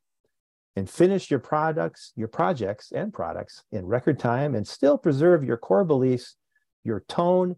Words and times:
and 0.76 0.88
finish 0.88 1.30
your 1.30 1.40
products, 1.40 2.12
your 2.14 2.28
projects 2.28 2.92
and 2.92 3.12
products 3.12 3.64
in 3.72 3.84
record 3.84 4.18
time 4.18 4.54
and 4.54 4.66
still 4.66 4.96
preserve 4.96 5.44
your 5.44 5.56
core 5.56 5.84
beliefs, 5.84 6.36
your 6.84 7.00
tone, 7.08 7.56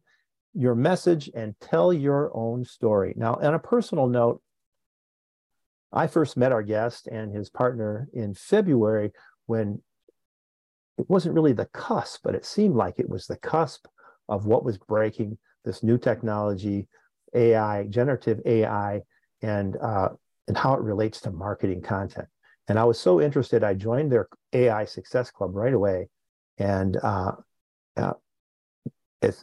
your 0.54 0.74
message, 0.74 1.30
and 1.34 1.54
tell 1.60 1.92
your 1.92 2.30
own 2.34 2.64
story. 2.64 3.12
Now, 3.16 3.34
on 3.34 3.54
a 3.54 3.58
personal 3.58 4.06
note, 4.06 4.42
I 5.92 6.06
first 6.06 6.36
met 6.36 6.52
our 6.52 6.62
guest 6.62 7.06
and 7.06 7.34
his 7.34 7.50
partner 7.50 8.08
in 8.14 8.34
February 8.34 9.12
when 9.46 9.82
it 10.98 11.08
wasn't 11.08 11.34
really 11.34 11.52
the 11.52 11.66
cusp, 11.66 12.20
but 12.24 12.34
it 12.34 12.46
seemed 12.46 12.76
like 12.76 12.98
it 12.98 13.08
was 13.08 13.26
the 13.26 13.36
cusp 13.36 13.86
of 14.28 14.46
what 14.46 14.64
was 14.64 14.78
breaking 14.78 15.38
this 15.64 15.82
new 15.82 15.98
technology, 15.98 16.88
AI, 17.34 17.84
generative 17.84 18.40
AI, 18.44 19.02
and 19.42 19.76
uh, 19.76 20.10
and 20.48 20.56
how 20.56 20.74
it 20.74 20.80
relates 20.80 21.20
to 21.22 21.30
marketing 21.30 21.82
content. 21.82 22.28
And 22.68 22.78
I 22.78 22.84
was 22.84 22.98
so 22.98 23.20
interested, 23.20 23.64
I 23.64 23.74
joined 23.74 24.12
their 24.12 24.28
AI 24.52 24.84
Success 24.84 25.30
Club 25.30 25.54
right 25.54 25.74
away, 25.74 26.08
and 26.58 26.96
uh, 27.02 27.32
uh, 27.96 28.12
it, 29.20 29.42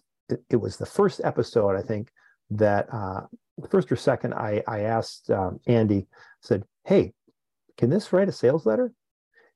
it, 0.50 0.56
was 0.56 0.78
the 0.78 0.86
first 0.86 1.22
episode 1.24 1.76
I 1.76 1.82
think 1.82 2.12
that 2.52 2.88
uh, 2.94 3.22
first 3.70 3.92
or 3.92 3.96
second 3.96 4.34
I 4.34 4.64
I 4.68 4.82
asked 4.82 5.30
um, 5.30 5.60
Andy 5.68 6.08
said, 6.42 6.64
"Hey, 6.86 7.14
can 7.78 7.90
this 7.90 8.12
write 8.14 8.30
a 8.30 8.34
sales 8.34 8.66
letter?" 8.66 8.94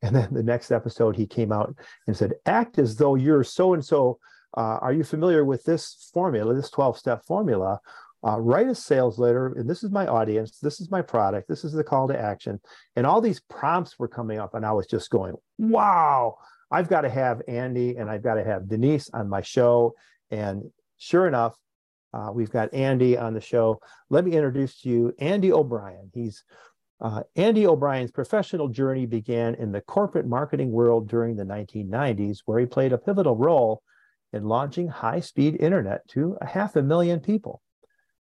And 0.01 0.13
then 0.13 0.33
the 0.33 0.43
next 0.43 0.71
episode 0.71 1.15
he 1.15 1.25
came 1.25 1.53
out 1.53 1.73
and 2.07 2.17
said, 2.17 2.33
"Act 2.45 2.77
as 2.77 2.97
though 2.97 3.15
you're 3.15 3.43
so 3.43 3.73
and 3.73 3.83
so 3.83 4.19
uh, 4.55 4.79
are 4.81 4.93
you 4.93 5.03
familiar 5.03 5.43
with 5.43 5.63
this 5.63 6.09
formula, 6.13 6.53
this 6.53 6.69
12 6.69 6.97
step 6.97 7.25
formula? 7.25 7.79
Uh, 8.25 8.39
write 8.39 8.67
a 8.67 8.75
sales 8.75 9.19
letter, 9.19 9.53
and 9.57 9.69
this 9.69 9.83
is 9.83 9.91
my 9.91 10.07
audience, 10.07 10.59
this 10.59 10.79
is 10.79 10.89
my 10.89 11.01
product, 11.01 11.49
this 11.49 11.65
is 11.65 11.73
the 11.73 11.83
call 11.83 12.07
to 12.07 12.17
action. 12.17 12.57
And 12.95 13.05
all 13.05 13.19
these 13.19 13.41
prompts 13.41 13.99
were 13.99 14.07
coming 14.07 14.39
up, 14.39 14.53
and 14.53 14.65
I 14.65 14.71
was 14.71 14.87
just 14.87 15.09
going, 15.09 15.35
wow, 15.57 16.37
I've 16.71 16.87
got 16.87 17.01
to 17.01 17.09
have 17.09 17.41
Andy 17.47 17.97
and 17.97 18.09
I've 18.09 18.23
got 18.23 18.35
to 18.35 18.43
have 18.43 18.67
Denise 18.67 19.09
on 19.13 19.29
my 19.29 19.41
show. 19.41 19.93
And 20.31 20.71
sure 20.97 21.27
enough, 21.27 21.55
uh, 22.13 22.29
we've 22.33 22.49
got 22.49 22.73
Andy 22.73 23.17
on 23.17 23.33
the 23.33 23.41
show. 23.41 23.79
Let 24.09 24.25
me 24.25 24.31
introduce 24.31 24.81
to 24.81 24.89
you 24.89 25.13
Andy 25.19 25.51
O'Bryan. 25.51 26.09
He's 26.13 26.43
uh, 26.99 27.23
Andy 27.35 27.67
O'Bryan's 27.67 28.11
professional 28.11 28.69
journey 28.69 29.05
began 29.05 29.55
in 29.55 29.71
the 29.71 29.81
corporate 29.81 30.25
marketing 30.25 30.71
world 30.71 31.09
during 31.09 31.35
the 31.35 31.43
1990s, 31.43 32.39
where 32.45 32.59
he 32.59 32.65
played 32.65 32.93
a 32.93 32.97
pivotal 32.97 33.35
role 33.35 33.83
in 34.33 34.47
launching 34.47 34.87
high 34.87 35.19
speed 35.19 35.55
internet 35.59 36.07
to 36.09 36.37
a 36.41 36.47
half 36.47 36.75
a 36.75 36.81
million 36.81 37.19
people. 37.19 37.61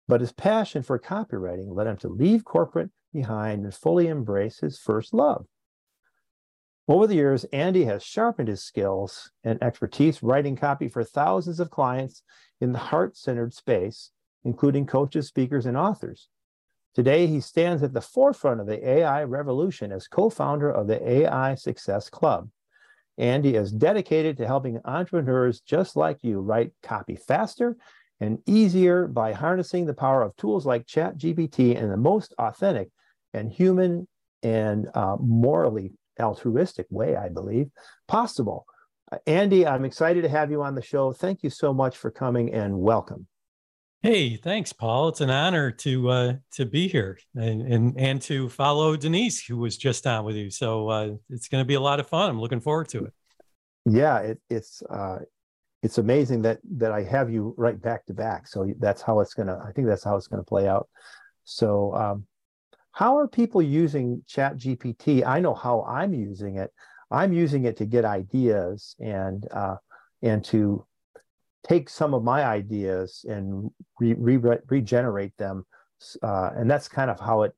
But 0.08 0.20
his 0.20 0.32
passion 0.32 0.82
for 0.82 0.98
copywriting 0.98 1.74
led 1.74 1.86
him 1.86 1.96
to 1.98 2.08
leave 2.08 2.44
corporate 2.44 2.90
behind 3.12 3.64
and 3.64 3.74
fully 3.74 4.08
embrace 4.08 4.58
his 4.58 4.78
first 4.78 5.14
love. 5.14 5.46
Over 6.88 7.06
the 7.06 7.14
years, 7.14 7.44
Andy 7.52 7.84
has 7.84 8.02
sharpened 8.02 8.48
his 8.48 8.64
skills 8.64 9.30
and 9.44 9.62
expertise 9.62 10.24
writing 10.24 10.56
copy 10.56 10.88
for 10.88 11.04
thousands 11.04 11.60
of 11.60 11.70
clients 11.70 12.24
in 12.60 12.72
the 12.72 12.80
heart 12.80 13.16
centered 13.16 13.54
space, 13.54 14.10
including 14.44 14.86
coaches, 14.86 15.28
speakers, 15.28 15.66
and 15.66 15.76
authors. 15.76 16.28
Today, 16.92 17.28
he 17.28 17.40
stands 17.40 17.84
at 17.84 17.92
the 17.92 18.00
forefront 18.00 18.60
of 18.60 18.66
the 18.66 18.84
AI 18.84 19.22
revolution 19.22 19.92
as 19.92 20.08
co 20.08 20.28
founder 20.28 20.68
of 20.68 20.88
the 20.88 21.08
AI 21.08 21.54
Success 21.54 22.10
Club, 22.10 22.48
Andy 23.20 23.54
is 23.54 23.70
dedicated 23.70 24.38
to 24.38 24.46
helping 24.46 24.80
entrepreneurs 24.84 25.60
just 25.60 25.94
like 25.94 26.18
you 26.22 26.40
write 26.40 26.72
copy 26.82 27.16
faster 27.16 27.76
and 28.18 28.38
easier 28.46 29.06
by 29.06 29.32
harnessing 29.32 29.86
the 29.86 29.94
power 29.94 30.22
of 30.22 30.34
tools 30.36 30.66
like 30.66 30.86
ChatGPT 30.86 31.76
in 31.76 31.90
the 31.90 31.96
most 31.96 32.34
authentic 32.38 32.88
and 33.32 33.52
human 33.52 34.08
and 34.42 34.88
uh, 34.94 35.16
morally 35.20 35.92
altruistic 36.18 36.86
way, 36.90 37.16
I 37.16 37.28
believe, 37.28 37.70
possible. 38.08 38.66
Uh, 39.10 39.18
Andy, 39.26 39.66
I'm 39.66 39.84
excited 39.84 40.22
to 40.22 40.28
have 40.28 40.50
you 40.50 40.62
on 40.62 40.74
the 40.74 40.82
show. 40.82 41.12
Thank 41.12 41.42
you 41.42 41.50
so 41.50 41.72
much 41.72 41.96
for 41.96 42.10
coming 42.10 42.52
and 42.52 42.78
welcome. 42.78 43.26
Hey, 44.02 44.36
thanks, 44.36 44.72
Paul. 44.72 45.08
It's 45.08 45.20
an 45.20 45.28
honor 45.28 45.70
to 45.72 46.08
uh, 46.08 46.32
to 46.52 46.64
be 46.64 46.88
here 46.88 47.18
and, 47.34 47.60
and 47.60 47.98
and 47.98 48.22
to 48.22 48.48
follow 48.48 48.96
Denise, 48.96 49.44
who 49.44 49.58
was 49.58 49.76
just 49.76 50.06
on 50.06 50.24
with 50.24 50.36
you. 50.36 50.50
So 50.50 50.88
uh, 50.88 51.10
it's 51.28 51.48
going 51.48 51.62
to 51.62 51.66
be 51.66 51.74
a 51.74 51.80
lot 51.80 52.00
of 52.00 52.08
fun. 52.08 52.30
I'm 52.30 52.40
looking 52.40 52.60
forward 52.60 52.88
to 52.90 53.04
it. 53.04 53.12
Yeah, 53.84 54.18
it, 54.20 54.40
it's 54.48 54.82
uh, 54.82 55.18
it's 55.82 55.98
amazing 55.98 56.42
that 56.42 56.60
that 56.78 56.92
I 56.92 57.02
have 57.02 57.30
you 57.30 57.54
right 57.58 57.80
back 57.80 58.06
to 58.06 58.14
back. 58.14 58.48
So 58.48 58.72
that's 58.78 59.02
how 59.02 59.20
it's 59.20 59.34
gonna. 59.34 59.62
I 59.66 59.72
think 59.72 59.86
that's 59.86 60.04
how 60.04 60.16
it's 60.16 60.28
gonna 60.28 60.44
play 60.44 60.66
out. 60.66 60.88
So 61.44 61.94
um, 61.94 62.26
How 62.92 63.18
are 63.18 63.28
people 63.28 63.62
using 63.62 64.22
Chat 64.26 64.56
GPT? 64.56 65.24
I 65.26 65.40
know 65.40 65.54
how 65.54 65.82
I'm 65.82 66.14
using 66.14 66.56
it. 66.56 66.72
I'm 67.10 67.32
using 67.32 67.64
it 67.64 67.76
to 67.78 67.86
get 67.86 68.04
ideas 68.04 68.96
and 69.00 69.46
uh, 69.52 69.76
and 70.22 70.44
to 70.46 70.86
take 71.66 71.88
some 71.88 72.14
of 72.14 72.22
my 72.22 72.44
ideas 72.44 73.24
and 73.28 73.70
re- 73.98 74.14
re- 74.14 74.58
regenerate 74.68 75.36
them. 75.36 75.66
Uh, 76.22 76.50
and 76.56 76.70
that's 76.70 76.88
kind 76.88 77.10
of 77.10 77.20
how 77.20 77.42
it. 77.42 77.52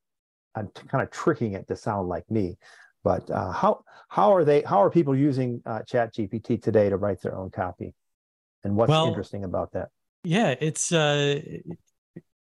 I'm 0.55 0.69
t- 0.75 0.87
kind 0.89 1.03
of 1.03 1.11
tricking 1.11 1.55
it 1.55 1.67
to 1.69 1.77
sound 1.77 2.09
like 2.09 2.31
me. 2.31 2.59
But 3.05 3.31
uh, 3.31 3.53
how 3.53 3.85
how 4.09 4.35
are 4.35 4.45
they? 4.45 4.63
How 4.63 4.83
are 4.83 4.91
people 4.91 5.17
using 5.17 5.63
uh, 5.65 5.83
Chat 5.83 6.15
GPT 6.15 6.63
today 6.63 6.91
to 6.91 6.97
write 6.97 7.23
their 7.23 7.37
own 7.37 7.51
copy? 7.51 7.95
And 8.65 8.77
what's 8.77 8.91
well, 8.91 9.09
interesting 9.09 9.45
about 9.45 9.73
that? 9.73 9.89
Yeah, 10.25 10.55
it's 10.61 10.93
uh, 10.93 11.41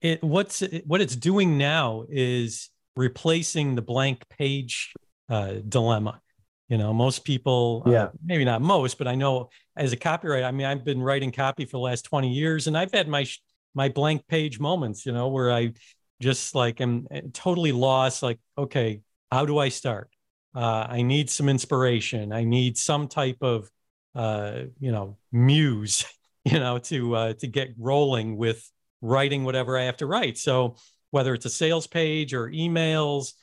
it 0.01 0.23
what's 0.23 0.63
what 0.85 1.01
it's 1.01 1.17
doing 1.17 1.59
now 1.59 2.05
is 2.09 2.71
replacing 2.97 3.75
the 3.75 3.83
blank 3.83 4.29
page 4.29 4.93
uh, 5.29 5.55
dilemma. 5.67 6.21
You 6.69 6.79
know, 6.79 6.95
most 6.95 7.25
people, 7.25 7.83
uh, 7.87 7.91
yeah, 7.91 8.03
uh, 8.05 8.11
maybe 8.25 8.45
not 8.45 8.63
most, 8.63 8.97
but 8.97 9.07
I 9.07 9.15
know 9.15 9.51
as 9.77 9.93
a 9.93 9.97
copywriter, 9.97 10.45
I 10.45 10.51
mean, 10.51 10.67
I've 10.67 10.85
been 10.85 11.03
writing 11.03 11.31
copy 11.31 11.67
for 11.67 11.73
the 11.73 11.81
last 11.81 12.03
20 12.03 12.33
years 12.33 12.67
and 12.67 12.77
I've 12.77 12.93
had 12.93 13.07
my, 13.07 13.27
my 13.75 13.89
blank 13.91 14.27
page 14.29 14.59
moments, 14.59 15.05
you 15.05 15.13
know, 15.13 15.29
where 15.29 15.53
I 15.53 15.73
just 16.23 16.55
like 16.55 16.81
am 16.81 17.07
eh, 17.11 17.21
totally 17.33 17.73
lost. 17.73 18.23
Like, 18.23 18.39
okay, 18.57 19.03
how 19.31 19.45
do 19.45 19.59
I 19.59 19.69
start? 19.69 20.09
Uh, 20.55 20.87
I 20.89 21.03
need 21.03 21.29
some 21.29 21.49
inspiration. 21.49 22.33
I 22.33 22.45
need 22.45 22.79
some 22.79 23.09
type 23.09 23.39
of, 23.43 23.71
uh, 24.15 24.63
you 24.79 24.93
know, 24.93 25.19
muse, 25.33 26.07
you 26.45 26.59
know, 26.59 26.79
to, 26.79 27.15
uh, 27.15 27.33
to 27.35 27.47
get 27.47 27.75
rolling 27.79 28.37
with 28.37 28.71
writing 29.03 29.45
whatever 29.45 29.79
I 29.79 29.85
have 29.85 29.99
to 29.99 30.07
write. 30.07 30.39
So 30.39 30.77
whether 31.11 31.35
it's 31.35 31.45
a 31.45 31.51
sales 31.51 31.87
page 31.87 32.33
or 32.33 32.49
emails, 32.49 33.35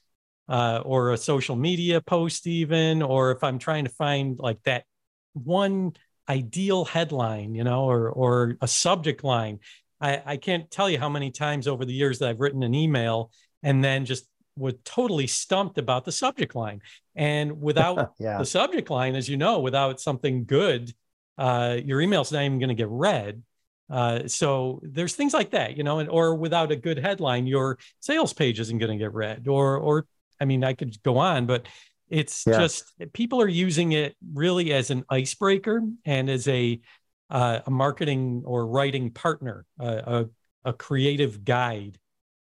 uh, 0.51 0.81
or 0.83 1.13
a 1.13 1.17
social 1.17 1.55
media 1.55 2.01
post, 2.01 2.45
even, 2.45 3.01
or 3.01 3.31
if 3.31 3.41
I'm 3.41 3.57
trying 3.57 3.85
to 3.85 3.89
find 3.91 4.37
like 4.37 4.61
that 4.63 4.83
one 5.31 5.93
ideal 6.27 6.83
headline, 6.83 7.55
you 7.55 7.63
know, 7.63 7.85
or 7.85 8.09
or 8.09 8.57
a 8.59 8.67
subject 8.67 9.23
line. 9.23 9.59
I, 10.01 10.21
I 10.25 10.37
can't 10.37 10.69
tell 10.69 10.89
you 10.89 10.99
how 10.99 11.07
many 11.07 11.31
times 11.31 11.69
over 11.69 11.85
the 11.85 11.93
years 11.93 12.19
that 12.19 12.27
I've 12.27 12.41
written 12.41 12.63
an 12.63 12.75
email 12.75 13.31
and 13.63 13.81
then 13.81 14.03
just 14.03 14.25
was 14.57 14.73
totally 14.83 15.27
stumped 15.27 15.77
about 15.77 16.03
the 16.03 16.11
subject 16.11 16.53
line. 16.53 16.81
And 17.15 17.61
without 17.61 18.13
yeah. 18.19 18.37
the 18.37 18.45
subject 18.45 18.89
line, 18.89 19.15
as 19.15 19.29
you 19.29 19.37
know, 19.37 19.59
without 19.59 20.01
something 20.01 20.43
good, 20.43 20.93
uh, 21.37 21.77
your 21.81 22.01
email's 22.01 22.31
not 22.31 22.43
even 22.43 22.59
going 22.59 22.69
to 22.69 22.75
get 22.75 22.89
read. 22.89 23.41
Uh, 23.89 24.27
so 24.27 24.81
there's 24.83 25.15
things 25.15 25.33
like 25.33 25.51
that, 25.51 25.77
you 25.77 25.83
know, 25.83 25.99
and 25.99 26.09
or 26.09 26.35
without 26.35 26.73
a 26.73 26.75
good 26.75 26.97
headline, 26.97 27.47
your 27.47 27.77
sales 28.01 28.33
page 28.33 28.59
isn't 28.59 28.79
going 28.79 28.91
to 28.91 29.01
get 29.01 29.13
read, 29.13 29.47
or 29.47 29.77
or 29.77 30.05
I 30.41 30.45
mean, 30.45 30.63
I 30.63 30.73
could 30.73 31.01
go 31.03 31.17
on, 31.17 31.45
but 31.45 31.67
it's 32.09 32.45
yeah. 32.45 32.59
just 32.59 32.91
people 33.13 33.41
are 33.41 33.47
using 33.47 33.93
it 33.93 34.15
really 34.33 34.73
as 34.73 34.89
an 34.89 35.05
icebreaker 35.09 35.81
and 36.05 36.29
as 36.29 36.47
a 36.47 36.81
uh, 37.29 37.61
a 37.65 37.71
marketing 37.71 38.43
or 38.45 38.67
writing 38.67 39.09
partner, 39.11 39.65
uh, 39.79 40.01
a 40.05 40.25
a 40.65 40.73
creative 40.73 41.43
guide, 41.43 41.97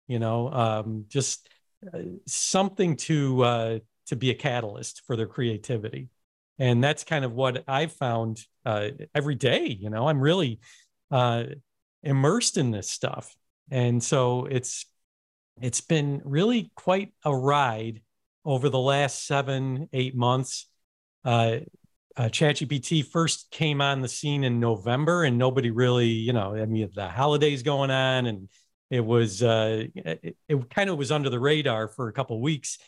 you 0.07 0.19
know, 0.19 0.51
um, 0.51 1.05
just 1.07 1.49
uh, 1.93 1.99
something 2.27 2.97
to 2.97 3.41
uh, 3.43 3.79
to 4.07 4.15
be 4.17 4.29
a 4.29 4.35
catalyst 4.35 5.03
for 5.07 5.15
their 5.15 5.27
creativity, 5.27 6.09
and 6.59 6.83
that's 6.83 7.05
kind 7.05 7.23
of 7.23 7.31
what 7.31 7.63
I've 7.67 7.93
found 7.93 8.41
uh, 8.65 8.89
every 9.15 9.35
day. 9.35 9.67
You 9.67 9.89
know, 9.89 10.07
I'm 10.07 10.19
really 10.19 10.59
uh, 11.09 11.45
immersed 12.03 12.57
in 12.57 12.71
this 12.71 12.89
stuff, 12.89 13.33
and 13.69 14.03
so 14.03 14.45
it's 14.45 14.85
it's 15.61 15.81
been 15.81 16.21
really 16.23 16.71
quite 16.75 17.13
a 17.25 17.35
ride 17.35 18.01
over 18.45 18.69
the 18.69 18.79
last 18.79 19.25
seven, 19.25 19.89
eight 19.93 20.15
months. 20.15 20.67
Uh, 21.23 21.57
uh, 22.17 22.23
ChatGPT 22.23 23.05
first 23.05 23.51
came 23.51 23.81
on 23.81 24.01
the 24.01 24.07
scene 24.07 24.43
in 24.43 24.59
November, 24.59 25.23
and 25.23 25.37
nobody 25.37 25.71
really, 25.71 26.07
you 26.07 26.33
know, 26.33 26.55
I 26.55 26.65
mean, 26.65 26.89
the 26.93 27.07
holidays 27.07 27.63
going 27.63 27.91
on, 27.91 28.25
and 28.25 28.49
it 28.89 28.99
was 28.99 29.41
uh, 29.41 29.85
it, 29.95 30.35
it 30.49 30.69
kind 30.69 30.89
of 30.89 30.97
was 30.97 31.11
under 31.11 31.29
the 31.29 31.39
radar 31.39 31.87
for 31.87 32.09
a 32.09 32.13
couple 32.13 32.39
weeks, 32.41 32.79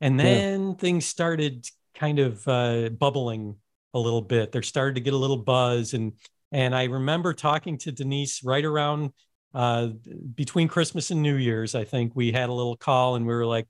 and 0.00 0.18
then 0.18 0.70
yeah. 0.70 0.74
things 0.74 1.06
started 1.06 1.66
kind 1.94 2.18
of 2.18 2.46
uh, 2.48 2.88
bubbling 2.88 3.56
a 3.94 3.98
little 3.98 4.22
bit. 4.22 4.50
There 4.50 4.62
started 4.62 4.96
to 4.96 5.00
get 5.00 5.14
a 5.14 5.18
little 5.18 5.36
buzz, 5.36 5.94
and 5.94 6.14
and 6.50 6.74
I 6.74 6.84
remember 6.84 7.32
talking 7.34 7.78
to 7.78 7.92
Denise 7.92 8.42
right 8.42 8.64
around 8.64 9.12
uh, 9.54 9.88
between 10.34 10.68
Christmas 10.68 11.10
and 11.10 11.22
New 11.22 11.36
Year's, 11.36 11.74
I 11.74 11.84
think 11.84 12.12
we 12.14 12.32
had 12.32 12.48
a 12.48 12.52
little 12.52 12.76
call 12.76 13.16
and 13.16 13.26
we 13.26 13.34
were 13.34 13.46
like, 13.46 13.68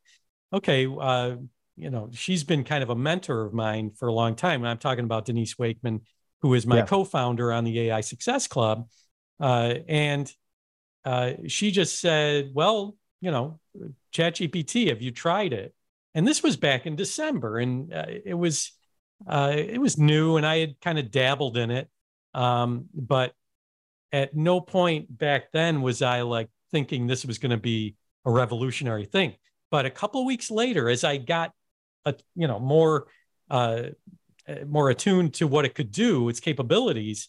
okay, 0.52 0.86
uh, 0.86 1.36
you 1.76 1.90
know, 1.90 2.10
she's 2.12 2.44
been 2.44 2.64
kind 2.64 2.82
of 2.82 2.90
a 2.90 2.94
mentor 2.94 3.44
of 3.44 3.52
mine 3.52 3.90
for 3.90 4.08
a 4.08 4.12
long 4.12 4.34
time. 4.34 4.60
And 4.60 4.68
I'm 4.68 4.78
talking 4.78 5.04
about 5.04 5.24
Denise 5.24 5.58
Wakeman, 5.58 6.02
who 6.42 6.54
is 6.54 6.66
my 6.66 6.78
yeah. 6.78 6.86
co-founder 6.86 7.52
on 7.52 7.64
the 7.64 7.80
AI 7.80 8.00
Success 8.02 8.46
Club. 8.46 8.88
Uh, 9.40 9.74
and 9.88 10.32
uh, 11.04 11.32
she 11.48 11.70
just 11.70 12.00
said, 12.00 12.50
well, 12.54 12.96
you 13.20 13.30
know, 13.30 13.58
ChatGPT, 14.12 14.88
have 14.88 15.00
you 15.00 15.10
tried 15.10 15.52
it? 15.52 15.74
And 16.14 16.26
this 16.26 16.42
was 16.42 16.56
back 16.56 16.86
in 16.86 16.94
December, 16.94 17.58
and 17.58 17.92
uh, 17.92 18.04
it 18.06 18.34
was 18.34 18.72
uh, 19.26 19.54
it 19.56 19.80
was 19.80 19.96
new, 19.96 20.36
and 20.36 20.44
I 20.44 20.58
had 20.58 20.80
kind 20.80 20.98
of 20.98 21.10
dabbled 21.10 21.56
in 21.56 21.70
it, 21.70 21.88
um, 22.34 22.86
but 22.94 23.32
at 24.12 24.36
no 24.36 24.60
point 24.60 25.16
back 25.16 25.52
then 25.52 25.82
was 25.82 26.02
I 26.02 26.22
like 26.22 26.48
thinking 26.70 27.06
this 27.06 27.24
was 27.24 27.38
going 27.38 27.50
to 27.50 27.56
be 27.56 27.96
a 28.24 28.30
revolutionary 28.30 29.04
thing. 29.04 29.34
But 29.70 29.86
a 29.86 29.90
couple 29.90 30.24
weeks 30.26 30.50
later, 30.50 30.88
as 30.88 31.02
I 31.02 31.16
got, 31.16 31.52
a, 32.04 32.14
you 32.34 32.46
know, 32.46 32.58
more 32.58 33.06
uh, 33.50 33.84
more 34.66 34.90
attuned 34.90 35.34
to 35.34 35.46
what 35.46 35.64
it 35.64 35.74
could 35.74 35.90
do, 35.90 36.28
its 36.28 36.40
capabilities, 36.40 37.28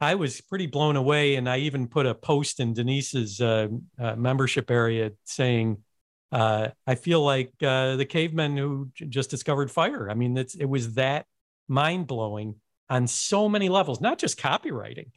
I 0.00 0.16
was 0.16 0.40
pretty 0.40 0.66
blown 0.66 0.96
away. 0.96 1.36
And 1.36 1.48
I 1.48 1.58
even 1.58 1.86
put 1.86 2.06
a 2.06 2.14
post 2.14 2.60
in 2.60 2.74
Denise's 2.74 3.40
uh, 3.40 3.68
uh, 3.98 4.16
membership 4.16 4.70
area 4.70 5.12
saying, 5.24 5.78
uh, 6.32 6.68
"I 6.86 6.96
feel 6.96 7.22
like 7.22 7.52
uh, 7.62 7.96
the 7.96 8.04
cavemen 8.04 8.56
who 8.56 8.90
j- 8.94 9.06
just 9.06 9.30
discovered 9.30 9.70
fire." 9.70 10.10
I 10.10 10.14
mean, 10.14 10.36
it 10.36 10.68
was 10.68 10.94
that 10.94 11.26
mind 11.68 12.06
blowing 12.06 12.56
on 12.90 13.06
so 13.06 13.48
many 13.48 13.68
levels, 13.68 14.00
not 14.00 14.18
just 14.18 14.38
copywriting 14.38 15.10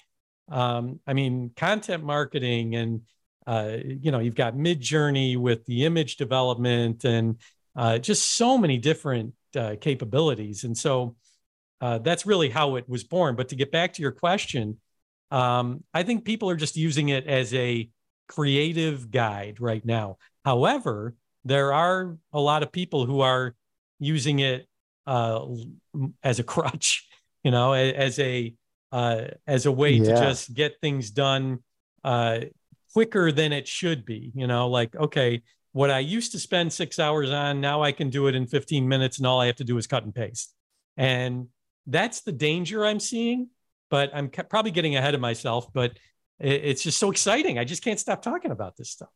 um, 0.50 1.00
I 1.07 1.13
mean, 1.13 1.51
content 1.56 2.04
marketing 2.04 2.75
and 2.75 3.01
uh, 3.45 3.78
you 3.84 4.12
know, 4.12 4.19
you've 4.19 4.36
got 4.36 4.56
Midjourney 4.56 5.38
with 5.38 5.66
the 5.66 5.86
image 5.86 6.18
development 6.18 7.04
and 7.04 7.40
uh, 7.75 7.98
just 7.98 8.38
so 8.38 8.57
many 8.57 8.78
different 8.78 9.34
uh, 9.56 9.75
capabilities. 9.80 10.64
And 10.64 10.78
so 10.78 11.16
uh, 11.81 11.97
that's 11.97 12.26
really 12.26 12.50
how 12.50 12.76
it 12.78 12.88
was 12.88 13.04
born. 13.04 13.35
But 13.35 13.50
to 13.50 13.56
get 13.56 13.71
back 13.71 13.94
to 13.94 14.02
your 14.02 14.12
question, 14.12 14.80
um, 15.31 15.83
I 15.94 16.04
think 16.04 16.26
people 16.26 16.50
are 16.50 16.56
just 16.56 16.78
using 16.78 17.09
it 17.09 17.28
as 17.28 17.54
a 17.54 17.90
creative 18.28 19.12
guide 19.12 19.59
right 19.59 19.83
now. 19.83 20.18
However, 20.45 21.16
there 21.44 21.73
are 21.73 22.18
a 22.31 22.40
lot 22.40 22.64
of 22.64 22.71
people 22.71 23.06
who 23.06 23.21
are 23.21 23.56
using 24.00 24.40
it 24.40 24.68
uh, 25.06 25.45
as 26.23 26.40
a 26.40 26.44
crutch, 26.44 27.07
you 27.44 27.52
know, 27.52 27.73
as 27.73 28.19
a 28.19 28.54
uh, 28.94 29.26
as 29.47 29.66
a 29.66 29.71
way 29.71 29.94
yeah. 29.94 30.04
to 30.04 30.21
just 30.21 30.54
get 30.54 30.80
things 30.80 31.09
done 31.09 31.64
uh, 32.04 32.42
quicker 32.94 33.31
than 33.31 33.52
it 33.52 33.68
should 33.68 34.06
be. 34.06 34.31
You 34.35 34.45
know, 34.45 34.69
like, 34.69 34.95
okay, 34.95 35.42
what 35.71 35.90
I 35.90 35.97
used 35.97 36.31
to 36.33 36.40
spend 36.40 36.71
six 36.71 37.00
hours 37.00 37.31
on, 37.31 37.59
now 37.59 37.81
I 37.81 37.92
can 37.92 38.12
do 38.12 38.28
it 38.28 38.35
in 38.35 38.45
15 38.45 38.88
minutes 38.88 39.18
and 39.18 39.26
all 39.26 39.42
I 39.42 39.47
have 39.47 39.56
to 39.56 39.64
do 39.64 39.78
is 39.80 39.88
cut 39.88 40.04
and 40.04 40.14
paste. 40.14 40.54
And 40.95 41.47
that's 41.88 42.21
the 42.21 42.31
danger 42.31 42.85
I'm 42.85 43.00
seeing. 43.00 43.50
But 43.90 44.12
I'm 44.14 44.30
probably 44.30 44.71
getting 44.71 44.95
ahead 44.95 45.16
of 45.16 45.21
myself, 45.21 45.68
but 45.73 45.97
it, 46.40 46.64
it's 46.64 46.83
just 46.83 47.00
so 47.00 47.09
exciting. 47.09 47.57
I 47.57 47.64
just 47.64 47.83
can't 47.83 48.00
stop 48.00 48.21
talking 48.21 48.52
about 48.52 48.76
this 48.78 48.92
stuff. 48.92 49.09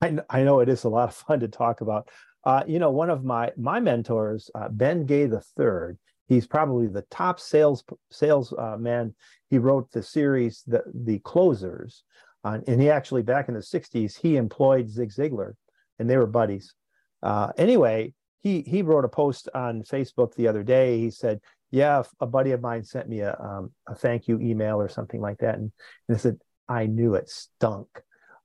I, 0.00 0.18
I 0.30 0.42
know 0.42 0.60
it 0.60 0.68
is 0.68 0.84
a 0.84 0.88
lot 0.88 1.08
of 1.08 1.14
fun 1.14 1.40
to 1.40 1.48
talk 1.48 1.80
about. 1.80 2.10
Uh, 2.44 2.62
you 2.66 2.78
know, 2.78 2.90
one 2.90 3.10
of 3.10 3.24
my 3.24 3.52
my 3.56 3.80
mentors, 3.80 4.50
uh, 4.54 4.68
Ben 4.68 5.06
Gay 5.06 5.26
the 5.26 5.40
third, 5.40 5.98
He's 6.26 6.46
probably 6.46 6.88
the 6.88 7.04
top 7.10 7.38
sales 7.38 7.84
sales 8.10 8.52
uh, 8.52 8.76
man. 8.78 9.14
He 9.48 9.58
wrote 9.58 9.90
the 9.92 10.02
series, 10.02 10.62
the 10.66 10.82
the 10.92 11.20
Closers, 11.20 12.02
uh, 12.44 12.58
and 12.66 12.80
he 12.80 12.90
actually 12.90 13.22
back 13.22 13.48
in 13.48 13.54
the 13.54 13.60
'60s 13.60 14.18
he 14.18 14.36
employed 14.36 14.90
Zig 14.90 15.10
Ziglar, 15.10 15.54
and 15.98 16.10
they 16.10 16.16
were 16.16 16.26
buddies. 16.26 16.74
Uh, 17.22 17.52
anyway, 17.56 18.12
he 18.42 18.62
he 18.62 18.82
wrote 18.82 19.04
a 19.04 19.08
post 19.08 19.48
on 19.54 19.82
Facebook 19.82 20.34
the 20.34 20.48
other 20.48 20.64
day. 20.64 20.98
He 20.98 21.10
said, 21.10 21.40
"Yeah, 21.70 22.02
a 22.20 22.26
buddy 22.26 22.50
of 22.52 22.60
mine 22.60 22.82
sent 22.82 23.08
me 23.08 23.20
a 23.20 23.36
um, 23.38 23.72
a 23.88 23.94
thank 23.94 24.26
you 24.26 24.40
email 24.40 24.80
or 24.80 24.88
something 24.88 25.20
like 25.20 25.38
that," 25.38 25.54
and, 25.54 25.70
and 26.08 26.16
I 26.16 26.18
said, 26.18 26.38
"I 26.68 26.86
knew 26.86 27.14
it 27.14 27.28
stunk. 27.28 27.88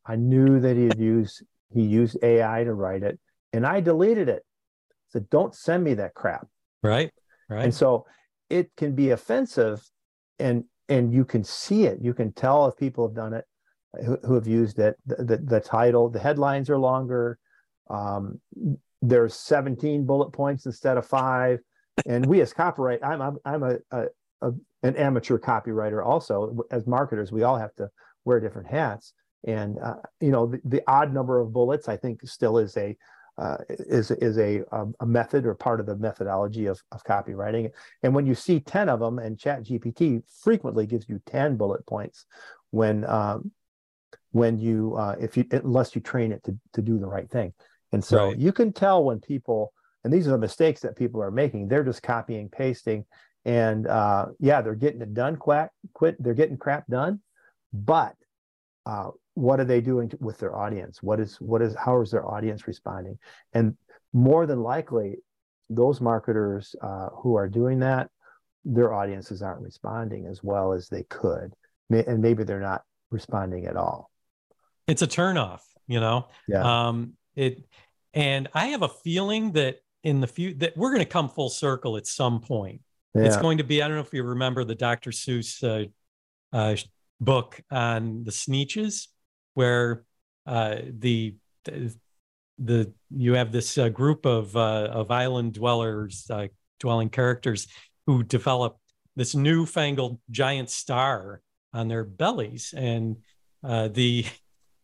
I 0.06 0.16
knew 0.18 0.60
that 0.60 0.76
he 0.76 0.86
had 0.86 1.00
used 1.00 1.44
he 1.74 1.82
used 1.82 2.18
AI 2.24 2.64
to 2.64 2.74
write 2.74 3.02
it, 3.02 3.20
and 3.54 3.66
I 3.66 3.82
deleted 3.82 4.30
it." 4.30 4.44
Said, 5.10 5.30
"Don't 5.32 5.56
send 5.56 5.84
me 5.84 5.96
that 5.96 6.14
crap." 6.14 6.48
Right. 6.84 7.12
Right. 7.51 7.65
And 7.65 7.74
so 7.75 8.05
it 8.50 8.72
can 8.77 8.96
be 8.96 9.10
offensive 9.10 9.84
and 10.39 10.63
and 10.88 11.13
you 11.13 11.25
can 11.25 11.43
see 11.43 11.86
it. 11.86 12.00
You 12.01 12.13
can 12.13 12.31
tell 12.31 12.65
if 12.67 12.77
people 12.77 13.05
have 13.08 13.15
done 13.15 13.34
it 13.34 13.46
who, 14.05 14.17
who 14.24 14.36
have 14.36 14.48
used 14.48 14.79
it. 14.79 14.96
The, 15.05 15.24
the, 15.24 15.38
the 15.38 15.60
title, 15.60 16.10
the 16.10 16.20
headlines 16.20 16.70
are 16.70 16.77
longer. 16.77 17.39
Um, 17.89 18.39
there's 19.01 19.34
17 19.34 20.05
bullet 20.05 20.31
points 20.31 20.65
instead 20.65 20.98
of 20.98 21.05
five. 21.05 21.60
And 22.05 22.25
we 22.25 22.39
as 22.39 22.53
copyright, 22.53 23.03
I'm 23.03 23.22
I'm, 23.22 23.38
I'm 23.43 23.63
a, 23.63 23.77
a, 23.91 24.05
a 24.41 24.51
an 24.84 24.96
amateur 24.96 25.38
copywriter 25.38 26.05
also. 26.05 26.58
As 26.72 26.88
marketers, 26.88 27.34
we 27.34 27.43
all 27.43 27.58
have 27.58 27.75
to 27.75 27.89
wear 28.24 28.39
different 28.39 28.70
hats. 28.70 29.13
And 29.46 29.77
uh, 29.79 29.96
you 30.22 30.31
know, 30.31 30.48
the, 30.48 30.62
the, 30.63 30.81
odd 30.88 31.13
number 31.13 31.39
of 31.39 31.51
bullets, 31.51 31.89
I 31.89 31.98
think, 31.98 32.22
still 32.25 32.60
is 32.60 32.77
a 32.77 32.96
uh, 33.42 33.58
is 33.70 34.12
is 34.12 34.38
a 34.38 34.62
um, 34.72 34.94
a 35.00 35.06
method 35.06 35.48
or 35.48 35.56
part 35.56 35.80
of 35.80 35.88
the 35.88 35.96
methodology 35.96 36.68
of, 36.68 36.80
of 36.92 37.04
copywriting. 37.04 37.72
And 38.04 38.14
when 38.14 38.28
you 38.28 38.36
see 38.36 38.60
ten 38.60 38.88
of 38.88 39.00
them, 39.00 39.18
and 39.18 39.40
Chat 39.40 39.64
GPT 39.64 40.22
frequently 40.44 40.86
gives 40.86 41.10
you 41.10 41.20
ten 41.26 41.58
bullet 41.58 41.84
points 41.88 42.28
when 42.70 43.04
um, 43.06 43.52
when 44.30 44.60
you 44.60 44.96
uh, 44.96 45.16
if 45.20 45.38
you 45.38 45.46
unless 45.52 45.96
you 45.96 46.02
train 46.02 46.32
it 46.32 46.44
to 46.44 46.56
to 46.74 46.84
do 46.84 47.00
the 47.00 47.08
right 47.08 47.30
thing. 47.30 47.52
And 47.92 48.04
so 48.04 48.28
right. 48.28 48.38
you 48.38 48.52
can 48.52 48.72
tell 48.72 49.04
when 49.04 49.20
people 49.20 49.74
and 50.04 50.14
these 50.14 50.28
are 50.28 50.32
the 50.32 50.38
mistakes 50.38 50.82
that 50.82 50.96
people 50.96 51.22
are 51.22 51.32
making. 51.32 51.68
They're 51.68 51.84
just 51.84 52.04
copying, 52.04 52.48
pasting, 52.48 53.06
and 53.44 53.88
uh, 53.88 54.28
yeah, 54.40 54.62
they're 54.62 54.76
getting 54.76 55.02
it 55.02 55.16
done. 55.16 55.36
Quack, 55.36 55.72
quit. 55.94 56.22
They're 56.22 56.36
getting 56.36 56.58
crap 56.58 56.86
done, 56.88 57.22
but 57.74 58.16
uh, 58.86 59.10
what 59.34 59.60
are 59.60 59.66
they 59.66 59.82
doing 59.82 60.10
to, 60.10 60.18
with 60.20 60.38
their 60.40 60.56
audience? 60.56 61.02
What 61.02 61.20
is 61.20 61.38
what 61.40 61.62
is 61.62 61.76
how 61.76 62.02
is 62.02 62.12
their 62.12 62.28
audience 62.30 62.68
responding? 62.68 63.18
And 63.54 63.78
more 64.14 64.46
than 64.46 64.62
likely 64.62 65.18
those 65.70 66.02
marketers 66.02 66.76
uh, 66.82 67.08
who 67.14 67.36
are 67.36 67.48
doing 67.48 67.80
that 67.80 68.10
their 68.64 68.94
audiences 68.94 69.42
aren't 69.42 69.62
responding 69.62 70.28
as 70.28 70.44
well 70.44 70.74
as 70.74 70.88
they 70.88 71.04
could. 71.04 71.54
And 71.90 72.22
maybe 72.22 72.44
they're 72.44 72.60
not 72.60 72.84
responding 73.10 73.66
at 73.66 73.76
all. 73.76 74.12
It's 74.88 75.02
a 75.02 75.08
turnoff 75.08 75.62
you 75.92 76.00
know? 76.00 76.28
Yeah. 76.48 76.88
um 76.88 77.14
it 77.36 77.64
and 78.14 78.48
i 78.54 78.68
have 78.68 78.82
a 78.82 78.88
feeling 78.88 79.52
that 79.54 79.78
in 80.04 80.22
the 80.22 80.28
few 80.28 80.54
that 80.56 80.76
we're 80.76 80.90
going 80.90 81.00
to 81.00 81.06
come 81.06 81.30
full 81.30 81.50
circle 81.50 81.98
at 81.98 82.08
some 82.08 82.40
point. 82.42 82.82
Yeah. 83.14 83.24
it's 83.24 83.38
going 83.38 83.58
to 83.58 83.64
be 83.64 83.84
i 83.84 83.88
don't 83.88 83.98
know 83.98 84.04
if 84.04 84.14
you 84.14 84.24
remember 84.24 84.64
the 84.64 84.76
dr 84.76 85.10
seuss 85.12 85.64
uh, 85.64 85.88
uh, 86.56 86.76
book 87.20 87.62
on 87.70 88.24
the 88.24 88.32
Sneetches, 88.32 89.08
where 89.53 90.03
uh, 90.46 90.77
the, 91.00 91.36
the 92.58 92.93
you 93.10 93.34
have 93.34 93.51
this 93.51 93.77
uh, 93.77 93.89
group 93.89 94.25
of 94.25 94.55
uh, 94.55 94.89
of 94.91 95.12
island 95.12 95.53
dwellers, 95.53 96.27
uh, 96.29 96.48
dwelling 96.79 97.10
characters 97.10 97.67
who 98.05 98.24
develop 98.24 98.77
this 99.15 99.36
newfangled 99.36 100.20
giant 100.29 100.70
star 100.70 101.41
on 101.74 101.88
their 101.88 102.03
bellies, 102.03 102.74
and 102.75 103.17
uh, 103.63 103.88
the 103.88 104.25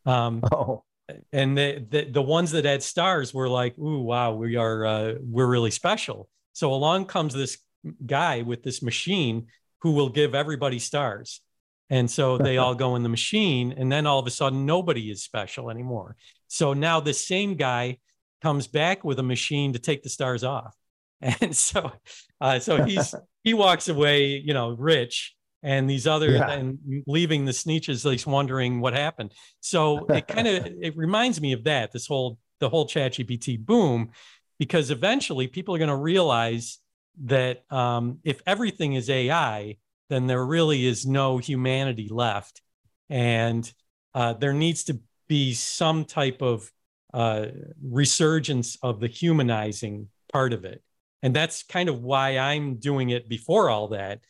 um, 0.05 0.41
oh. 0.51 0.83
and 1.31 1.57
the, 1.57 1.85
the 1.89 2.05
the 2.11 2.21
ones 2.21 2.51
that 2.51 2.65
had 2.65 2.83
stars 2.83 3.33
were 3.33 3.49
like, 3.49 3.77
"Ooh, 3.77 4.01
wow, 4.01 4.33
we 4.33 4.55
are 4.55 4.85
uh, 4.85 5.13
we're 5.21 5.47
really 5.47 5.71
special." 5.71 6.29
So 6.53 6.73
along 6.73 7.05
comes 7.05 7.33
this 7.33 7.57
guy 8.05 8.41
with 8.41 8.63
this 8.63 8.81
machine 8.81 9.47
who 9.81 9.91
will 9.91 10.09
give 10.09 10.33
everybody 10.33 10.79
stars 10.79 11.41
and 11.89 12.09
so 12.09 12.37
they 12.37 12.57
all 12.57 12.75
go 12.75 12.95
in 12.95 13.03
the 13.03 13.09
machine, 13.09 13.73
and 13.75 13.91
then 13.91 14.05
all 14.05 14.19
of 14.19 14.27
a 14.27 14.31
sudden, 14.31 14.65
nobody 14.65 15.09
is 15.11 15.23
special 15.23 15.69
anymore. 15.69 16.15
So 16.47 16.73
now 16.73 16.99
the 16.99 17.13
same 17.13 17.55
guy 17.55 17.97
comes 18.41 18.67
back 18.67 19.03
with 19.03 19.19
a 19.19 19.23
machine 19.23 19.73
to 19.73 19.79
take 19.79 20.03
the 20.03 20.09
stars 20.09 20.43
off. 20.43 20.75
And 21.41 21.55
so, 21.55 21.91
uh, 22.39 22.59
so 22.59 22.83
he's 22.83 23.15
he 23.43 23.55
walks 23.55 23.89
away, 23.89 24.39
you 24.45 24.53
know, 24.53 24.75
rich, 24.77 25.35
and 25.63 25.89
these 25.89 26.05
other 26.05 26.29
yeah. 26.29 26.51
and 26.51 26.77
leaving 27.07 27.45
the 27.45 27.51
Sneetches 27.51 28.05
at 28.05 28.11
least 28.11 28.27
wondering 28.27 28.81
what 28.81 28.93
happened. 28.93 29.33
So 29.59 30.05
it 30.05 30.27
kind 30.27 30.47
of 30.47 30.67
it 30.79 30.95
reminds 30.95 31.41
me 31.41 31.53
of 31.53 31.63
that 31.63 31.91
this 31.91 32.05
whole 32.05 32.37
the 32.59 32.69
whole 32.69 32.87
ChatGPT 32.87 33.59
boom, 33.59 34.11
because 34.59 34.91
eventually 34.91 35.47
people 35.47 35.73
are 35.73 35.79
going 35.79 35.89
to 35.89 35.95
realize 35.95 36.77
that 37.23 37.63
um, 37.71 38.19
if 38.23 38.41
everything 38.45 38.93
is 38.93 39.09
AI, 39.09 39.77
then 40.09 40.27
there 40.27 40.45
really 40.45 40.85
is 40.85 41.05
no 41.05 41.37
humanity 41.37 42.09
left. 42.09 42.61
And 43.09 43.71
uh, 44.13 44.33
there 44.33 44.53
needs 44.53 44.85
to 44.85 44.99
be 45.27 45.53
some 45.53 46.05
type 46.05 46.41
of 46.41 46.71
uh, 47.13 47.47
resurgence 47.81 48.77
of 48.81 48.99
the 48.99 49.07
humanizing 49.07 50.07
part 50.31 50.53
of 50.53 50.65
it. 50.65 50.81
And 51.23 51.35
that's 51.35 51.63
kind 51.63 51.89
of 51.89 52.03
why 52.03 52.37
I'm 52.37 52.75
doing 52.75 53.09
it 53.09 53.27
before 53.27 53.69
all 53.69 53.89
that. 53.89 54.21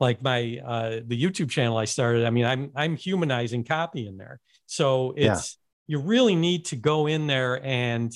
Like 0.00 0.22
my 0.22 0.60
uh, 0.64 1.00
the 1.06 1.20
YouTube 1.20 1.50
channel 1.50 1.76
I 1.76 1.84
started, 1.84 2.26
I 2.26 2.30
mean, 2.30 2.44
I'm 2.44 2.70
I'm 2.74 2.96
humanizing 2.96 3.64
copy 3.64 4.06
in 4.06 4.16
there. 4.16 4.40
So 4.66 5.14
it's 5.16 5.58
yeah. 5.88 5.96
you 5.96 6.02
really 6.02 6.34
need 6.34 6.66
to 6.66 6.76
go 6.76 7.06
in 7.06 7.26
there 7.26 7.64
and 7.64 8.12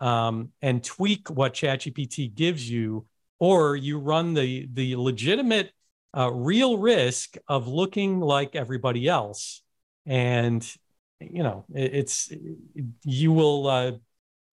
um, 0.00 0.50
and 0.62 0.82
tweak 0.82 1.28
what 1.28 1.54
ChatGPT 1.54 2.34
gives 2.34 2.68
you, 2.68 3.06
or 3.38 3.76
you 3.76 3.98
run 3.98 4.34
the 4.34 4.68
the 4.72 4.96
legitimate 4.96 5.70
uh, 6.16 6.30
real 6.32 6.78
risk 6.78 7.36
of 7.46 7.68
looking 7.68 8.20
like 8.20 8.56
everybody 8.56 9.08
else. 9.08 9.62
And, 10.06 10.66
you 11.20 11.42
know, 11.42 11.64
it, 11.74 11.94
it's, 11.94 12.32
you 13.04 13.32
will 13.32 13.66
uh, 13.66 13.92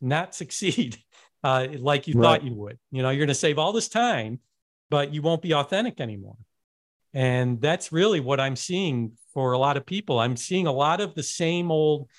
not 0.02 0.36
succeed 0.36 0.98
uh, 1.44 1.68
like 1.78 2.08
you 2.08 2.16
right. 2.16 2.24
thought 2.24 2.44
you 2.44 2.54
would. 2.56 2.78
You 2.92 3.04
know, 3.04 3.10
you're 3.10 3.26
going 3.26 3.28
to 3.30 3.36
save 3.36 3.60
all 3.60 3.74
this 3.74 3.88
time, 3.88 4.40
but 4.90 5.14
you 5.14 5.22
won't 5.22 5.42
be 5.42 5.54
authentic 5.54 6.00
anymore. 6.00 6.38
And 7.14 7.62
that's 7.62 7.94
really 7.94 8.20
what 8.20 8.42
I'm 8.42 8.58
seeing 8.58 9.14
for 9.34 9.54
a 9.54 9.58
lot 9.58 9.78
of 9.78 9.86
people. 9.86 10.20
I'm 10.20 10.36
seeing 10.36 10.68
a 10.68 10.72
lot 10.72 11.00
of 11.00 11.16
the 11.16 11.24
same 11.24 11.72
old 11.72 12.10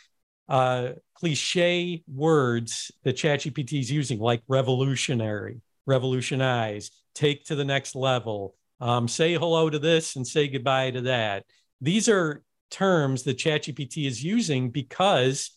uh, 0.49 0.91
cliche 1.15 2.03
words 2.07 2.91
that 3.05 3.17
ChatGPT 3.17 3.81
is 3.81 3.91
using, 3.91 4.19
like 4.19 4.43
revolutionary, 4.49 5.61
revolutionize, 5.85 6.91
take 7.15 7.45
to 7.47 7.55
the 7.55 7.65
next 7.65 7.95
level, 7.95 8.55
um, 8.81 9.09
say 9.09 9.35
hello 9.35 9.71
to 9.71 9.79
this 9.79 10.17
and 10.17 10.27
say 10.27 10.49
goodbye 10.49 10.91
to 10.91 11.03
that. 11.03 11.45
These 11.81 12.09
are 12.09 12.43
terms 12.71 13.23
that 13.25 13.39
ChatGPT 13.39 14.07
is 14.07 14.23
using 14.23 14.71
because 14.71 15.51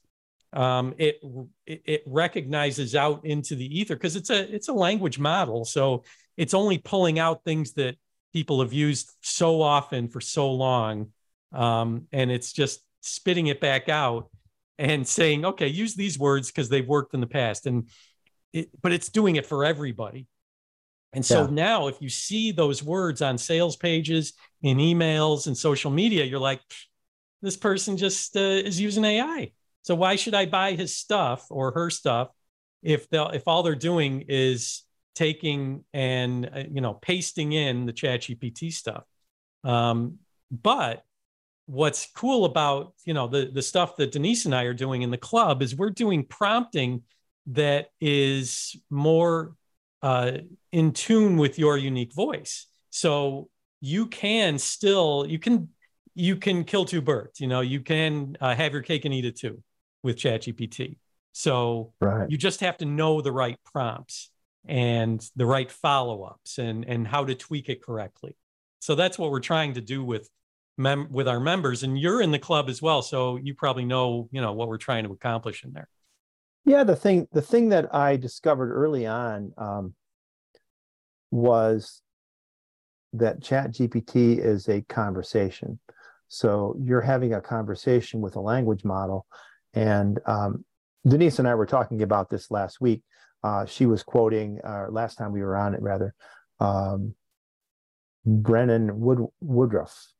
um, 0.53 0.93
it, 0.97 1.21
it 1.65 2.03
recognizes 2.07 2.95
out 2.95 3.25
into 3.25 3.55
the 3.55 3.79
ether 3.79 3.95
because 3.95 4.15
it's 4.15 4.29
a 4.29 4.53
it's 4.53 4.67
a 4.67 4.73
language 4.73 5.19
model, 5.19 5.63
so 5.65 6.03
it's 6.38 6.53
only 6.53 6.77
pulling 6.77 7.19
out 7.19 7.43
things 7.43 7.73
that 7.73 7.97
people 8.33 8.61
have 8.61 8.73
used 8.73 9.11
so 9.21 9.61
often 9.61 10.07
for 10.07 10.21
so 10.21 10.51
long, 10.51 11.11
um, 11.53 12.07
and 12.11 12.31
it's 12.31 12.51
just 12.51 12.81
spitting 13.01 13.47
it 13.47 13.61
back 13.61 13.89
out 13.89 14.29
and 14.77 15.07
saying, 15.07 15.45
okay, 15.45 15.67
use 15.67 15.93
these 15.93 16.17
words 16.17 16.49
because 16.49 16.69
they've 16.69 16.88
worked 16.88 17.13
in 17.13 17.21
the 17.21 17.27
past, 17.27 17.67
and 17.67 17.88
it, 18.51 18.69
but 18.81 18.91
it's 18.91 19.09
doing 19.09 19.35
it 19.35 19.45
for 19.45 19.63
everybody. 19.63 20.25
And 21.13 21.25
so 21.25 21.45
yeah. 21.45 21.49
now, 21.49 21.87
if 21.87 22.01
you 22.01 22.09
see 22.09 22.51
those 22.51 22.83
words 22.83 23.21
on 23.21 23.37
sales 23.37 23.75
pages, 23.75 24.33
in 24.61 24.77
emails, 24.77 25.47
and 25.47 25.57
social 25.57 25.89
media, 25.89 26.23
you're 26.25 26.39
like, 26.39 26.61
this 27.41 27.57
person 27.57 27.97
just 27.97 28.35
uh, 28.35 28.39
is 28.39 28.79
using 28.79 29.05
AI. 29.05 29.51
So 29.81 29.95
why 29.95 30.15
should 30.17 30.35
I 30.35 30.45
buy 30.45 30.73
his 30.73 30.95
stuff 30.95 31.47
or 31.49 31.71
her 31.71 31.89
stuff 31.89 32.29
if 32.83 33.09
they 33.09 33.17
if 33.33 33.47
all 33.47 33.63
they're 33.63 33.75
doing 33.75 34.25
is 34.27 34.83
taking 35.15 35.83
and 35.93 36.49
uh, 36.53 36.63
you 36.69 36.81
know 36.81 36.93
pasting 36.93 37.53
in 37.53 37.85
the 37.85 37.93
Chat 37.93 38.21
GPT 38.21 38.71
stuff? 38.71 39.03
Um, 39.63 40.19
but 40.51 41.03
what's 41.65 42.07
cool 42.15 42.45
about 42.45 42.93
you 43.05 43.13
know 43.13 43.27
the 43.27 43.49
the 43.51 43.61
stuff 43.61 43.95
that 43.97 44.11
Denise 44.11 44.45
and 44.45 44.53
I 44.53 44.63
are 44.63 44.73
doing 44.73 45.01
in 45.01 45.11
the 45.11 45.17
club 45.17 45.61
is 45.61 45.75
we're 45.75 45.91
doing 45.91 46.23
prompting 46.23 47.03
that 47.47 47.87
is 48.01 48.75
more 48.89 49.55
uh, 50.01 50.31
in 50.71 50.91
tune 50.91 51.37
with 51.37 51.59
your 51.59 51.77
unique 51.77 52.13
voice. 52.13 52.67
So 52.89 53.49
you 53.81 54.07
can 54.07 54.57
still 54.57 55.25
you 55.27 55.39
can 55.39 55.69
you 56.15 56.35
can 56.35 56.63
kill 56.63 56.85
two 56.85 57.01
birds. 57.01 57.39
You 57.39 57.47
know, 57.47 57.61
you 57.61 57.81
can 57.81 58.37
uh, 58.41 58.55
have 58.55 58.73
your 58.73 58.81
cake 58.81 59.05
and 59.05 59.13
eat 59.13 59.25
it 59.25 59.37
too 59.37 59.61
with 60.03 60.17
ChatGPT. 60.17 60.97
So 61.31 61.93
right. 62.01 62.29
you 62.29 62.37
just 62.37 62.59
have 62.61 62.77
to 62.77 62.85
know 62.85 63.21
the 63.21 63.31
right 63.31 63.57
prompts 63.63 64.31
and 64.67 65.23
the 65.35 65.45
right 65.45 65.71
follow-ups 65.71 66.57
and 66.57 66.83
and 66.85 67.07
how 67.07 67.25
to 67.25 67.35
tweak 67.35 67.69
it 67.69 67.81
correctly. 67.81 68.35
So 68.79 68.95
that's 68.95 69.17
what 69.17 69.31
we're 69.31 69.39
trying 69.39 69.73
to 69.73 69.81
do 69.81 70.03
with 70.03 70.29
mem- 70.77 71.11
with 71.11 71.27
our 71.27 71.39
members 71.39 71.83
and 71.83 71.99
you're 71.99 72.21
in 72.21 72.31
the 72.31 72.39
club 72.39 72.69
as 72.69 72.81
well 72.81 73.01
so 73.01 73.35
you 73.37 73.53
probably 73.53 73.85
know, 73.85 74.29
you 74.31 74.41
know, 74.41 74.53
what 74.53 74.67
we're 74.67 74.77
trying 74.77 75.03
to 75.03 75.11
accomplish 75.11 75.63
in 75.63 75.73
there. 75.73 75.87
Yeah, 76.69 76.83
the 76.83 76.95
thing 76.95 77.27
the 77.31 77.41
thing 77.41 77.69
that 77.69 77.95
I 77.95 78.15
discovered 78.15 78.71
early 78.71 79.07
on 79.07 79.53
um, 79.57 79.95
was 81.31 82.03
that 83.11 83.41
Chat 83.41 83.71
GPT 83.71 84.38
is 84.38 84.69
a 84.69 84.81
conversation. 84.81 85.79
So 86.27 86.75
you're 86.79 87.01
having 87.01 87.33
a 87.33 87.41
conversation 87.41 88.21
with 88.21 88.35
a 88.35 88.39
language 88.39 88.85
model, 88.85 89.25
and 89.73 90.19
um, 90.27 90.63
Denise 91.07 91.39
and 91.39 91.47
I 91.47 91.55
were 91.55 91.65
talking 91.65 92.03
about 92.03 92.29
this 92.29 92.51
last 92.51 92.79
week. 92.79 93.01
Uh, 93.43 93.65
she 93.65 93.88
was 93.88 94.03
quoting 94.03 94.59
uh, 94.63 94.91
last 94.91 95.15
time 95.15 95.31
we 95.31 95.41
were 95.41 95.57
on 95.57 95.73
it, 95.73 95.81
rather, 95.81 96.13
um, 96.59 97.15
Brennan 98.27 98.99
Wood, 98.99 99.25
Woodruff, 99.41 100.13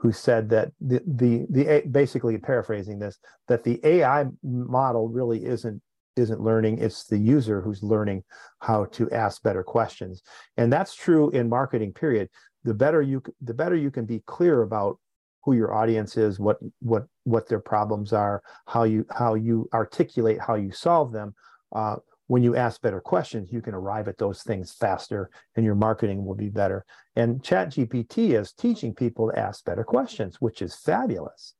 who 0.00 0.12
said 0.12 0.48
that 0.48 0.72
the, 0.80 1.02
the 1.06 1.46
the 1.50 1.82
basically 1.90 2.38
paraphrasing 2.38 2.98
this 2.98 3.18
that 3.48 3.64
the 3.64 3.78
AI 3.84 4.26
model 4.42 5.08
really 5.08 5.44
isn't 5.44 5.82
isn't 6.16 6.40
learning. 6.40 6.78
It's 6.78 7.04
the 7.04 7.18
user 7.18 7.60
who's 7.60 7.82
learning 7.82 8.24
how 8.60 8.86
to 8.86 9.10
ask 9.10 9.42
better 9.42 9.62
questions. 9.62 10.22
And 10.56 10.72
that's 10.72 10.94
true 10.94 11.30
in 11.30 11.48
marketing 11.48 11.92
period. 11.92 12.30
The 12.64 12.74
better 12.74 13.02
you 13.02 13.22
the 13.42 13.54
better 13.54 13.76
you 13.76 13.90
can 13.90 14.06
be 14.06 14.22
clear 14.26 14.62
about 14.62 14.98
who 15.44 15.54
your 15.54 15.74
audience 15.74 16.16
is 16.16 16.38
what 16.38 16.58
what 16.80 17.06
what 17.24 17.48
their 17.48 17.60
problems 17.60 18.12
are 18.12 18.42
how 18.66 18.84
you 18.84 19.06
how 19.10 19.34
you 19.34 19.68
articulate 19.72 20.38
how 20.38 20.54
you 20.54 20.70
solve 20.70 21.12
them 21.12 21.34
uh, 21.74 21.96
when 22.30 22.44
you 22.44 22.54
ask 22.54 22.80
better 22.80 23.00
questions 23.00 23.52
you 23.52 23.60
can 23.60 23.74
arrive 23.74 24.06
at 24.06 24.16
those 24.16 24.44
things 24.44 24.72
faster 24.72 25.30
and 25.56 25.66
your 25.66 25.74
marketing 25.74 26.24
will 26.24 26.36
be 26.36 26.48
better. 26.48 26.84
And 27.16 27.42
chat 27.42 27.70
gpt 27.70 28.38
is 28.40 28.52
teaching 28.52 28.94
people 28.94 29.28
to 29.28 29.38
ask 29.38 29.64
better 29.64 29.82
questions 29.82 30.40
which 30.40 30.62
is 30.62 30.76
fabulous. 30.76 31.54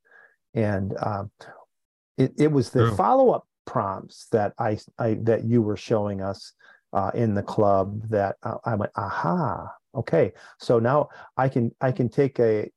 And 0.55 0.97
um, 1.03 1.33
it, 2.17 2.35
it 2.39 2.53
was 2.53 2.71
the 2.71 2.93
follow-up 2.93 3.49
prompts 3.67 4.29
that 4.31 4.53
I, 4.61 4.79
I 4.97 5.15
that 5.23 5.45
you 5.45 5.61
were 5.61 5.77
showing 5.77 6.23
us 6.23 6.53
uh, 6.93 7.11
in 7.15 7.35
the 7.35 7.43
club 7.43 8.09
that 8.11 8.37
uh, 8.45 8.59
I 8.65 8.77
went, 8.77 8.93
aha, 8.95 9.73
okay. 9.97 10.33
So 10.61 10.79
now 10.79 11.09
I 11.37 11.49
can 11.49 11.73
I 11.81 11.91
can 11.91 12.09
take 12.09 12.39
a 12.39 12.71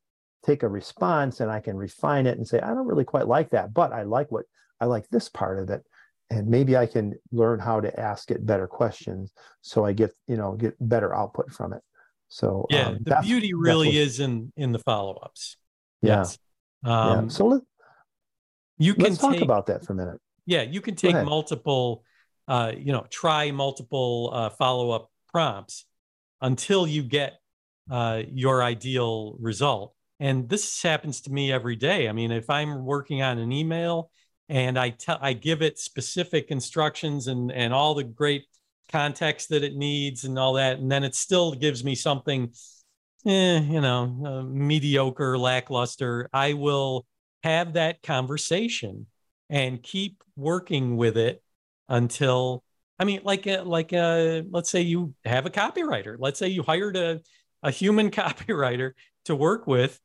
take 0.44 0.64
a 0.64 0.68
response 0.68 1.42
and 1.42 1.52
I 1.52 1.60
can 1.60 1.78
refine 1.78 2.26
it 2.26 2.38
and 2.38 2.48
say 2.48 2.60
I 2.60 2.70
don't 2.70 2.88
really 2.88 3.06
quite 3.06 3.28
like 3.28 3.52
that, 3.52 3.72
but 3.72 3.94
I 3.94 4.02
like 4.02 4.32
what 4.32 4.46
I 4.82 4.86
like 4.86 5.08
this 5.10 5.30
part 5.30 5.60
of 5.60 5.70
it, 5.70 5.86
and 6.30 6.48
maybe 6.48 6.76
I 6.78 6.86
can 6.86 7.14
learn 7.32 7.60
how 7.60 7.80
to 7.80 8.00
ask 8.00 8.32
it 8.32 8.46
better 8.46 8.68
questions 8.68 9.32
so 9.62 9.86
I 9.86 9.94
get 9.94 10.12
you 10.28 10.38
know 10.38 10.54
get 10.54 10.76
better 10.80 11.14
output 11.16 11.52
from 11.52 11.74
it. 11.74 11.82
So 12.30 12.66
yeah, 12.70 12.88
um, 12.88 12.98
the 13.02 13.20
beauty 13.22 13.54
really 13.54 13.98
is 13.98 14.20
in 14.20 14.52
in 14.58 14.72
the 14.72 14.80
follow 14.80 15.16
ups. 15.24 15.58
Yeah. 16.02 16.20
Yes. 16.20 16.38
Um, 16.84 17.26
yeah. 17.26 17.28
So 17.30 17.46
let, 17.48 17.62
you 18.78 18.94
can 18.94 19.04
let's 19.04 19.18
take, 19.18 19.34
talk 19.34 19.42
about 19.42 19.68
that 19.68 19.86
for 19.86 19.94
a 19.94 19.96
minute. 19.96 20.20
Yeah, 20.46 20.64
you 20.64 20.82
can 20.82 20.96
take 20.96 21.14
multiple, 21.14 22.04
uh, 22.48 22.74
you 22.78 22.92
know, 22.92 23.06
try 23.10 23.52
multiple 23.52 24.32
uh, 24.34 24.50
follow 24.50 24.92
up 24.92 25.10
prompts 25.32 25.86
until 26.42 26.86
you 26.86 27.04
get 27.04 27.40
uh, 27.90 28.24
your 28.30 28.64
ideal 28.64 29.38
result. 29.40 29.94
And 30.20 30.50
this 30.50 30.82
happens 30.82 31.22
to 31.22 31.32
me 31.32 31.52
every 31.52 31.76
day. 31.76 32.08
I 32.08 32.12
mean, 32.12 32.32
if 32.32 32.50
I'm 32.50 32.86
working 32.86 33.22
on 33.22 33.38
an 33.38 33.52
email 33.52 34.10
and 34.50 34.78
I 34.78 34.90
tell 34.92 35.18
I 35.22 35.34
give 35.34 35.62
it 35.62 35.80
specific 35.80 36.48
instructions 36.50 37.28
and 37.28 37.52
and 37.52 37.74
all 37.74 37.96
the 37.96 38.04
great 38.04 38.46
context 38.90 39.50
that 39.50 39.64
it 39.64 39.76
needs 39.76 40.24
and 40.24 40.38
all 40.38 40.54
that, 40.54 40.80
and 40.80 40.92
then 40.92 41.04
it 41.04 41.16
still 41.16 41.54
gives 41.54 41.84
me 41.84 41.96
something, 41.96 42.54
eh, 43.26 43.60
you 43.60 43.82
know, 43.82 44.24
uh, 44.26 44.44
mediocre, 44.44 45.38
lackluster. 45.38 46.30
I 46.34 46.54
will 46.54 47.06
have 47.44 47.74
that 47.74 48.04
conversation 48.04 49.08
and 49.50 49.82
keep 49.84 50.24
working 50.36 50.98
with 50.98 51.18
it 51.18 51.44
until 51.90 52.64
I 53.00 53.06
mean, 53.06 53.22
like, 53.24 53.48
uh, 53.48 53.64
like, 53.66 53.92
a, 53.92 54.46
let's 54.50 54.70
say 54.70 54.82
you 54.82 55.14
have 55.26 55.46
a 55.46 55.50
copywriter. 55.50 56.16
Let's 56.18 56.40
say 56.40 56.48
you 56.48 56.64
hired 56.64 56.96
a, 56.96 57.22
a 57.62 57.72
human 57.72 58.12
copywriter 58.22 58.92
to 59.26 59.36
work 59.36 59.68
with, 59.68 60.00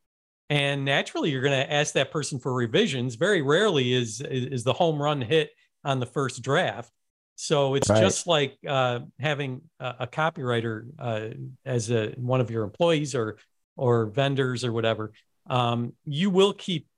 and 0.50 0.84
naturally 0.84 1.30
you're 1.30 1.42
going 1.42 1.58
to 1.58 1.72
ask 1.72 1.94
that 1.94 2.10
person 2.10 2.38
for 2.38 2.52
revisions. 2.52 3.16
Very 3.16 3.42
rarely 3.42 3.92
is 3.92 4.20
is 4.20 4.64
the 4.64 4.72
home 4.72 5.00
run 5.00 5.20
hit 5.20 5.50
on 5.84 6.00
the 6.00 6.06
first 6.06 6.42
draft. 6.42 6.92
So 7.36 7.74
it's 7.74 7.88
right. 7.88 8.00
just 8.00 8.26
like 8.26 8.58
uh, 8.66 9.00
having 9.20 9.62
a, 9.78 9.94
a 10.00 10.06
copywriter 10.06 10.86
uh, 10.98 11.28
as 11.64 11.88
a, 11.90 12.08
one 12.16 12.40
of 12.40 12.50
your 12.50 12.64
employees 12.64 13.14
or 13.14 13.38
or 13.76 14.06
vendors 14.06 14.64
or 14.64 14.72
whatever. 14.72 15.12
Um, 15.48 15.92
you 16.04 16.30
will 16.30 16.52
keep 16.52 16.88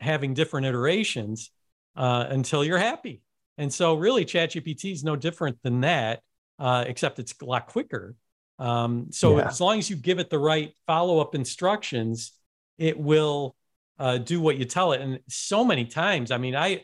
having 0.00 0.34
different 0.34 0.66
iterations 0.66 1.50
uh, 1.96 2.26
until 2.28 2.64
you're 2.64 2.78
happy. 2.78 3.22
And 3.58 3.72
so, 3.72 3.94
really, 3.94 4.24
ChatGPT 4.24 4.92
is 4.92 5.04
no 5.04 5.16
different 5.16 5.58
than 5.62 5.82
that, 5.82 6.22
uh, 6.58 6.84
except 6.86 7.18
it's 7.18 7.34
a 7.42 7.44
lot 7.44 7.66
quicker. 7.66 8.14
Um, 8.58 9.08
so, 9.10 9.36
yeah. 9.36 9.48
as 9.48 9.60
long 9.60 9.78
as 9.78 9.90
you 9.90 9.96
give 9.96 10.18
it 10.18 10.30
the 10.30 10.38
right 10.38 10.72
follow 10.86 11.20
up 11.20 11.34
instructions, 11.34 12.32
it 12.80 12.98
will 12.98 13.54
uh, 13.98 14.18
do 14.18 14.40
what 14.40 14.56
you 14.56 14.64
tell 14.64 14.92
it. 14.92 15.00
And 15.00 15.20
so 15.28 15.64
many 15.64 15.84
times, 15.84 16.32
I 16.32 16.38
mean, 16.38 16.56
I 16.56 16.82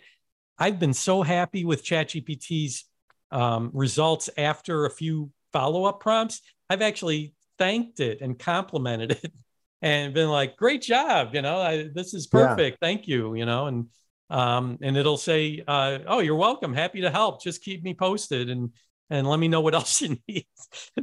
I've 0.58 0.78
been 0.78 0.94
so 0.94 1.22
happy 1.22 1.64
with 1.64 1.84
ChatGPT's 1.84 2.84
um, 3.30 3.70
results 3.72 4.30
after 4.38 4.84
a 4.84 4.90
few 4.90 5.30
follow 5.52 5.84
up 5.84 6.00
prompts. 6.00 6.42
I've 6.70 6.82
actually 6.82 7.34
thanked 7.58 8.00
it 8.00 8.20
and 8.20 8.38
complimented 8.38 9.12
it 9.12 9.32
and 9.82 10.14
been 10.14 10.28
like, 10.28 10.56
"Great 10.56 10.82
job! 10.82 11.34
You 11.34 11.42
know, 11.42 11.58
I, 11.58 11.88
this 11.92 12.14
is 12.14 12.26
perfect. 12.26 12.78
Yeah. 12.80 12.86
Thank 12.86 13.08
you." 13.08 13.34
You 13.34 13.46
know, 13.46 13.66
and 13.66 13.86
um, 14.28 14.78
and 14.82 14.96
it'll 14.96 15.16
say, 15.16 15.64
uh, 15.66 16.00
"Oh, 16.06 16.20
you're 16.20 16.36
welcome. 16.36 16.74
Happy 16.74 17.00
to 17.00 17.10
help. 17.10 17.42
Just 17.42 17.62
keep 17.62 17.82
me 17.82 17.94
posted 17.94 18.50
and 18.50 18.72
and 19.08 19.26
let 19.26 19.38
me 19.38 19.48
know 19.48 19.62
what 19.62 19.74
else 19.80 20.02
you 20.02 20.18
need." 20.28 20.46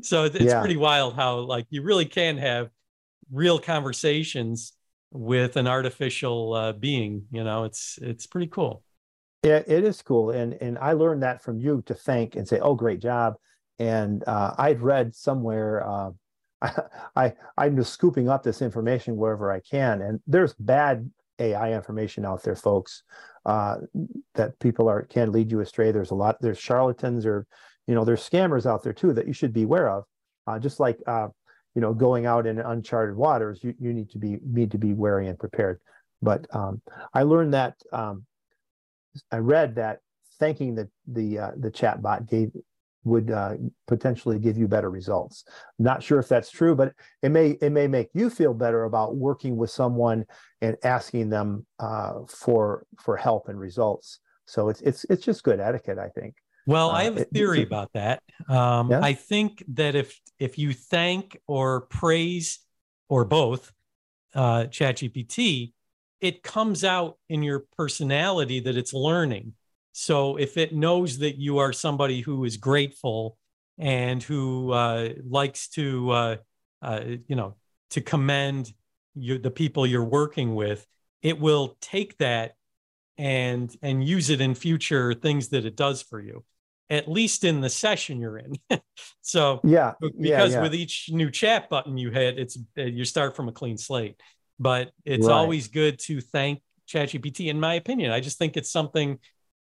so 0.01 0.25
it's 0.25 0.39
yeah. 0.39 0.60
pretty 0.60 0.77
wild 0.77 1.15
how 1.15 1.39
like 1.39 1.65
you 1.71 1.82
really 1.82 2.06
can 2.06 2.38
have 2.38 2.69
real 3.32 3.58
conversations 3.58 4.73
with 5.13 5.56
an 5.56 5.67
artificial 5.67 6.54
uh, 6.54 6.73
being. 6.73 7.26
You 7.32 7.43
know, 7.43 7.63
it's 7.63 7.99
it's 8.02 8.28
pretty 8.28 8.47
cool. 8.47 8.84
Yeah, 9.43 9.62
it 9.65 9.84
is 9.84 10.02
cool, 10.02 10.32
and 10.32 10.54
and 10.62 10.78
I 10.80 10.93
learned 10.93 11.23
that 11.23 11.43
from 11.43 11.60
you 11.60 11.84
to 11.86 11.93
thank 11.93 12.36
and 12.36 12.47
say, 12.47 12.60
"Oh, 12.60 12.76
great 12.76 12.99
job." 12.99 13.36
And 13.80 14.23
uh, 14.28 14.54
I'd 14.58 14.82
read 14.82 15.15
somewhere. 15.15 15.88
Uh, 15.88 16.12
I, 17.15 17.34
I 17.58 17.65
am 17.65 17.76
just 17.76 17.93
scooping 17.93 18.30
up 18.30 18.43
this 18.43 18.62
information 18.62 19.17
wherever 19.17 19.52
I 19.52 19.60
can, 19.60 20.02
and 20.02 20.19
there's 20.28 20.54
bad 20.54 21.10
AI 21.39 21.73
information 21.73 22.26
out 22.26 22.43
there, 22.43 22.56
folks, 22.56 23.04
uh, 23.45 23.78
that 24.36 24.58
people 24.60 24.88
are 24.88 25.04
can 25.04 25.32
lead 25.32 25.52
you 25.52 25.60
astray. 25.60 25.91
There's 25.91 26.12
a 26.12 26.15
lot. 26.15 26.38
There's 26.41 26.60
charlatans 26.60 27.26
or, 27.26 27.45
you 27.88 27.95
know, 27.95 28.06
there's 28.06 28.28
scammers 28.28 28.65
out 28.65 28.84
there 28.84 28.93
too 28.93 29.13
that 29.13 29.28
you 29.28 29.34
should 29.34 29.54
be 29.54 29.63
aware 29.63 29.89
of. 29.89 30.06
Uh, 30.45 30.60
just 30.60 30.80
like 30.80 30.99
uh, 31.08 31.30
you 31.75 31.81
know, 31.81 31.93
going 31.93 32.25
out 32.25 32.45
in 32.45 32.59
uncharted 32.59 33.15
waters, 33.15 33.63
you, 33.63 33.73
you 33.79 33.93
need 33.93 34.09
to 34.12 34.17
be 34.17 34.38
need 34.43 34.71
to 34.71 34.77
be 34.77 34.93
wary 34.93 35.27
and 35.27 35.39
prepared. 35.39 35.79
But 36.21 36.45
um, 36.55 36.81
I 37.13 37.23
learned 37.23 37.53
that 37.53 37.75
um, 37.91 38.25
I 39.31 39.38
read 39.38 39.75
that 39.75 39.99
thanking 40.39 40.75
the 40.75 40.89
the 41.07 41.39
uh, 41.39 41.51
the 41.57 41.71
chatbot 41.71 42.29
gave 42.29 42.51
would 43.05 43.31
uh, 43.31 43.55
potentially 43.88 44.39
give 44.39 44.57
you 44.57 44.67
better 44.67 44.89
results. 44.89 45.43
Not 45.77 46.01
sure 46.01 46.19
if 46.19 46.29
that's 46.29 46.49
true, 46.49 46.75
but 46.75 46.93
it 47.21 47.29
may 47.29 47.57
it 47.62 47.71
may 47.71 47.88
make 47.88 48.09
you 48.13 48.29
feel 48.29 48.53
better 48.53 48.86
about 48.86 49.15
working 49.15 49.57
with 49.57 49.69
someone 49.69 50.25
and 50.62 50.77
asking 50.83 51.29
them 51.29 51.65
uh, 51.79 52.19
for 52.27 52.86
for 52.97 53.17
help 53.17 53.49
and 53.49 53.59
results. 53.59 54.19
So 54.45 54.69
it's 54.69 54.81
it's 54.81 55.05
it's 55.09 55.25
just 55.25 55.43
good 55.43 55.59
etiquette, 55.59 55.99
I 55.99 56.09
think. 56.09 56.36
Well, 56.65 56.91
I 56.91 57.02
uh, 57.02 57.04
have 57.06 57.17
a 57.17 57.26
theory 57.26 57.62
it, 57.62 57.67
about 57.67 57.91
that. 57.93 58.21
Um, 58.47 58.91
yeah? 58.91 58.99
I 59.02 59.13
think 59.13 59.63
that 59.69 59.95
if 59.95 60.19
if 60.39 60.58
you 60.58 60.73
thank 60.73 61.39
or 61.47 61.82
praise 61.82 62.60
or 63.10 63.26
both 63.26 63.71
uh, 64.34 64.65
ChatGPT, 64.65 65.73
it 66.21 66.43
comes 66.43 66.84
out 66.84 67.17
in 67.30 67.43
your 67.43 67.65
personality 67.78 68.60
that 68.62 68.78
it's 68.78 68.93
learning. 68.93 69.54
So 69.91 70.38
if 70.38 70.58
it 70.58 70.73
knows 70.73 71.19
that 71.19 71.38
you 71.38 71.60
are 71.60 71.71
somebody 71.73 72.21
who 72.21 72.45
is 72.45 72.58
grateful 72.58 73.38
and 73.78 74.23
who 74.23 74.71
uh, 74.71 75.10
likes 75.28 75.67
to, 75.69 76.10
uh, 76.12 76.36
uh, 76.82 77.02
you 77.28 77.36
know, 77.36 77.56
to 77.91 78.02
commend 78.02 78.73
you, 79.13 79.38
the 79.38 79.52
people 79.52 79.86
you're 79.86 80.04
working 80.04 80.56
with, 80.56 80.88
it 81.21 81.39
will 81.39 81.78
take 81.80 82.17
that 82.17 82.56
and 83.17 83.76
and 83.84 84.04
use 84.04 84.32
it 84.32 84.41
in 84.41 84.56
future 84.56 85.13
things 85.13 85.49
that 85.49 85.65
it 85.65 85.76
does 85.76 86.02
for 86.02 86.19
you 86.19 86.43
at 86.89 87.07
least 87.07 87.43
in 87.43 87.61
the 87.61 87.69
session 87.69 88.19
you're 88.19 88.37
in 88.37 88.53
so 89.21 89.59
yeah 89.63 89.93
because 89.99 90.15
yeah, 90.19 90.45
yeah. 90.45 90.61
with 90.61 90.75
each 90.75 91.09
new 91.11 91.31
chat 91.31 91.69
button 91.69 91.97
you 91.97 92.11
hit 92.11 92.37
it's 92.37 92.57
uh, 92.77 92.83
you 92.83 93.05
start 93.05 93.35
from 93.35 93.47
a 93.47 93.51
clean 93.51 93.77
slate 93.77 94.19
but 94.59 94.91
it's 95.05 95.27
right. 95.27 95.33
always 95.33 95.67
good 95.67 95.97
to 95.97 96.21
thank 96.21 96.61
ChatGPT 96.87 97.49
in 97.49 97.59
my 97.59 97.75
opinion 97.75 98.11
i 98.11 98.19
just 98.19 98.37
think 98.37 98.57
it's 98.57 98.71
something 98.71 99.17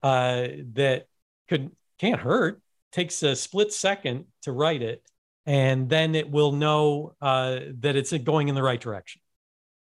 uh, 0.02 0.48
that 0.74 1.06
could 1.48 1.70
can't 1.98 2.20
hurt. 2.20 2.60
Takes 2.92 3.22
a 3.24 3.34
split 3.34 3.72
second 3.72 4.26
to 4.42 4.52
write 4.52 4.82
it, 4.82 5.02
and 5.46 5.88
then 5.88 6.14
it 6.14 6.30
will 6.30 6.52
know 6.52 7.14
uh, 7.20 7.58
that 7.80 7.96
it's 7.96 8.12
going 8.18 8.48
in 8.48 8.54
the 8.54 8.62
right 8.62 8.80
direction. 8.80 9.20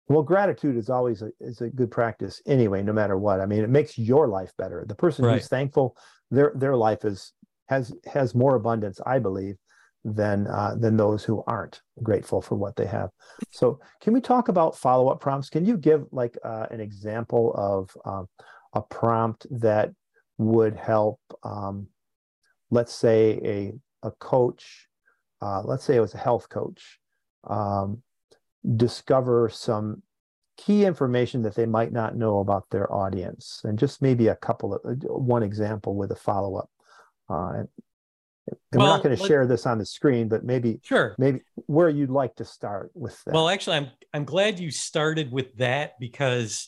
Well, 0.08 0.22
gratitude 0.22 0.78
is 0.78 0.90
always 0.90 1.22
a, 1.22 1.32
is 1.40 1.62
a 1.62 1.70
good 1.70 1.90
practice 1.90 2.42
anyway, 2.46 2.84
no 2.84 2.94
matter 2.94 3.18
what. 3.18 3.40
I 3.40 3.46
mean, 3.46 3.64
it 3.64 3.70
makes 3.70 3.98
your 3.98 4.28
life 4.28 4.52
better. 4.58 4.86
The 4.88 4.94
person 4.94 5.26
right. 5.26 5.36
who's 5.36 5.48
thankful, 5.48 5.96
their 6.32 6.54
their 6.56 6.76
life 6.76 7.06
is 7.06 7.34
has 7.68 7.94
has 8.12 8.34
more 8.34 8.56
abundance, 8.56 9.00
I 9.06 9.20
believe, 9.20 9.58
than 10.04 10.48
uh, 10.48 10.76
than 10.78 10.98
those 10.98 11.24
who 11.24 11.44
aren't 11.46 11.82
grateful 12.02 12.42
for 12.42 12.56
what 12.56 12.76
they 12.76 12.88
have. 12.88 13.10
So, 13.52 13.80
can 14.02 14.14
we 14.14 14.22
talk 14.22 14.48
about 14.48 14.78
follow 14.78 15.10
up 15.10 15.20
prompts? 15.20 15.50
Can 15.50 15.66
you 15.66 15.78
give 15.78 16.06
like 16.12 16.38
uh, 16.44 16.68
an 16.72 16.80
example 16.80 17.54
of 17.56 17.90
um, 18.06 18.28
a 18.74 18.82
prompt 18.82 19.46
that 19.52 19.92
would 20.38 20.76
help, 20.76 21.20
um, 21.44 21.88
let's 22.72 22.94
say, 22.94 23.40
a, 23.44 24.08
a 24.08 24.12
coach, 24.12 24.88
uh, 25.42 25.62
let's 25.64 25.84
say 25.84 25.96
it 25.96 26.02
was 26.02 26.16
a 26.16 26.20
health 26.20 26.50
coach, 26.50 27.00
um, 27.48 28.02
discover 28.76 29.50
some 29.50 30.02
key 30.66 30.86
information 30.86 31.42
that 31.44 31.56
they 31.56 31.66
might 31.66 31.92
not 31.92 32.16
know 32.16 32.40
about 32.40 32.66
their 32.70 32.92
audience. 32.94 33.62
And 33.64 33.80
just 33.80 34.02
maybe 34.02 34.28
a 34.28 34.36
couple 34.36 34.74
of 34.74 34.82
one 35.04 35.44
example 35.44 35.96
with 35.96 36.12
a 36.12 36.16
follow-up. 36.16 36.70
Uh, 37.30 37.50
and, 37.50 37.68
and 38.48 38.58
well, 38.74 38.88
we're 38.88 38.98
not 38.98 39.04
going 39.04 39.16
to 39.16 39.26
share 39.26 39.48
this 39.48 39.66
on 39.66 39.78
the 39.78 39.86
screen 39.86 40.28
but 40.28 40.44
maybe 40.44 40.80
sure. 40.84 41.16
maybe 41.18 41.40
where 41.68 41.90
you'd 41.90 42.10
like 42.10 42.36
to 42.36 42.44
start 42.44 42.92
with 42.94 43.24
that. 43.24 43.34
Well 43.34 43.48
actually 43.48 43.78
i'm 43.78 43.92
i'm 44.14 44.26
glad 44.26 44.60
you 44.60 44.72
started 44.72 45.32
with 45.32 45.56
that 45.58 45.94
because 46.00 46.68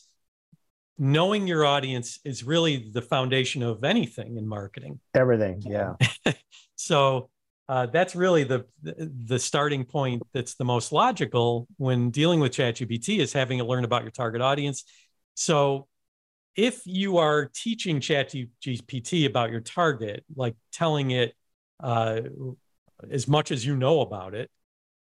knowing 0.96 1.46
your 1.46 1.66
audience 1.66 2.20
is 2.24 2.44
really 2.44 2.90
the 2.92 3.02
foundation 3.02 3.62
of 3.62 3.82
anything 3.82 4.36
in 4.36 4.46
marketing. 4.46 5.00
Everything 5.14 5.60
yeah. 5.66 5.94
So 6.76 7.30
uh, 7.68 7.86
that's 7.86 8.14
really 8.14 8.44
the 8.44 8.66
the 8.82 9.38
starting 9.38 9.84
point 9.84 10.22
that's 10.32 10.54
the 10.54 10.64
most 10.64 10.92
logical 10.92 11.66
when 11.78 12.10
dealing 12.10 12.40
with 12.40 12.52
ChatGPT 12.52 13.18
is 13.18 13.32
having 13.32 13.58
to 13.58 13.64
learn 13.64 13.84
about 13.84 14.02
your 14.02 14.10
target 14.10 14.42
audience. 14.42 14.84
So 15.34 15.88
if 16.56 16.82
you 16.84 17.18
are 17.18 17.50
teaching 17.54 18.00
ChatGPT 18.00 19.26
about 19.26 19.50
your 19.50 19.60
target, 19.60 20.24
like 20.36 20.56
telling 20.72 21.10
it 21.10 21.34
uh, 21.82 22.20
as 23.10 23.26
much 23.26 23.50
as 23.50 23.64
you 23.64 23.76
know 23.76 24.00
about 24.00 24.34
it, 24.34 24.50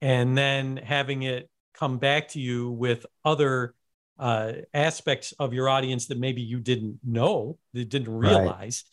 and 0.02 0.36
then 0.36 0.76
having 0.76 1.22
it 1.22 1.48
come 1.74 1.98
back 1.98 2.28
to 2.28 2.40
you 2.40 2.70
with 2.70 3.06
other 3.24 3.74
uh, 4.18 4.52
aspects 4.74 5.32
of 5.38 5.54
your 5.54 5.68
audience 5.68 6.06
that 6.08 6.18
maybe 6.18 6.42
you 6.42 6.58
didn't 6.58 6.98
know, 7.04 7.58
that 7.74 7.88
didn't 7.88 8.12
realize, 8.12 8.84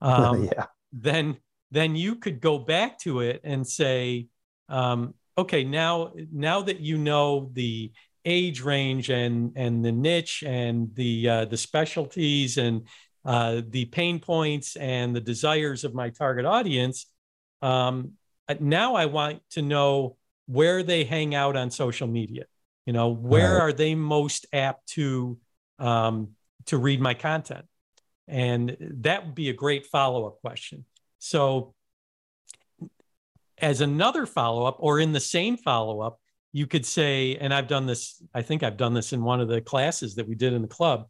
right. 0.00 0.12
um, 0.12 0.44
yeah. 0.52 0.66
then 0.92 1.36
then 1.70 1.96
you 1.96 2.16
could 2.16 2.40
go 2.40 2.58
back 2.58 2.98
to 3.00 3.20
it 3.20 3.40
and 3.44 3.66
say, 3.66 4.26
um, 4.68 5.14
okay, 5.36 5.64
now 5.64 6.12
now 6.32 6.62
that 6.62 6.80
you 6.80 6.98
know 6.98 7.50
the 7.52 7.92
age 8.24 8.60
range 8.60 9.10
and 9.10 9.52
and 9.56 9.84
the 9.84 9.92
niche 9.92 10.42
and 10.46 10.94
the 10.94 11.28
uh, 11.28 11.44
the 11.44 11.56
specialties 11.56 12.58
and 12.58 12.86
uh, 13.24 13.62
the 13.68 13.84
pain 13.86 14.18
points 14.18 14.76
and 14.76 15.14
the 15.14 15.20
desires 15.20 15.84
of 15.84 15.94
my 15.94 16.10
target 16.10 16.44
audience, 16.44 17.06
um, 17.62 18.12
now 18.60 18.94
I 18.94 19.06
want 19.06 19.42
to 19.50 19.62
know 19.62 20.16
where 20.46 20.82
they 20.82 21.04
hang 21.04 21.34
out 21.34 21.56
on 21.56 21.70
social 21.70 22.08
media. 22.08 22.44
You 22.86 22.94
know, 22.94 23.08
where 23.08 23.54
right. 23.54 23.62
are 23.62 23.72
they 23.72 23.94
most 23.94 24.46
apt 24.52 24.88
to 24.90 25.38
um, 25.78 26.30
to 26.66 26.78
read 26.78 27.00
my 27.00 27.14
content? 27.14 27.66
And 28.26 28.76
that 28.80 29.24
would 29.24 29.34
be 29.34 29.50
a 29.50 29.54
great 29.54 29.86
follow 29.86 30.26
up 30.26 30.40
question. 30.40 30.84
So, 31.18 31.74
as 33.58 33.80
another 33.80 34.26
follow 34.26 34.64
up, 34.64 34.76
or 34.78 35.00
in 35.00 35.12
the 35.12 35.20
same 35.20 35.56
follow 35.56 36.00
up, 36.00 36.20
you 36.52 36.66
could 36.66 36.86
say, 36.86 37.36
and 37.36 37.52
I've 37.52 37.68
done 37.68 37.86
this, 37.86 38.22
I 38.34 38.42
think 38.42 38.62
I've 38.62 38.76
done 38.76 38.94
this 38.94 39.12
in 39.12 39.22
one 39.22 39.40
of 39.40 39.48
the 39.48 39.60
classes 39.60 40.14
that 40.14 40.28
we 40.28 40.34
did 40.34 40.52
in 40.52 40.62
the 40.62 40.68
club. 40.68 41.08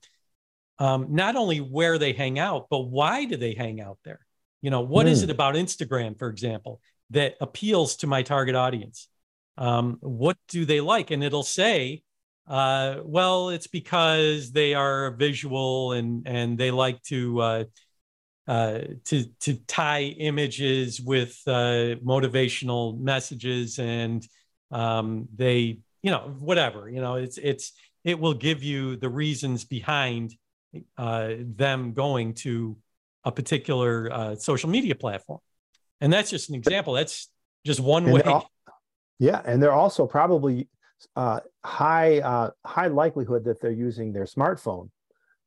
Um, 0.78 1.08
not 1.10 1.36
only 1.36 1.58
where 1.58 1.98
they 1.98 2.12
hang 2.12 2.38
out, 2.38 2.66
but 2.70 2.80
why 2.80 3.24
do 3.24 3.36
they 3.36 3.54
hang 3.54 3.80
out 3.80 3.98
there? 4.04 4.20
You 4.62 4.70
know, 4.70 4.80
what 4.80 5.06
mm. 5.06 5.10
is 5.10 5.20
hmm. 5.20 5.24
it 5.24 5.30
about 5.30 5.54
Instagram, 5.54 6.18
for 6.18 6.28
example, 6.28 6.80
that 7.10 7.34
appeals 7.40 7.96
to 7.96 8.06
my 8.06 8.22
target 8.22 8.54
audience? 8.54 9.08
Um, 9.56 9.98
what 10.00 10.36
do 10.48 10.64
they 10.64 10.80
like? 10.80 11.10
And 11.10 11.22
it'll 11.22 11.42
say, 11.42 12.02
uh, 12.46 13.00
well, 13.04 13.50
it's 13.50 13.66
because 13.66 14.52
they 14.52 14.74
are 14.74 15.10
visual 15.10 15.92
and 15.92 16.26
and 16.26 16.56
they 16.56 16.70
like 16.70 17.02
to 17.04 17.40
uh, 17.40 17.64
uh, 18.48 18.80
to 19.04 19.24
to 19.40 19.54
tie 19.66 20.04
images 20.04 21.02
with 21.02 21.38
uh, 21.46 22.00
motivational 22.02 22.98
messages 22.98 23.78
and 23.78 24.26
um, 24.70 25.28
they 25.36 25.78
you 26.02 26.10
know 26.10 26.34
whatever 26.38 26.88
you 26.88 27.00
know 27.02 27.16
it's 27.16 27.36
it's 27.36 27.72
it 28.04 28.18
will 28.18 28.32
give 28.32 28.62
you 28.62 28.96
the 28.96 29.08
reasons 29.08 29.66
behind 29.66 30.34
uh, 30.96 31.34
them 31.38 31.92
going 31.92 32.32
to 32.32 32.78
a 33.24 33.30
particular 33.30 34.10
uh, 34.10 34.36
social 34.36 34.70
media 34.70 34.94
platform. 34.94 35.40
And 36.00 36.10
that's 36.10 36.30
just 36.30 36.48
an 36.48 36.54
example. 36.54 36.94
That's 36.94 37.28
just 37.66 37.80
one 37.80 38.04
and 38.04 38.14
way. 38.14 38.22
all, 38.22 38.50
yeah 39.18 39.42
and 39.44 39.62
they're 39.62 39.72
also 39.72 40.06
probably 40.06 40.68
uh, 41.16 41.40
high 41.64 42.20
uh, 42.20 42.50
high 42.64 42.86
likelihood 42.86 43.44
that 43.44 43.60
they're 43.60 43.70
using 43.70 44.12
their 44.12 44.24
smartphone 44.24 44.88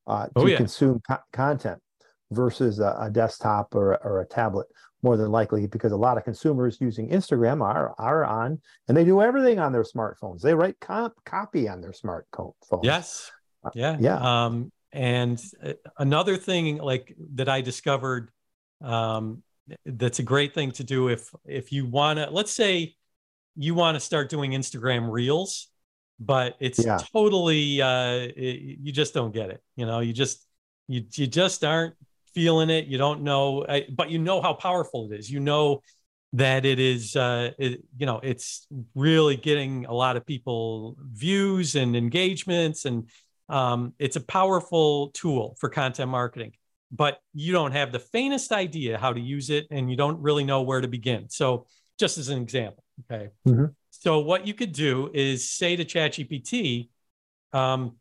to 0.07 0.29
oh, 0.35 0.45
yeah. 0.45 0.57
consume 0.57 1.01
co- 1.07 1.17
content 1.33 1.81
versus 2.31 2.79
a, 2.79 2.97
a 2.99 3.09
desktop 3.09 3.75
or, 3.75 3.97
or 4.03 4.21
a 4.21 4.25
tablet 4.25 4.67
more 5.03 5.17
than 5.17 5.31
likely 5.31 5.67
because 5.67 5.91
a 5.91 5.97
lot 5.97 6.17
of 6.17 6.23
consumers 6.23 6.77
using 6.79 7.09
Instagram 7.09 7.63
are 7.63 7.93
are 7.97 8.23
on 8.23 8.59
and 8.87 8.95
they 8.95 9.03
do 9.03 9.21
everything 9.21 9.59
on 9.59 9.71
their 9.71 9.83
smartphones. 9.83 10.41
They 10.41 10.53
write 10.53 10.79
comp, 10.79 11.13
copy 11.25 11.67
on 11.67 11.81
their 11.81 11.91
smartphones. 11.91 12.83
Yes. 12.83 13.31
Uh, 13.63 13.71
yeah. 13.73 13.97
Yeah. 13.99 14.45
Um, 14.45 14.71
and 14.91 15.41
uh, 15.63 15.73
another 15.97 16.37
thing 16.37 16.77
like 16.77 17.15
that 17.35 17.49
I 17.49 17.61
discovered 17.61 18.29
um, 18.81 19.43
that's 19.85 20.19
a 20.19 20.23
great 20.23 20.53
thing 20.53 20.71
to 20.73 20.83
do 20.83 21.07
if 21.07 21.33
if 21.45 21.71
you 21.71 21.85
want 21.85 22.19
to 22.19 22.29
let's 22.29 22.51
say 22.51 22.95
you 23.55 23.73
want 23.73 23.95
to 23.95 23.99
start 23.99 24.29
doing 24.29 24.51
Instagram 24.51 25.11
reels 25.11 25.69
but 26.19 26.55
it's 26.59 26.83
yeah. 26.83 26.99
totally 27.11 27.81
uh, 27.81 28.27
it, 28.35 28.79
you 28.79 28.91
just 28.91 29.13
don't 29.13 29.33
get 29.33 29.49
it 29.49 29.63
you 29.75 29.85
know 29.85 29.99
you 29.99 30.13
just 30.13 30.45
you 30.87 31.03
you 31.13 31.27
just 31.27 31.63
aren't 31.63 31.95
feeling 32.33 32.69
it. 32.69 32.85
You 32.85 32.97
don't 32.97 33.21
know, 33.21 33.65
but 33.95 34.09
you 34.09 34.19
know 34.19 34.41
how 34.41 34.53
powerful 34.53 35.11
it 35.11 35.19
is. 35.19 35.29
You 35.29 35.39
know 35.39 35.81
that 36.33 36.65
it 36.65 36.79
is, 36.79 37.15
uh, 37.15 37.51
it, 37.57 37.83
you 37.97 38.05
know, 38.05 38.19
it's 38.23 38.67
really 38.95 39.35
getting 39.35 39.85
a 39.85 39.93
lot 39.93 40.15
of 40.15 40.25
people 40.25 40.95
views 40.99 41.75
and 41.75 41.95
engagements, 41.95 42.85
and 42.85 43.09
um, 43.49 43.93
it's 43.99 44.15
a 44.15 44.21
powerful 44.21 45.09
tool 45.09 45.57
for 45.59 45.69
content 45.69 46.09
marketing. 46.09 46.53
But 46.93 47.19
you 47.33 47.53
don't 47.53 47.71
have 47.71 47.91
the 47.91 47.99
faintest 47.99 48.51
idea 48.51 48.97
how 48.97 49.13
to 49.13 49.19
use 49.19 49.49
it, 49.49 49.67
and 49.71 49.89
you 49.89 49.97
don't 49.97 50.21
really 50.21 50.43
know 50.43 50.61
where 50.61 50.81
to 50.81 50.87
begin. 50.87 51.29
So, 51.29 51.67
just 51.97 52.17
as 52.17 52.29
an 52.29 52.41
example, 52.41 52.83
okay. 53.11 53.29
Mm-hmm. 53.47 53.65
So, 53.91 54.19
what 54.19 54.47
you 54.47 54.53
could 54.53 54.73
do 54.73 55.09
is 55.13 55.49
say 55.49 55.75
to 55.75 55.85
ChatGPT, 55.85 56.89
um, 57.53 57.97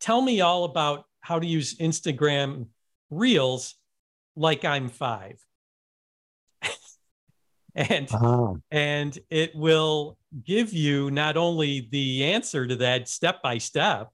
"Tell 0.00 0.20
me 0.20 0.40
all 0.40 0.64
about 0.64 1.04
how 1.20 1.38
to 1.38 1.46
use 1.46 1.76
Instagram 1.76 2.66
reels 3.12 3.74
like 4.34 4.64
I'm 4.64 4.88
five. 4.88 5.44
and 7.74 8.12
uh-huh. 8.12 8.54
and 8.70 9.18
it 9.30 9.54
will 9.54 10.18
give 10.44 10.72
you 10.72 11.10
not 11.10 11.36
only 11.36 11.88
the 11.90 12.24
answer 12.24 12.66
to 12.66 12.76
that 12.76 13.08
step 13.08 13.42
by 13.42 13.58
step, 13.58 14.10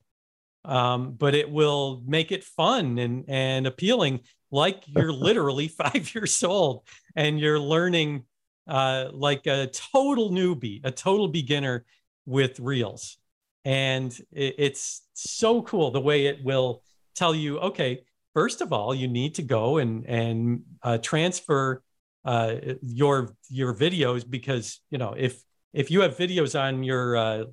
um, 0.65 1.13
but 1.13 1.35
it 1.35 1.51
will 1.51 2.03
make 2.07 2.33
it 2.33 2.45
fun 2.45 2.99
and 2.99 3.25
and 3.29 3.67
appealing, 3.67 4.21
like 4.51 4.83
you're 4.87 5.13
literally 5.13 5.69
five 5.69 6.11
years 6.15 6.43
old 6.43 6.87
and 7.17 7.41
you're 7.41 7.61
learning 7.61 8.25
uh, 8.67 9.07
like 9.13 9.47
a 9.47 9.69
total 9.69 10.31
newbie, 10.31 10.81
a 10.85 10.91
total 10.91 11.29
beginner 11.29 11.85
with 12.27 12.61
reels. 12.61 13.17
And 13.65 14.13
it, 14.31 14.55
it's 14.59 15.03
so 15.15 15.63
cool 15.63 15.91
the 15.91 16.01
way 16.01 16.27
it 16.27 16.45
will 16.45 16.83
tell 17.15 17.35
you, 17.35 17.59
okay, 17.59 18.05
first 18.39 18.61
of 18.61 18.73
all, 18.73 18.95
you 18.95 19.09
need 19.09 19.35
to 19.35 19.43
go 19.43 19.79
and 19.79 20.07
and 20.07 20.63
uh, 20.85 20.99
transfer 20.99 21.83
uh, 22.25 22.55
your 22.83 23.35
your 23.49 23.75
videos 23.75 24.23
because 24.37 24.81
you 24.93 24.99
know 25.03 25.13
if 25.19 25.43
if 25.73 25.91
you 25.91 26.03
have 26.03 26.17
videos 26.17 26.53
on 26.59 26.85
your 26.85 27.17
uh, 27.17 27.45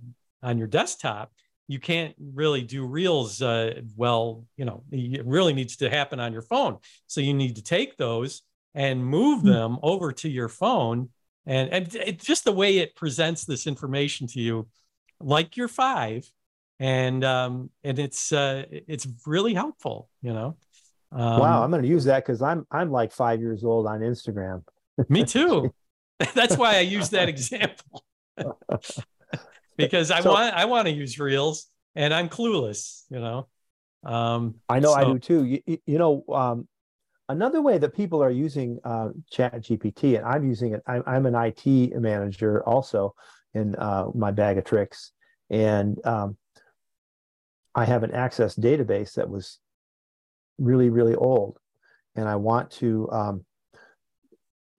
on 0.43 0.59
your 0.59 0.67
desktop, 0.67 1.31
you 1.67 1.79
can't 1.79 2.13
really 2.19 2.61
do 2.61 2.85
reels 2.85 3.41
uh, 3.41 3.81
well. 3.95 4.45
You 4.57 4.65
know, 4.65 4.83
it 4.91 5.25
really 5.25 5.53
needs 5.53 5.75
to 5.77 5.89
happen 5.89 6.19
on 6.19 6.31
your 6.33 6.43
phone. 6.43 6.77
So 7.07 7.19
you 7.19 7.33
need 7.33 7.55
to 7.55 7.63
take 7.63 7.97
those 7.97 8.43
and 8.75 9.03
move 9.03 9.41
hmm. 9.41 9.49
them 9.49 9.77
over 9.81 10.11
to 10.11 10.29
your 10.29 10.49
phone, 10.49 11.09
and 11.47 11.67
and 11.75 11.95
it, 11.95 12.21
just 12.21 12.43
the 12.43 12.57
way 12.61 12.77
it 12.77 12.95
presents 12.95 13.43
this 13.43 13.65
information 13.65 14.27
to 14.27 14.39
you, 14.39 14.67
like 15.19 15.57
you're 15.57 15.67
five, 15.85 16.29
and 16.79 17.23
um, 17.23 17.71
and 17.83 17.97
it's 17.97 18.31
uh, 18.31 18.65
it's 18.69 19.07
really 19.25 19.55
helpful, 19.55 20.09
you 20.21 20.33
know. 20.33 20.57
Um, 21.15 21.39
wow, 21.39 21.63
I'm 21.63 21.71
going 21.71 21.81
to 21.81 21.87
use 21.87 22.03
that 22.05 22.25
because 22.25 22.41
I'm 22.41 22.67
I'm 22.69 22.91
like 22.91 23.13
five 23.13 23.39
years 23.39 23.63
old 23.63 23.87
on 23.87 24.01
Instagram. 24.01 24.63
me 25.07 25.23
too. 25.23 25.73
That's 26.33 26.57
why 26.57 26.75
I 26.75 26.81
use 26.81 27.09
that 27.09 27.29
example 27.29 28.03
because 29.77 30.11
I 30.11 30.19
so, 30.19 30.33
want 30.33 30.53
I 30.53 30.65
want 30.65 30.87
to 30.87 30.93
use 30.93 31.17
reels 31.17 31.67
and 31.95 32.13
I'm 32.13 32.27
clueless. 32.27 33.03
You 33.09 33.19
know. 33.19 33.47
Um, 34.03 34.55
I 34.67 34.79
know 34.79 34.93
so, 34.93 34.99
I 34.99 35.03
do 35.05 35.19
too. 35.19 35.45
You, 35.45 35.79
you 35.85 35.97
know, 35.97 36.23
um, 36.33 36.67
another 37.29 37.61
way 37.61 37.77
that 37.77 37.95
people 37.95 38.21
are 38.21 38.29
using 38.29 38.79
uh, 38.83 39.09
Chat 39.31 39.55
GPT, 39.61 40.17
and 40.17 40.25
I'm 40.25 40.45
using 40.45 40.73
it. 40.73 40.83
I'm, 40.85 41.03
I'm 41.07 41.25
an 41.25 41.35
IT 41.35 41.97
manager 41.99 42.61
also 42.67 43.15
in 43.53 43.75
uh, 43.75 44.07
my 44.13 44.31
bag 44.31 44.57
of 44.57 44.65
tricks, 44.65 45.13
and 45.49 45.97
um, 46.05 46.37
I 47.73 47.85
have 47.85 48.03
an 48.03 48.11
Access 48.11 48.55
database 48.55 49.13
that 49.13 49.29
was 49.29 49.59
really, 50.57 50.89
really 50.89 51.15
old. 51.15 51.57
And 52.15 52.27
I 52.27 52.35
want 52.35 52.71
to 52.71 53.09
um, 53.11 53.45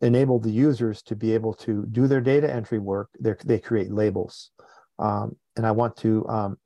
enable 0.00 0.38
the 0.38 0.50
users 0.50 1.02
to 1.02 1.16
be 1.16 1.34
able 1.34 1.54
to 1.54 1.86
do 1.90 2.06
their 2.06 2.20
data 2.20 2.52
entry 2.52 2.78
work. 2.78 3.10
They're, 3.18 3.38
they 3.44 3.58
create 3.58 3.90
labels. 3.90 4.50
Um, 4.98 5.36
and 5.56 5.66
I 5.66 5.72
want 5.72 5.96
to 5.98 6.26
um, 6.28 6.58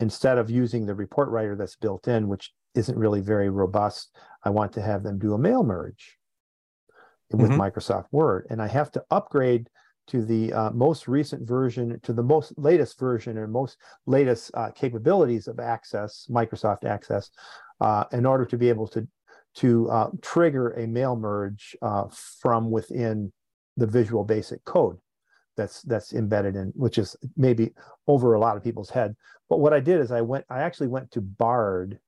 instead 0.00 0.38
of 0.38 0.50
using 0.50 0.86
the 0.86 0.94
report 0.94 1.30
writer 1.30 1.56
that's 1.56 1.76
built 1.76 2.08
in, 2.08 2.28
which 2.28 2.52
isn't 2.74 2.98
really 2.98 3.20
very 3.20 3.48
robust, 3.48 4.16
I 4.44 4.50
want 4.50 4.72
to 4.74 4.82
have 4.82 5.02
them 5.02 5.18
do 5.18 5.34
a 5.34 5.38
mail 5.38 5.64
merge 5.64 6.18
with 7.30 7.50
mm-hmm. 7.50 7.60
Microsoft 7.60 8.06
Word. 8.12 8.46
And 8.50 8.60
I 8.60 8.68
have 8.68 8.90
to 8.92 9.04
upgrade 9.10 9.68
to 10.08 10.24
the 10.24 10.52
uh, 10.52 10.70
most 10.70 11.08
recent 11.08 11.48
version, 11.48 11.98
to 12.04 12.12
the 12.12 12.22
most 12.22 12.52
latest 12.56 12.98
version 12.98 13.38
and 13.38 13.52
most 13.52 13.76
latest 14.06 14.50
uh, 14.54 14.70
capabilities 14.70 15.48
of 15.48 15.58
Access, 15.58 16.28
Microsoft 16.30 16.84
Access, 16.84 17.30
uh, 17.80 18.04
in 18.12 18.26
order 18.26 18.44
to 18.44 18.56
be 18.56 18.68
able 18.68 18.86
to 18.88 19.06
to 19.56 19.90
uh, 19.90 20.10
trigger 20.20 20.72
a 20.72 20.86
mail 20.86 21.16
merge 21.16 21.74
uh, 21.80 22.04
from 22.40 22.70
within 22.70 23.32
the 23.76 23.86
Visual 23.86 24.22
Basic 24.22 24.62
code 24.64 24.98
that's 25.56 25.82
that's 25.82 26.12
embedded 26.12 26.56
in, 26.56 26.72
which 26.76 26.98
is 26.98 27.16
maybe 27.36 27.72
over 28.06 28.34
a 28.34 28.40
lot 28.40 28.56
of 28.56 28.64
people's 28.64 28.90
head. 28.90 29.16
But 29.48 29.58
what 29.60 29.72
I 29.72 29.80
did 29.80 30.00
is 30.00 30.12
I 30.12 30.20
went, 30.20 30.44
I 30.50 30.60
actually 30.60 30.88
went 30.88 31.10
to 31.12 31.20
Bard, 31.20 31.98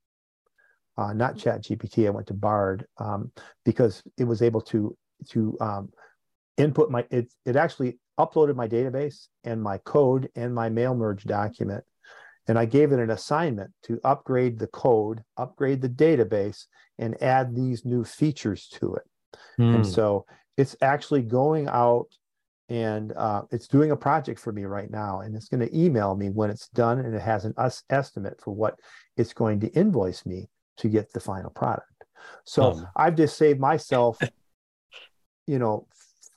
uh, 0.97 1.13
not 1.13 1.39
Chat 1.39 1.63
GPT. 1.63 2.07
I 2.07 2.11
went 2.11 2.27
to 2.29 2.35
Bard 2.35 2.87
um, 2.99 3.33
because 3.65 4.03
it 4.19 4.25
was 4.25 4.43
able 4.43 4.61
to 4.63 4.97
to 5.31 5.57
um, 5.61 5.91
input 6.57 6.91
my 6.91 7.07
it 7.11 7.33
it 7.47 7.57
actually 7.57 7.99
uploaded 8.19 8.57
my 8.57 8.69
database 8.69 9.29
and 9.45 9.63
my 9.63 9.79
code 9.79 10.29
and 10.37 10.55
my 10.55 10.69
mail 10.69 10.95
merge 10.95 11.25
document 11.25 11.85
and 12.49 12.59
i 12.59 12.65
gave 12.65 12.93
it 12.93 12.99
an 12.99 13.11
assignment 13.11 13.71
to 13.83 14.01
upgrade 14.05 14.59
the 14.59 14.67
code 14.69 15.23
upgrade 15.37 15.81
the 15.81 15.89
database 15.89 16.67
and 16.99 17.21
add 17.23 17.55
these 17.55 17.85
new 17.85 18.05
features 18.05 18.69
to 18.69 18.95
it 18.95 19.05
mm. 19.61 19.75
and 19.75 19.85
hmm. 19.85 19.91
so 19.91 20.25
it's 20.57 20.77
actually 20.83 21.23
going 21.23 21.69
out 21.69 22.07
and 22.71 23.13
uh, 23.13 23.43
it's 23.51 23.67
doing 23.67 23.93
a 23.93 23.97
project 23.97 24.39
for 24.39 24.53
me 24.53 24.65
right 24.65 24.91
now 24.91 25.21
and 25.21 25.35
it's 25.35 25.49
going 25.49 25.67
to 25.67 25.79
email 25.79 26.15
me 26.15 26.29
when 26.29 26.51
it's 26.51 26.69
done 26.69 26.99
and 26.99 27.15
it 27.15 27.23
has 27.23 27.47
an 27.47 27.55
us 27.57 27.83
estimate 27.89 28.39
for 28.43 28.55
what 28.55 28.79
it's 29.17 29.33
going 29.33 29.59
to 29.59 29.69
invoice 29.69 30.27
me 30.27 30.51
to 30.77 30.89
get 30.89 31.11
the 31.13 31.21
final 31.21 31.51
product 31.51 32.05
so 32.45 32.73
um. 32.73 32.89
i've 32.97 33.17
just 33.17 33.39
saved 33.39 33.59
myself 33.59 34.19
you 35.47 35.59
know 35.59 35.87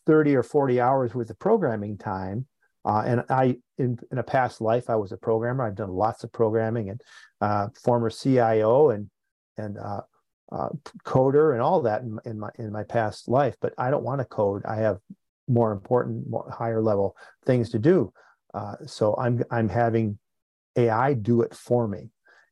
30 0.06 0.36
or 0.36 0.44
40 0.44 0.82
hours 0.82 1.14
worth 1.14 1.30
of 1.30 1.40
programming 1.40 1.98
time. 1.98 2.46
Uh, 2.84 3.04
and 3.06 3.24
I, 3.30 3.58
in, 3.78 4.00
in 4.12 4.18
a 4.18 4.24
past 4.24 4.60
life, 4.60 4.90
I 4.90 4.96
was 4.96 5.12
a 5.12 5.18
programmer. 5.18 5.66
I've 5.66 5.76
done 5.76 5.92
lots 5.92 6.24
of 6.24 6.32
programming 6.32 6.90
and 6.90 7.02
uh, 7.40 7.68
former 7.84 8.10
CIO 8.10 8.90
and 8.90 9.10
and 9.58 9.78
uh, 9.78 10.02
uh, 10.52 10.70
coder 11.06 11.54
and 11.54 11.62
all 11.62 11.82
that 11.82 12.02
in, 12.02 12.18
in, 12.26 12.40
my 12.40 12.50
in 12.58 12.72
my 12.72 12.84
past 12.84 13.30
life. 13.30 13.56
But 13.62 13.74
I 13.78 13.92
don't 13.92 14.04
want 14.04 14.20
to 14.20 14.26
code. 14.26 14.64
I 14.66 14.78
have 14.78 14.98
more 15.48 15.72
important, 15.72 16.30
more 16.30 16.50
higher 16.50 16.82
level 16.82 17.16
things 17.46 17.70
to 17.72 17.80
do. 17.80 18.12
Uh, 18.54 18.76
so 18.86 19.16
I'm 19.18 19.44
I'm 19.52 19.70
having 19.70 20.18
AI 20.76 21.14
do 21.14 21.42
it 21.42 21.54
for 21.54 21.88
me. 21.88 22.10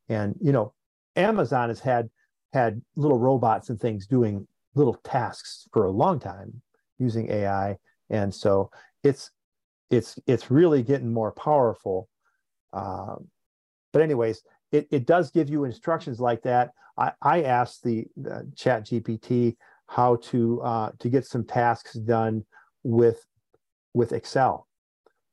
And 0.08 0.36
you 0.42 0.52
know, 0.52 0.74
Amazon 1.16 1.70
has 1.70 1.80
had 1.80 2.10
had 2.54 2.82
little 2.96 3.20
robots 3.20 3.70
and 3.70 3.80
things 3.80 4.08
doing 4.08 4.48
little 4.76 4.96
tasks 5.04 5.68
for 5.74 5.86
a 5.86 5.92
long 5.92 6.20
time 6.20 6.62
using 7.00 7.30
AI, 7.32 7.78
and 8.10 8.34
so 8.34 8.70
it's 9.04 9.32
it's 9.90 10.20
it's 10.28 10.52
really 10.52 10.84
getting 10.84 11.14
more 11.14 11.32
powerful. 11.32 12.08
Um, 12.74 13.28
but 13.92 14.02
anyways, 14.02 14.44
it, 14.72 14.88
it 14.92 15.06
does 15.06 15.32
give 15.32 15.50
you 15.50 15.64
instructions 15.64 16.20
like 16.20 16.44
that. 16.44 16.72
I, 16.98 17.12
I 17.22 17.44
asked 17.44 17.84
the, 17.84 18.06
the 18.16 18.52
Chat 18.56 18.86
GPT 18.86 19.56
how 19.88 20.18
to 20.18 20.62
uh, 20.62 20.92
to 21.00 21.10
get 21.10 21.26
some 21.26 21.46
tasks 21.46 21.94
done 21.94 22.46
with 22.84 23.26
with 23.94 24.14
Excel. 24.14 24.68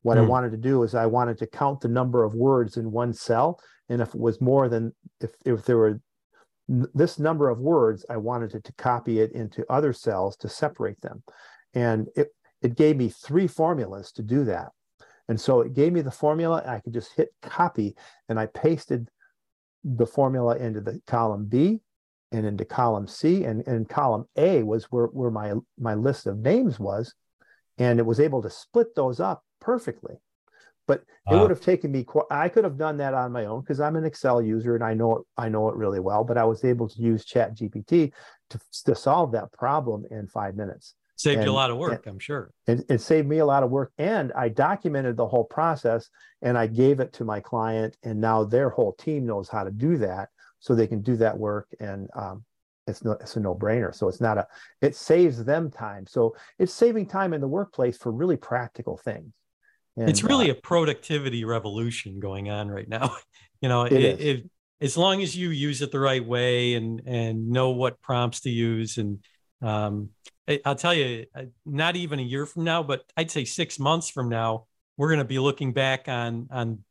What 0.01 0.17
mm. 0.17 0.21
I 0.21 0.23
hmm. 0.23 0.29
wanted 0.29 0.51
to 0.51 0.57
do 0.57 0.83
is 0.83 0.95
I 0.95 1.05
wanted 1.05 1.37
to 1.39 1.47
count 1.47 1.81
the 1.81 1.87
number 1.87 2.23
of 2.23 2.33
words 2.33 2.77
in 2.77 2.91
one 2.91 3.13
cell, 3.13 3.59
and 3.89 4.01
if 4.01 4.09
it 4.09 4.19
was 4.19 4.41
more 4.41 4.69
than 4.69 4.95
if 5.21 5.31
if 5.45 5.65
there 5.65 5.77
were 5.77 6.01
this 6.67 7.17
number 7.17 7.49
of 7.49 7.59
words, 7.59 8.05
I 8.09 8.17
wanted 8.17 8.55
it 8.55 8.63
to 8.65 8.73
copy 8.73 9.19
it 9.19 9.31
into 9.31 9.65
other 9.71 9.93
cells 9.93 10.35
to 10.37 10.49
separate 10.49 10.99
them. 11.01 11.23
And 11.73 12.07
it, 12.15 12.29
it 12.61 12.75
gave 12.75 12.97
me 12.97 13.09
three 13.09 13.47
formulas 13.47 14.11
to 14.13 14.23
do 14.23 14.43
that. 14.45 14.71
And 15.27 15.39
so 15.39 15.61
it 15.61 15.73
gave 15.73 15.93
me 15.93 16.01
the 16.01 16.11
formula. 16.11 16.63
I 16.65 16.79
could 16.79 16.93
just 16.93 17.13
hit 17.15 17.29
copy 17.41 17.95
and 18.29 18.39
I 18.39 18.45
pasted 18.47 19.09
the 19.83 20.05
formula 20.05 20.57
into 20.57 20.81
the 20.81 21.01
column 21.05 21.45
B 21.45 21.81
and 22.31 22.45
into 22.45 22.65
column 22.65 23.07
C. 23.07 23.43
And, 23.43 23.65
and 23.67 23.87
column 23.87 24.25
A 24.37 24.63
was 24.63 24.85
where, 24.85 25.07
where 25.07 25.31
my, 25.31 25.53
my 25.77 25.95
list 25.95 26.27
of 26.27 26.37
names 26.37 26.79
was. 26.79 27.13
And 27.77 27.99
it 27.99 28.05
was 28.05 28.19
able 28.19 28.41
to 28.41 28.49
split 28.49 28.95
those 28.95 29.19
up 29.19 29.43
perfectly. 29.59 30.15
But 30.87 31.03
it 31.29 31.35
would 31.35 31.49
have 31.49 31.61
taken 31.61 31.91
me. 31.91 32.05
I 32.31 32.47
could 32.47 32.63
have 32.63 32.77
done 32.77 32.97
that 32.97 33.13
on 33.13 33.33
my 33.33 33.45
own 33.45 33.59
because 33.59 33.81
I'm 33.81 33.97
an 33.97 34.05
Excel 34.05 34.41
user 34.41 34.73
and 34.73 34.83
I 34.83 34.93
know 34.93 35.17
it. 35.17 35.23
I 35.37 35.49
know 35.49 35.67
it 35.67 35.75
really 35.75 35.99
well. 35.99 36.23
But 36.23 36.37
I 36.37 36.45
was 36.45 36.63
able 36.63 36.87
to 36.87 37.01
use 37.01 37.25
Chat 37.25 37.57
GPT 37.57 38.13
to, 38.51 38.59
to 38.85 38.95
solve 38.95 39.33
that 39.33 39.51
problem 39.51 40.05
in 40.09 40.27
five 40.27 40.55
minutes. 40.55 40.95
Saved 41.17 41.39
and, 41.39 41.47
you 41.47 41.51
a 41.51 41.53
lot 41.53 41.71
of 41.71 41.77
work, 41.77 42.05
I'm 42.05 42.19
sure. 42.19 42.51
It, 42.67 42.85
it 42.89 43.01
saved 43.01 43.27
me 43.27 43.39
a 43.39 43.45
lot 43.45 43.63
of 43.63 43.71
work. 43.71 43.91
And 43.97 44.31
I 44.33 44.49
documented 44.49 45.17
the 45.17 45.27
whole 45.27 45.43
process 45.43 46.09
and 46.43 46.55
I 46.55 46.67
gave 46.67 46.99
it 46.99 47.11
to 47.13 47.25
my 47.25 47.39
client. 47.39 47.97
And 48.03 48.21
now 48.21 48.43
their 48.43 48.69
whole 48.69 48.93
team 48.93 49.25
knows 49.25 49.49
how 49.49 49.63
to 49.63 49.71
do 49.71 49.97
that. 49.97 50.29
So 50.59 50.75
they 50.75 50.85
can 50.85 51.01
do 51.01 51.15
that 51.17 51.35
work. 51.35 51.67
And 51.79 52.07
um, 52.15 52.45
it's 52.85 53.03
no, 53.03 53.13
it's 53.13 53.35
a 53.35 53.39
no-brainer. 53.39 53.95
So 53.95 54.07
it's 54.07 54.21
not 54.21 54.37
a, 54.37 54.47
it 54.81 54.95
saves 54.95 55.43
them 55.43 55.71
time. 55.71 56.05
So 56.05 56.35
it's 56.59 56.73
saving 56.73 57.07
time 57.07 57.33
in 57.33 57.41
the 57.41 57.47
workplace 57.47 57.97
for 57.97 58.11
really 58.11 58.37
practical 58.37 58.95
things. 58.95 59.33
And, 59.95 60.07
it's 60.07 60.23
really 60.23 60.51
uh, 60.51 60.53
a 60.53 60.61
productivity 60.61 61.45
revolution 61.45 62.19
going 62.19 62.51
on 62.51 62.69
right 62.69 62.87
now. 62.87 63.15
you 63.61 63.69
know, 63.69 63.85
it, 63.85 63.93
it, 63.93 64.49
as 64.81 64.95
long 64.95 65.23
as 65.23 65.35
you 65.35 65.49
use 65.49 65.81
it 65.81 65.91
the 65.91 65.99
right 65.99 66.23
way 66.23 66.75
and 66.75 67.01
and 67.07 67.49
know 67.49 67.71
what 67.71 67.99
prompts 67.99 68.41
to 68.41 68.51
use 68.51 68.99
and 68.99 69.17
um, 69.61 70.09
I'll 70.65 70.75
tell 70.75 70.93
you, 70.93 71.25
uh, 71.35 71.43
not 71.65 71.95
even 71.95 72.19
a 72.19 72.23
year 72.23 72.45
from 72.45 72.63
now, 72.63 72.83
but 72.83 73.03
I'd 73.17 73.31
say 73.31 73.43
six 73.45 73.79
months 73.79 74.09
from 74.09 74.29
now, 74.29 74.65
we're 74.95 75.09
going 75.09 75.19
to 75.19 75.25
be 75.25 75.39
looking 75.39 75.73
back 75.73 76.07
on 76.07 76.47
on 76.51 76.83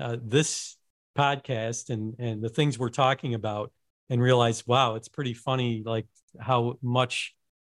uh, 0.00 0.16
this 0.22 0.76
podcast 1.16 1.90
and 1.90 2.14
and 2.18 2.42
the 2.42 2.48
things 2.48 2.78
we're 2.78 2.88
talking 2.88 3.34
about, 3.34 3.72
and 4.08 4.20
realize, 4.20 4.66
wow, 4.66 4.94
it's 4.94 5.08
pretty 5.08 5.34
funny, 5.34 5.82
like 5.84 6.06
how 6.40 6.78
much 6.82 7.34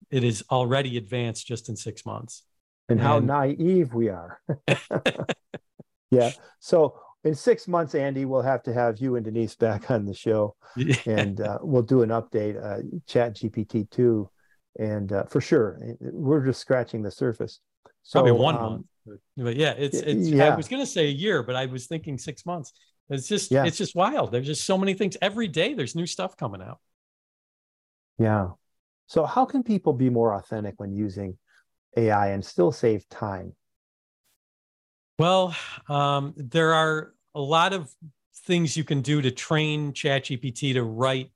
it 0.09 0.23
is 0.23 0.43
already 0.49 0.97
advanced 0.97 1.45
just 1.45 1.69
in 1.69 1.75
six 1.75 2.05
months, 2.05 2.43
and, 2.89 2.99
and 2.99 3.07
how 3.07 3.19
naive 3.19 3.93
we 3.93 4.09
are. 4.09 4.41
yeah. 6.09 6.31
So 6.59 6.99
in 7.23 7.35
six 7.35 7.67
months, 7.67 7.93
Andy, 7.93 8.25
we'll 8.25 8.41
have 8.41 8.63
to 8.63 8.73
have 8.73 8.97
you 8.99 9.17
and 9.17 9.25
Denise 9.25 9.55
back 9.55 9.91
on 9.91 10.05
the 10.05 10.15
show, 10.15 10.55
yeah. 10.75 10.95
and 11.05 11.41
uh, 11.41 11.59
we'll 11.61 11.83
do 11.83 12.01
an 12.01 12.09
update. 12.09 12.57
Uh, 12.57 12.81
Chat 13.05 13.35
GPT 13.35 13.87
two 13.91 14.29
and 14.77 15.11
uh, 15.11 15.23
for 15.25 15.41
sure 15.41 15.79
we're 15.99 16.45
just 16.45 16.59
scratching 16.59 17.01
the 17.01 17.11
surface. 17.11 17.59
So 18.03 18.21
probably 18.21 18.31
one 18.33 18.55
um, 18.55 18.61
month 18.61 18.85
but 19.37 19.55
yeah 19.55 19.71
it's 19.77 19.99
it's 19.99 20.27
yeah. 20.27 20.51
i 20.51 20.55
was 20.55 20.67
going 20.67 20.81
to 20.81 20.85
say 20.85 21.07
a 21.07 21.11
year 21.11 21.41
but 21.41 21.55
i 21.55 21.65
was 21.65 21.87
thinking 21.87 22.17
six 22.17 22.45
months. 22.45 22.73
It's 23.09 23.27
just 23.27 23.51
yeah. 23.51 23.65
it's 23.65 23.77
just 23.77 23.95
wild. 23.95 24.31
There's 24.31 24.45
just 24.45 24.65
so 24.65 24.77
many 24.77 24.93
things. 24.93 25.15
Every 25.21 25.47
day 25.47 25.73
there's 25.73 25.95
new 25.95 26.05
stuff 26.05 26.35
coming 26.35 26.61
out. 26.61 26.79
Yeah. 28.19 28.49
So 29.07 29.25
how 29.25 29.45
can 29.45 29.63
people 29.63 29.93
be 29.93 30.09
more 30.09 30.33
authentic 30.33 30.75
when 30.77 30.93
using 30.93 31.37
ai 31.95 32.29
and 32.29 32.43
still 32.43 32.71
save 32.71 33.07
time? 33.09 33.55
Well 35.17 35.55
um, 35.87 36.33
there 36.35 36.73
are 36.73 37.13
a 37.33 37.39
lot 37.41 37.73
of 37.73 37.89
things 38.45 38.75
you 38.75 38.83
can 38.83 39.01
do 39.01 39.21
to 39.21 39.31
train 39.31 39.93
ChatGPT 39.93 40.73
to 40.73 40.83
write 40.83 41.31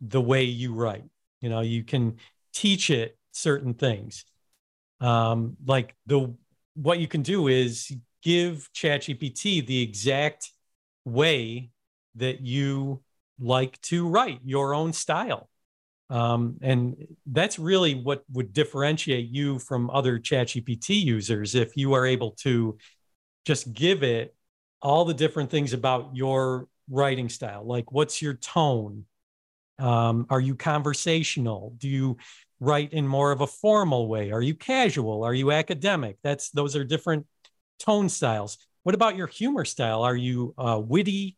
the 0.00 0.20
way 0.20 0.44
you 0.44 0.74
write. 0.74 1.04
You 1.40 1.50
know, 1.50 1.60
you 1.60 1.84
can 1.84 2.16
teach 2.52 2.90
it 2.90 3.16
certain 3.32 3.74
things. 3.74 4.24
Um, 5.00 5.56
like 5.66 5.94
the 6.06 6.34
what 6.74 6.98
you 6.98 7.08
can 7.08 7.22
do 7.22 7.48
is 7.48 7.92
give 8.22 8.68
ChatGPT 8.74 9.66
the 9.66 9.82
exact 9.82 10.50
way 11.04 11.70
that 12.14 12.40
you 12.40 13.02
like 13.40 13.80
to 13.82 14.06
write 14.06 14.40
your 14.44 14.74
own 14.74 14.92
style. 14.92 15.48
Um, 16.08 16.58
and 16.60 17.16
that's 17.26 17.58
really 17.58 17.94
what 17.94 18.22
would 18.32 18.52
differentiate 18.52 19.28
you 19.28 19.58
from 19.58 19.90
other 19.90 20.18
ChatGPT 20.18 21.02
users 21.02 21.54
if 21.54 21.76
you 21.76 21.94
are 21.94 22.06
able 22.06 22.32
to 22.42 22.76
just 23.44 23.72
give 23.72 24.02
it 24.02 24.34
all 24.82 25.04
the 25.04 25.14
different 25.14 25.50
things 25.50 25.72
about 25.72 26.10
your 26.14 26.68
writing 26.90 27.28
style. 27.28 27.64
Like, 27.66 27.92
what's 27.92 28.20
your 28.20 28.34
tone? 28.34 29.06
Um, 29.82 30.26
are 30.30 30.40
you 30.40 30.54
conversational? 30.54 31.74
Do 31.76 31.88
you 31.88 32.16
write 32.60 32.92
in 32.92 33.06
more 33.06 33.32
of 33.32 33.40
a 33.40 33.46
formal 33.48 34.06
way? 34.06 34.30
Are 34.30 34.40
you 34.40 34.54
casual? 34.54 35.24
Are 35.24 35.34
you 35.34 35.50
academic? 35.50 36.18
That's 36.22 36.50
those 36.50 36.76
are 36.76 36.84
different 36.84 37.26
tone 37.80 38.08
styles. 38.08 38.58
What 38.84 38.94
about 38.94 39.16
your 39.16 39.26
humor 39.26 39.64
style? 39.64 40.02
Are 40.02 40.14
you 40.14 40.54
uh, 40.56 40.80
witty? 40.82 41.36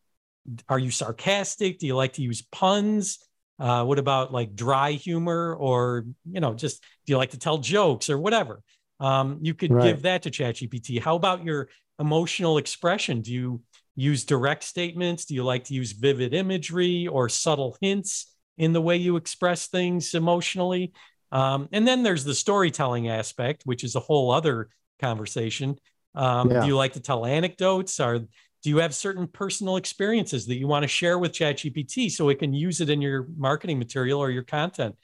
Are 0.69 0.79
you 0.79 0.91
sarcastic? 0.91 1.79
Do 1.79 1.87
you 1.87 1.97
like 1.97 2.13
to 2.15 2.23
use 2.23 2.43
puns? 2.43 3.19
Uh, 3.59 3.85
what 3.85 3.99
about 3.99 4.31
like 4.31 4.55
dry 4.55 4.93
humor, 4.93 5.55
or 5.55 6.05
you 6.31 6.41
know, 6.41 6.53
just 6.53 6.83
do 7.07 7.13
you 7.13 7.17
like 7.17 7.31
to 7.31 7.39
tell 7.39 7.57
jokes 7.57 8.11
or 8.11 8.19
whatever? 8.19 8.63
Um, 9.01 9.39
you 9.41 9.55
could 9.55 9.73
right. 9.73 9.85
give 9.85 10.03
that 10.03 10.23
to 10.23 10.31
ChatGPT. 10.31 11.01
How 11.01 11.17
about 11.17 11.45
your 11.45 11.69
emotional 11.99 12.59
expression? 12.59 13.23
Do 13.23 13.33
you 13.33 13.63
use 13.97 14.25
direct 14.25 14.65
statements? 14.65 15.25
Do 15.25 15.35
you 15.35 15.45
like 15.45 15.65
to 15.65 15.75
use 15.75 15.93
vivid 15.93 16.35
imagery 16.35 17.07
or 17.07 17.31
subtle 17.31 17.79
hints 17.81 18.34
in 18.59 18.73
the 18.73 18.81
way 18.81 18.97
you 18.97 19.17
express 19.17 19.67
things 19.67 20.15
emotionally? 20.15 20.93
Um, 21.33 21.69
and 21.73 21.87
then 21.87 22.03
there's 22.03 22.25
the 22.25 22.35
storytelling 22.35 23.09
aspect, 23.09 23.63
which 23.65 23.83
is 23.83 23.97
a 23.97 24.01
whole 24.01 24.31
other 24.31 24.69
conversation. 25.01 25.77
Um, 26.15 26.51
yeah. 26.51 26.61
Do 26.61 26.67
you 26.69 26.77
like 26.77 26.93
to 26.93 27.01
tell 27.01 27.27
anecdotes? 27.27 27.99
Or 27.99 28.21
do 28.21 28.71
you 28.71 28.79
have 28.79 28.95
certain 28.95 29.27
personal 29.27 29.77
experiences 29.77 30.47
that 30.47 30.57
you 30.57 30.67
want 30.69 30.85
to 30.85 30.89
share 30.89 31.19
with 31.19 31.33
ChatGPT 31.33 32.11
so 32.11 32.29
it 32.29 32.39
can 32.39 32.55
use 32.55 32.81
it 32.81 32.89
in 32.89 33.03
your 33.03 33.27
marketing 33.37 33.79
material 33.79 34.21
or 34.21 34.31
your 34.31 34.45
content? 34.45 34.97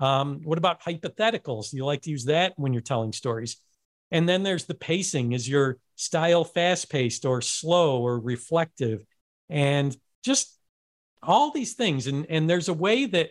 Um, 0.00 0.40
what 0.44 0.58
about 0.58 0.82
hypotheticals? 0.82 1.70
Do 1.70 1.76
you 1.76 1.86
like 1.86 2.02
to 2.02 2.10
use 2.10 2.24
that 2.24 2.52
when 2.56 2.72
you're 2.72 2.82
telling 2.82 3.12
stories? 3.12 3.56
And 4.10 4.28
then 4.28 4.42
there's 4.42 4.66
the 4.66 4.74
pacing. 4.74 5.32
Is 5.32 5.48
your 5.48 5.78
style 5.94 6.44
fast 6.44 6.90
paced 6.90 7.24
or 7.24 7.40
slow 7.40 8.02
or 8.02 8.20
reflective? 8.20 9.00
And 9.48 9.96
just 10.24 10.55
all 11.26 11.50
these 11.50 11.74
things. 11.74 12.06
And, 12.06 12.26
and 12.28 12.48
there's 12.48 12.68
a 12.68 12.74
way 12.74 13.06
that 13.06 13.30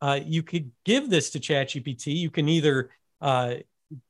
uh, 0.00 0.20
you 0.24 0.42
could 0.42 0.70
give 0.84 1.10
this 1.10 1.30
to 1.30 1.40
ChatGPT. 1.40 2.16
You 2.16 2.30
can 2.30 2.48
either 2.48 2.90
uh, 3.20 3.54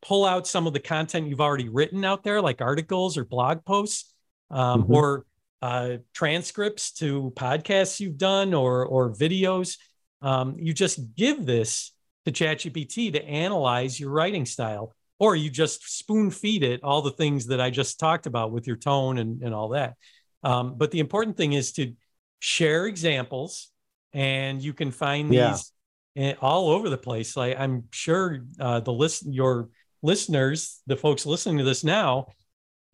pull 0.02 0.24
out 0.24 0.46
some 0.46 0.66
of 0.66 0.72
the 0.72 0.80
content 0.80 1.28
you've 1.28 1.40
already 1.40 1.68
written 1.68 2.04
out 2.04 2.24
there, 2.24 2.40
like 2.40 2.60
articles 2.60 3.16
or 3.16 3.24
blog 3.24 3.64
posts, 3.64 4.12
um, 4.50 4.82
mm-hmm. 4.82 4.94
or 4.94 5.26
uh, 5.62 5.96
transcripts 6.12 6.92
to 6.92 7.32
podcasts 7.36 8.00
you've 8.00 8.18
done 8.18 8.54
or, 8.54 8.84
or 8.84 9.12
videos. 9.12 9.78
Um, 10.22 10.56
you 10.58 10.72
just 10.72 11.14
give 11.14 11.46
this 11.46 11.92
to 12.24 12.32
ChatGPT 12.32 13.12
to 13.12 13.24
analyze 13.24 14.00
your 14.00 14.10
writing 14.10 14.46
style 14.46 14.94
or 15.18 15.36
you 15.36 15.50
just 15.50 15.98
spoon 15.98 16.30
feed 16.30 16.62
it 16.62 16.82
all 16.82 17.02
the 17.02 17.10
things 17.10 17.46
that 17.46 17.60
I 17.60 17.70
just 17.70 18.00
talked 18.00 18.26
about 18.26 18.50
with 18.50 18.66
your 18.66 18.76
tone 18.76 19.18
and, 19.18 19.42
and 19.42 19.54
all 19.54 19.70
that. 19.70 19.94
Um, 20.42 20.74
but 20.76 20.90
the 20.90 21.00
important 21.00 21.36
thing 21.36 21.52
is 21.52 21.72
to 21.72 21.94
share 22.40 22.86
examples, 22.86 23.70
and 24.12 24.62
you 24.62 24.72
can 24.72 24.90
find 24.90 25.30
these 25.30 25.72
yeah. 26.14 26.34
all 26.40 26.70
over 26.70 26.88
the 26.88 26.98
place. 26.98 27.36
Like 27.36 27.58
I'm 27.58 27.84
sure 27.90 28.44
uh, 28.60 28.80
the 28.80 28.92
list, 28.92 29.26
your 29.26 29.68
listeners, 30.02 30.80
the 30.86 30.96
folks 30.96 31.26
listening 31.26 31.58
to 31.58 31.64
this 31.64 31.84
now, 31.84 32.28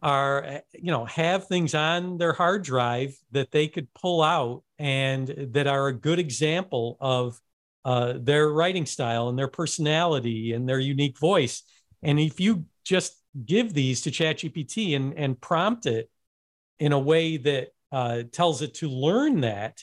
are 0.02 0.62
you 0.72 0.90
know 0.90 1.04
have 1.04 1.46
things 1.46 1.74
on 1.74 2.16
their 2.16 2.32
hard 2.32 2.62
drive 2.62 3.14
that 3.32 3.50
they 3.50 3.68
could 3.68 3.92
pull 3.94 4.22
out 4.22 4.62
and 4.78 5.28
that 5.52 5.66
are 5.66 5.88
a 5.88 5.92
good 5.92 6.18
example 6.18 6.96
of 7.00 7.38
uh, 7.84 8.14
their 8.16 8.48
writing 8.48 8.86
style 8.86 9.28
and 9.28 9.38
their 9.38 9.48
personality 9.48 10.52
and 10.52 10.68
their 10.68 10.78
unique 10.78 11.18
voice 11.18 11.62
and 12.02 12.18
if 12.18 12.40
you 12.40 12.64
just 12.84 13.20
give 13.44 13.74
these 13.74 14.00
to 14.02 14.10
ChatGPT 14.10 14.96
and, 14.96 15.14
and 15.14 15.40
prompt 15.40 15.86
it 15.86 16.10
in 16.78 16.92
a 16.92 16.98
way 16.98 17.36
that 17.36 17.68
uh, 17.92 18.22
tells 18.32 18.62
it 18.62 18.74
to 18.74 18.88
learn 18.88 19.40
that, 19.40 19.82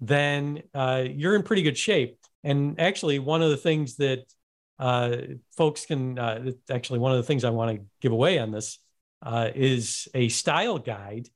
then 0.00 0.62
uh, 0.74 1.04
you're 1.08 1.36
in 1.36 1.42
pretty 1.42 1.62
good 1.62 1.76
shape. 1.76 2.18
And 2.42 2.80
actually, 2.80 3.18
one 3.18 3.42
of 3.42 3.50
the 3.50 3.56
things 3.56 3.96
that 3.96 4.24
uh, 4.78 5.16
folks 5.56 5.84
can, 5.84 6.18
uh, 6.18 6.52
actually, 6.70 6.98
one 6.98 7.12
of 7.12 7.18
the 7.18 7.24
things 7.24 7.44
I 7.44 7.50
want 7.50 7.76
to 7.76 7.84
give 8.00 8.12
away 8.12 8.38
on 8.38 8.50
this 8.50 8.78
uh, 9.22 9.50
is 9.54 10.08
a 10.14 10.28
style 10.28 10.78
guide 10.78 11.28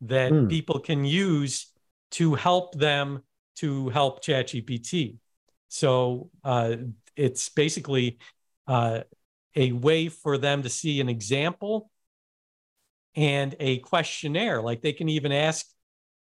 that 0.00 0.32
mm. 0.32 0.48
people 0.48 0.80
can 0.80 1.04
use 1.04 1.70
to 2.12 2.34
help 2.34 2.74
them 2.74 3.22
to 3.56 3.88
help 3.90 4.24
ChatGPT. 4.24 5.16
So 5.68 6.30
uh, 6.44 6.76
it's 7.16 7.48
basically 7.48 8.18
uh, 8.66 9.00
a 9.54 9.72
way 9.72 10.08
for 10.08 10.38
them 10.38 10.62
to 10.62 10.68
see 10.68 11.00
an 11.00 11.08
example 11.08 11.90
and 13.18 13.56
a 13.58 13.78
questionnaire. 13.78 14.62
Like 14.62 14.80
they 14.80 14.92
can 14.92 15.08
even 15.08 15.32
ask 15.32 15.66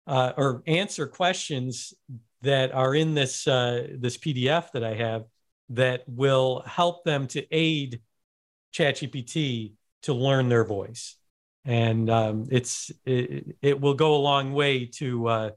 uh, 0.08 0.34
or 0.36 0.64
answer 0.66 1.06
questions 1.06 1.94
that 2.42 2.74
are 2.74 2.96
in 2.96 3.14
this 3.14 3.48
uh, 3.48 3.88
this 3.96 4.18
PDF 4.18 4.72
that 4.72 4.84
I 4.84 4.96
have 4.96 5.26
that 5.70 6.04
will 6.08 6.64
help 6.66 7.04
them 7.04 7.28
to 7.28 7.46
aid 7.56 8.02
ChatGPT 8.74 9.74
to 10.04 10.14
learn 10.14 10.50
their 10.50 10.64
voice, 10.64 11.16
and 11.64 12.10
um, 12.10 12.48
it's 12.50 12.92
it, 13.06 13.56
it, 13.62 13.80
will 13.80 13.94
go 13.94 14.16
a 14.16 14.18
long 14.18 14.54
way 14.54 14.86
to 14.86 15.28
uh, 15.28 15.50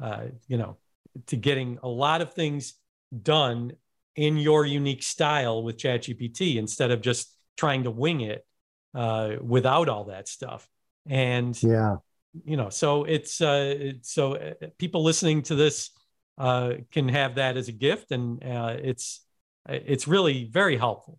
uh 0.00 0.24
you 0.48 0.56
know 0.56 0.78
to 1.26 1.36
getting 1.36 1.78
a 1.84 1.88
lot 1.88 2.22
of 2.22 2.32
things 2.32 2.74
done 3.22 3.72
in 4.16 4.36
your 4.36 4.66
unique 4.66 5.04
style 5.04 5.62
with 5.62 5.76
ChatGPT 5.76 6.56
instead 6.56 6.90
of 6.90 7.02
just 7.02 7.32
trying 7.56 7.84
to 7.84 7.90
wing 7.92 8.22
it 8.22 8.44
uh, 8.94 9.36
without 9.40 9.88
all 9.88 10.04
that 10.04 10.28
stuff. 10.28 10.68
And 11.08 11.60
yeah, 11.62 11.96
you 12.44 12.56
know, 12.56 12.70
so 12.70 13.04
it's 13.04 13.40
uh, 13.40 13.92
so 14.02 14.34
uh, 14.34 14.54
people 14.78 15.02
listening 15.02 15.42
to 15.42 15.54
this 15.54 15.90
uh, 16.38 16.74
can 16.90 17.08
have 17.08 17.36
that 17.36 17.56
as 17.56 17.68
a 17.68 17.72
gift, 17.72 18.10
and 18.10 18.42
uh, 18.42 18.76
it's 18.82 19.20
it's 19.68 20.08
really 20.08 20.44
very 20.44 20.76
helpful. 20.76 21.18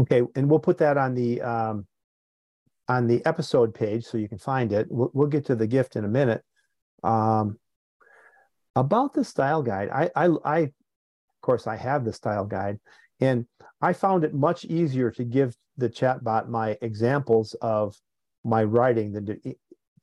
Okay, 0.00 0.22
and 0.34 0.48
we'll 0.48 0.58
put 0.58 0.78
that 0.78 0.96
on 0.96 1.14
the 1.14 1.42
um, 1.42 1.86
on 2.88 3.06
the 3.06 3.24
episode 3.26 3.74
page 3.74 4.04
so 4.04 4.18
you 4.18 4.28
can 4.28 4.38
find 4.38 4.72
it. 4.72 4.86
We'll, 4.90 5.10
we'll 5.12 5.28
get 5.28 5.46
to 5.46 5.54
the 5.54 5.66
gift 5.66 5.96
in 5.96 6.04
a 6.04 6.08
minute. 6.08 6.42
Um, 7.02 7.58
about 8.76 9.14
the 9.14 9.24
style 9.24 9.62
guide, 9.62 9.90
I, 9.90 10.10
I 10.16 10.28
I 10.44 10.58
of 10.60 11.42
course, 11.42 11.66
I 11.66 11.76
have 11.76 12.04
the 12.04 12.12
style 12.12 12.44
guide, 12.44 12.78
and 13.20 13.46
I 13.80 13.92
found 13.92 14.24
it 14.24 14.34
much 14.34 14.64
easier 14.64 15.10
to 15.12 15.24
give 15.24 15.56
the 15.76 15.88
chatbot 15.88 16.48
my 16.48 16.76
examples 16.82 17.54
of 17.60 17.96
my 18.44 18.64
writing 18.64 19.12
than 19.12 19.26
to, 19.26 19.54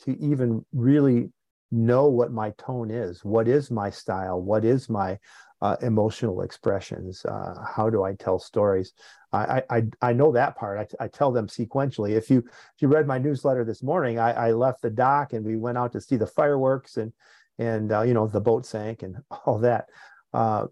to 0.04 0.20
even 0.20 0.66
really 0.74 1.30
know 1.72 2.08
what 2.08 2.32
my 2.32 2.52
tone 2.58 2.90
is. 2.90 3.24
What 3.24 3.48
is 3.48 3.70
my 3.70 3.90
style? 3.90 4.42
What 4.42 4.64
is 4.64 4.90
my 4.90 5.18
uh, 5.62 5.76
emotional 5.82 6.42
expressions? 6.42 7.26
Uh, 7.26 7.56
how 7.76 7.90
do 7.90 8.04
I 8.04 8.14
tell 8.14 8.40
stories? 8.40 8.94
I, 9.34 9.64
I, 9.70 9.84
I 10.02 10.14
know 10.14 10.32
that 10.32 10.56
part. 10.56 10.96
I, 11.00 11.04
I 11.04 11.08
tell 11.08 11.32
them 11.32 11.48
sequentially. 11.48 12.12
If 12.12 12.30
you 12.30 12.40
if 12.40 12.82
you 12.82 12.88
read 12.88 13.08
my 13.08 13.18
newsletter 13.18 13.66
this 13.66 13.84
morning, 13.84 14.20
I, 14.20 14.32
I 14.32 14.52
left 14.52 14.82
the 14.82 14.90
dock 14.90 15.34
and 15.34 15.46
we 15.46 15.58
went 15.58 15.78
out 15.78 15.92
to 15.94 16.02
see 16.02 16.16
the 16.16 16.28
fireworks 16.28 16.98
and 16.98 17.12
and 17.60 17.92
uh, 17.92 18.02
you 18.04 18.14
know 18.14 18.28
the 18.28 18.40
boat 18.40 18.66
sank 18.66 19.04
and 19.04 19.18
all 19.46 19.60
that. 19.60 19.88
Uh, 20.34 20.68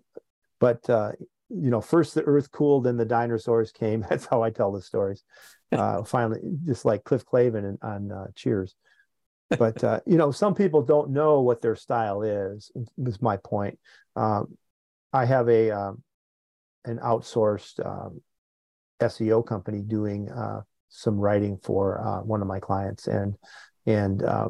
but 0.60 0.90
uh, 0.90 1.12
you 1.56 1.70
know, 1.70 1.82
first 1.82 2.16
the 2.16 2.24
earth 2.24 2.52
cooled, 2.52 2.86
then 2.86 2.98
the 2.98 3.06
dinosaurs 3.06 3.72
came. 3.72 4.02
That's 4.10 4.26
how 4.26 4.44
I 4.44 4.50
tell 4.50 4.72
the 4.72 4.82
stories. 4.82 5.24
Uh, 5.72 6.04
finally, 6.04 6.40
just 6.64 6.86
like 6.86 7.04
Cliff 7.04 7.26
Clavin 7.26 7.78
on 7.82 8.12
uh, 8.12 8.28
Cheers. 8.36 8.76
But 9.50 9.84
uh, 9.84 10.00
you 10.06 10.16
know, 10.16 10.32
some 10.32 10.54
people 10.54 10.84
don't 10.84 11.10
know 11.10 11.42
what 11.42 11.62
their 11.62 11.76
style 11.76 12.22
is. 12.22 12.72
Is 13.00 13.22
my 13.22 13.38
point. 13.38 13.78
Um, 14.16 14.58
I 15.12 15.26
have 15.26 15.50
a 15.50 15.72
um, 15.72 16.04
an 16.86 17.00
outsourced 17.00 17.86
um, 17.86 18.22
SEO 19.02 19.46
company 19.46 19.82
doing 19.82 20.30
uh, 20.30 20.62
some 20.90 21.18
writing 21.18 21.58
for 21.58 22.00
uh, 22.00 22.22
one 22.22 22.42
of 22.42 22.48
my 22.48 22.60
clients, 22.60 23.08
and 23.08 23.36
and 23.86 24.24
uh, 24.24 24.50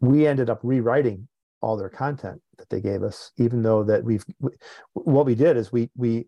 we 0.00 0.26
ended 0.26 0.50
up 0.50 0.60
rewriting 0.62 1.28
all 1.64 1.78
their 1.78 1.88
content 1.88 2.40
that 2.58 2.68
they 2.68 2.80
gave 2.80 3.02
us, 3.02 3.32
even 3.38 3.62
though 3.62 3.82
that 3.82 4.04
we've 4.04 4.24
we, 4.38 4.50
what 4.92 5.24
we 5.24 5.34
did 5.34 5.56
is 5.56 5.72
we 5.72 5.90
we 5.96 6.26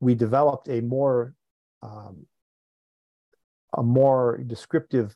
we 0.00 0.14
developed 0.14 0.68
a 0.68 0.80
more 0.80 1.34
um, 1.82 2.26
a 3.76 3.82
more 3.82 4.40
descriptive 4.46 5.14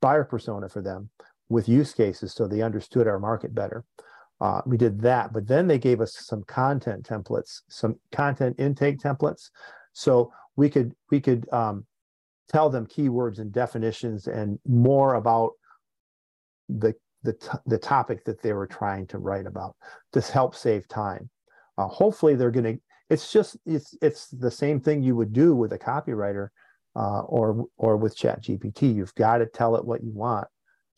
buyer 0.00 0.24
persona 0.24 0.68
for 0.70 0.80
them 0.80 1.10
with 1.50 1.68
use 1.68 1.92
cases 1.92 2.32
so 2.32 2.48
they 2.48 2.62
understood 2.62 3.06
our 3.06 3.18
market 3.18 3.54
better. 3.54 3.84
Uh, 4.40 4.62
we 4.64 4.76
did 4.76 5.00
that, 5.00 5.32
but 5.32 5.46
then 5.46 5.66
they 5.66 5.78
gave 5.78 6.00
us 6.00 6.16
some 6.16 6.42
content 6.44 7.06
templates, 7.06 7.60
some 7.68 7.96
content 8.10 8.56
intake 8.58 8.98
templates, 8.98 9.50
so 9.92 10.32
we 10.56 10.70
could 10.70 10.94
we 11.10 11.20
could 11.20 11.46
um, 11.52 11.84
tell 12.48 12.70
them 12.70 12.86
keywords 12.86 13.38
and 13.38 13.52
definitions 13.52 14.26
and 14.26 14.58
more 14.66 15.14
about 15.14 15.52
the 16.68 16.94
the, 17.26 17.60
the 17.66 17.78
topic 17.78 18.24
that 18.24 18.40
they 18.40 18.52
were 18.52 18.66
trying 18.66 19.06
to 19.08 19.18
write 19.18 19.46
about 19.46 19.76
to 20.12 20.20
help 20.20 20.54
save 20.54 20.88
time. 20.88 21.28
Uh, 21.76 21.88
hopefully 21.88 22.34
they're 22.34 22.50
going 22.50 22.76
to, 22.76 22.80
it's 23.10 23.32
just, 23.32 23.56
it's, 23.66 23.94
it's 24.00 24.28
the 24.28 24.50
same 24.50 24.80
thing 24.80 25.02
you 25.02 25.14
would 25.16 25.32
do 25.32 25.54
with 25.54 25.72
a 25.72 25.78
copywriter 25.78 26.48
uh, 26.94 27.20
or, 27.22 27.66
or 27.76 27.96
with 27.96 28.16
chat 28.16 28.42
GPT. 28.42 28.94
You've 28.94 29.14
got 29.14 29.38
to 29.38 29.46
tell 29.46 29.76
it 29.76 29.84
what 29.84 30.02
you 30.02 30.12
want. 30.12 30.48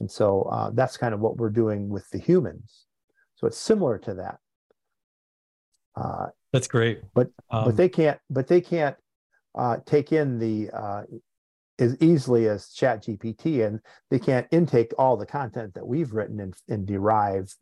And 0.00 0.10
so 0.10 0.42
uh, 0.42 0.70
that's 0.72 0.96
kind 0.96 1.12
of 1.12 1.20
what 1.20 1.38
we're 1.38 1.50
doing 1.50 1.88
with 1.88 2.08
the 2.10 2.18
humans. 2.18 2.84
So 3.34 3.46
it's 3.46 3.58
similar 3.58 3.98
to 3.98 4.14
that. 4.14 4.38
Uh, 5.96 6.26
that's 6.52 6.68
great. 6.68 7.00
But, 7.14 7.28
um, 7.50 7.64
but 7.64 7.76
they 7.76 7.88
can't, 7.88 8.18
but 8.30 8.46
they 8.46 8.60
can't 8.60 8.96
uh, 9.56 9.78
take 9.84 10.12
in 10.12 10.38
the 10.38 10.70
uh, 10.72 11.02
as 11.78 11.96
easily 12.00 12.48
as 12.48 12.72
chat 12.72 13.02
gpt 13.04 13.66
and 13.66 13.80
they 14.10 14.18
can't 14.18 14.46
intake 14.50 14.92
all 14.98 15.16
the 15.16 15.26
content 15.26 15.74
that 15.74 15.86
we've 15.86 16.12
written 16.12 16.40
and, 16.40 16.54
and 16.68 16.86
derive 16.86 17.54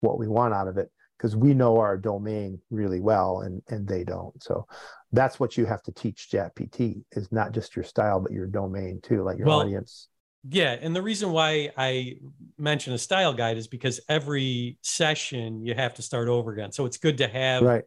what 0.00 0.18
we 0.18 0.28
want 0.28 0.54
out 0.54 0.68
of 0.68 0.76
it 0.76 0.90
because 1.16 1.34
we 1.34 1.54
know 1.54 1.78
our 1.78 1.96
domain 1.96 2.60
really 2.70 3.00
well 3.00 3.40
and 3.40 3.62
and 3.68 3.86
they 3.86 4.04
don't 4.04 4.42
so 4.42 4.66
that's 5.12 5.40
what 5.40 5.56
you 5.56 5.64
have 5.64 5.82
to 5.82 5.92
teach 5.92 6.28
chat 6.28 6.54
pt 6.54 6.96
is 7.12 7.30
not 7.32 7.52
just 7.52 7.74
your 7.74 7.84
style 7.84 8.20
but 8.20 8.32
your 8.32 8.46
domain 8.46 9.00
too 9.02 9.22
like 9.22 9.38
your 9.38 9.46
well, 9.46 9.60
audience 9.60 10.08
Yeah, 10.48 10.76
and 10.80 10.94
the 10.94 11.02
reason 11.02 11.32
why 11.32 11.70
I 11.76 12.18
mention 12.56 12.92
a 12.92 12.98
style 12.98 13.32
guide 13.32 13.56
is 13.56 13.66
because 13.66 14.00
every 14.08 14.78
session 14.80 15.64
you 15.64 15.74
have 15.74 15.94
to 15.94 16.02
start 16.02 16.28
over 16.28 16.52
again. 16.52 16.70
So 16.72 16.86
it's 16.86 16.98
good 16.98 17.18
to 17.18 17.26
have 17.26 17.62
right. 17.62 17.84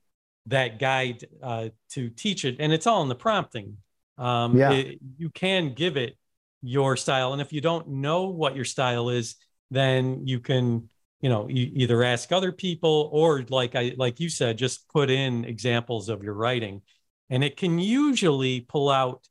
that 0.48 0.80
guide 0.80 1.26
uh, 1.42 1.70
to 1.92 2.10
teach 2.10 2.44
it, 2.44 2.58
and 2.60 2.74
it's 2.74 2.86
all 2.86 3.02
in 3.02 3.08
the 3.08 3.16
prompting. 3.16 3.78
Um, 4.20 4.58
yeah. 4.58 4.72
It, 4.72 5.00
you 5.18 5.30
can 5.30 5.74
give 5.74 5.98
it 5.98 6.18
your 6.62 6.98
style, 6.98 7.34
and 7.34 7.42
if 7.42 7.52
you 7.54 7.62
don't 7.62 7.88
know 7.88 8.26
what 8.26 8.56
your 8.56 8.66
style 8.66 9.10
is, 9.10 9.36
then 9.72 10.28
you 10.28 10.40
can, 10.40 10.90
you 11.22 11.30
know, 11.30 11.48
you 11.48 11.72
either 11.74 12.04
ask 12.04 12.32
other 12.32 12.52
people 12.52 13.10
or, 13.14 13.44
like 13.50 13.76
I 13.76 13.94
like 13.98 14.20
you 14.20 14.30
said, 14.30 14.58
just 14.58 14.88
put 14.90 15.10
in 15.10 15.46
examples 15.46 16.10
of 16.10 16.22
your 16.22 16.34
writing, 16.34 16.82
and 17.30 17.44
it 17.44 17.58
can 17.58 17.80
usually 17.80 18.62
pull 18.62 18.90
out. 18.90 19.28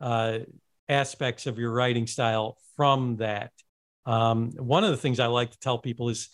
Uh, 0.00 0.38
aspects 0.88 1.46
of 1.46 1.58
your 1.58 1.72
writing 1.72 2.06
style 2.06 2.58
from 2.76 3.16
that. 3.16 3.52
Um, 4.06 4.52
one 4.52 4.84
of 4.84 4.90
the 4.90 4.96
things 4.96 5.20
I 5.20 5.26
like 5.26 5.50
to 5.50 5.58
tell 5.58 5.78
people 5.78 6.08
is 6.08 6.28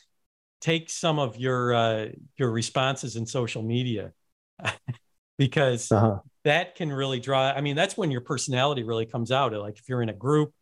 take 0.60 0.88
some 0.90 1.18
of 1.18 1.36
your 1.36 1.74
uh, 1.74 2.06
your 2.36 2.50
responses 2.50 3.16
in 3.16 3.26
social 3.26 3.62
media 3.62 4.12
because 5.38 5.90
uh-huh. 5.90 6.18
That 6.44 6.74
can 6.74 6.92
really 6.92 7.20
draw. 7.20 7.50
I 7.50 7.60
mean, 7.60 7.76
that's 7.76 7.96
when 7.96 8.10
your 8.10 8.20
personality 8.20 8.82
really 8.82 9.06
comes 9.06 9.30
out. 9.32 9.52
Like 9.52 9.78
if 9.78 9.88
you're 9.88 10.02
in 10.02 10.08
a 10.08 10.14
group, 10.14 10.52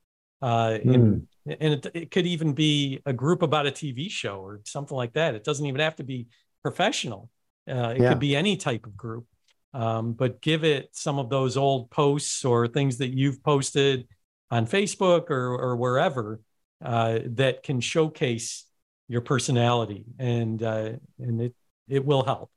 uh, 0.40 0.78
mm. 0.84 0.94
in, 0.94 1.28
and 1.46 1.74
it, 1.74 1.86
it, 1.94 2.10
could 2.10 2.26
even 2.26 2.52
be 2.52 3.00
a 3.06 3.12
group 3.12 3.42
about 3.42 3.66
a 3.66 3.70
TV 3.70 4.10
show 4.10 4.36
or 4.36 4.60
something 4.64 4.96
like 4.96 5.12
that. 5.14 5.34
It 5.34 5.44
doesn't 5.44 5.66
even 5.66 5.80
have 5.80 5.96
to 5.96 6.04
be 6.04 6.26
professional. 6.62 7.30
Uh, 7.68 7.94
it 7.96 8.00
yeah. 8.00 8.08
could 8.08 8.18
be 8.18 8.34
any 8.34 8.56
type 8.56 8.86
of 8.86 8.96
group 8.96 9.26
um, 9.74 10.12
but 10.12 10.40
give 10.40 10.64
it 10.64 10.90
some 10.92 11.18
of 11.18 11.30
those 11.30 11.56
old 11.56 11.90
posts 11.90 12.44
or 12.44 12.68
things 12.68 12.98
that 12.98 13.08
you've 13.08 13.42
posted 13.42 14.06
on 14.50 14.66
Facebook 14.66 15.30
or, 15.30 15.56
or 15.56 15.76
wherever 15.76 16.40
uh, 16.84 17.20
that 17.26 17.62
can 17.62 17.80
showcase 17.80 18.66
your 19.08 19.20
personality, 19.20 20.04
and 20.18 20.62
uh, 20.62 20.90
and 21.18 21.40
it 21.40 21.54
it 21.88 22.04
will 22.04 22.24
help. 22.24 22.50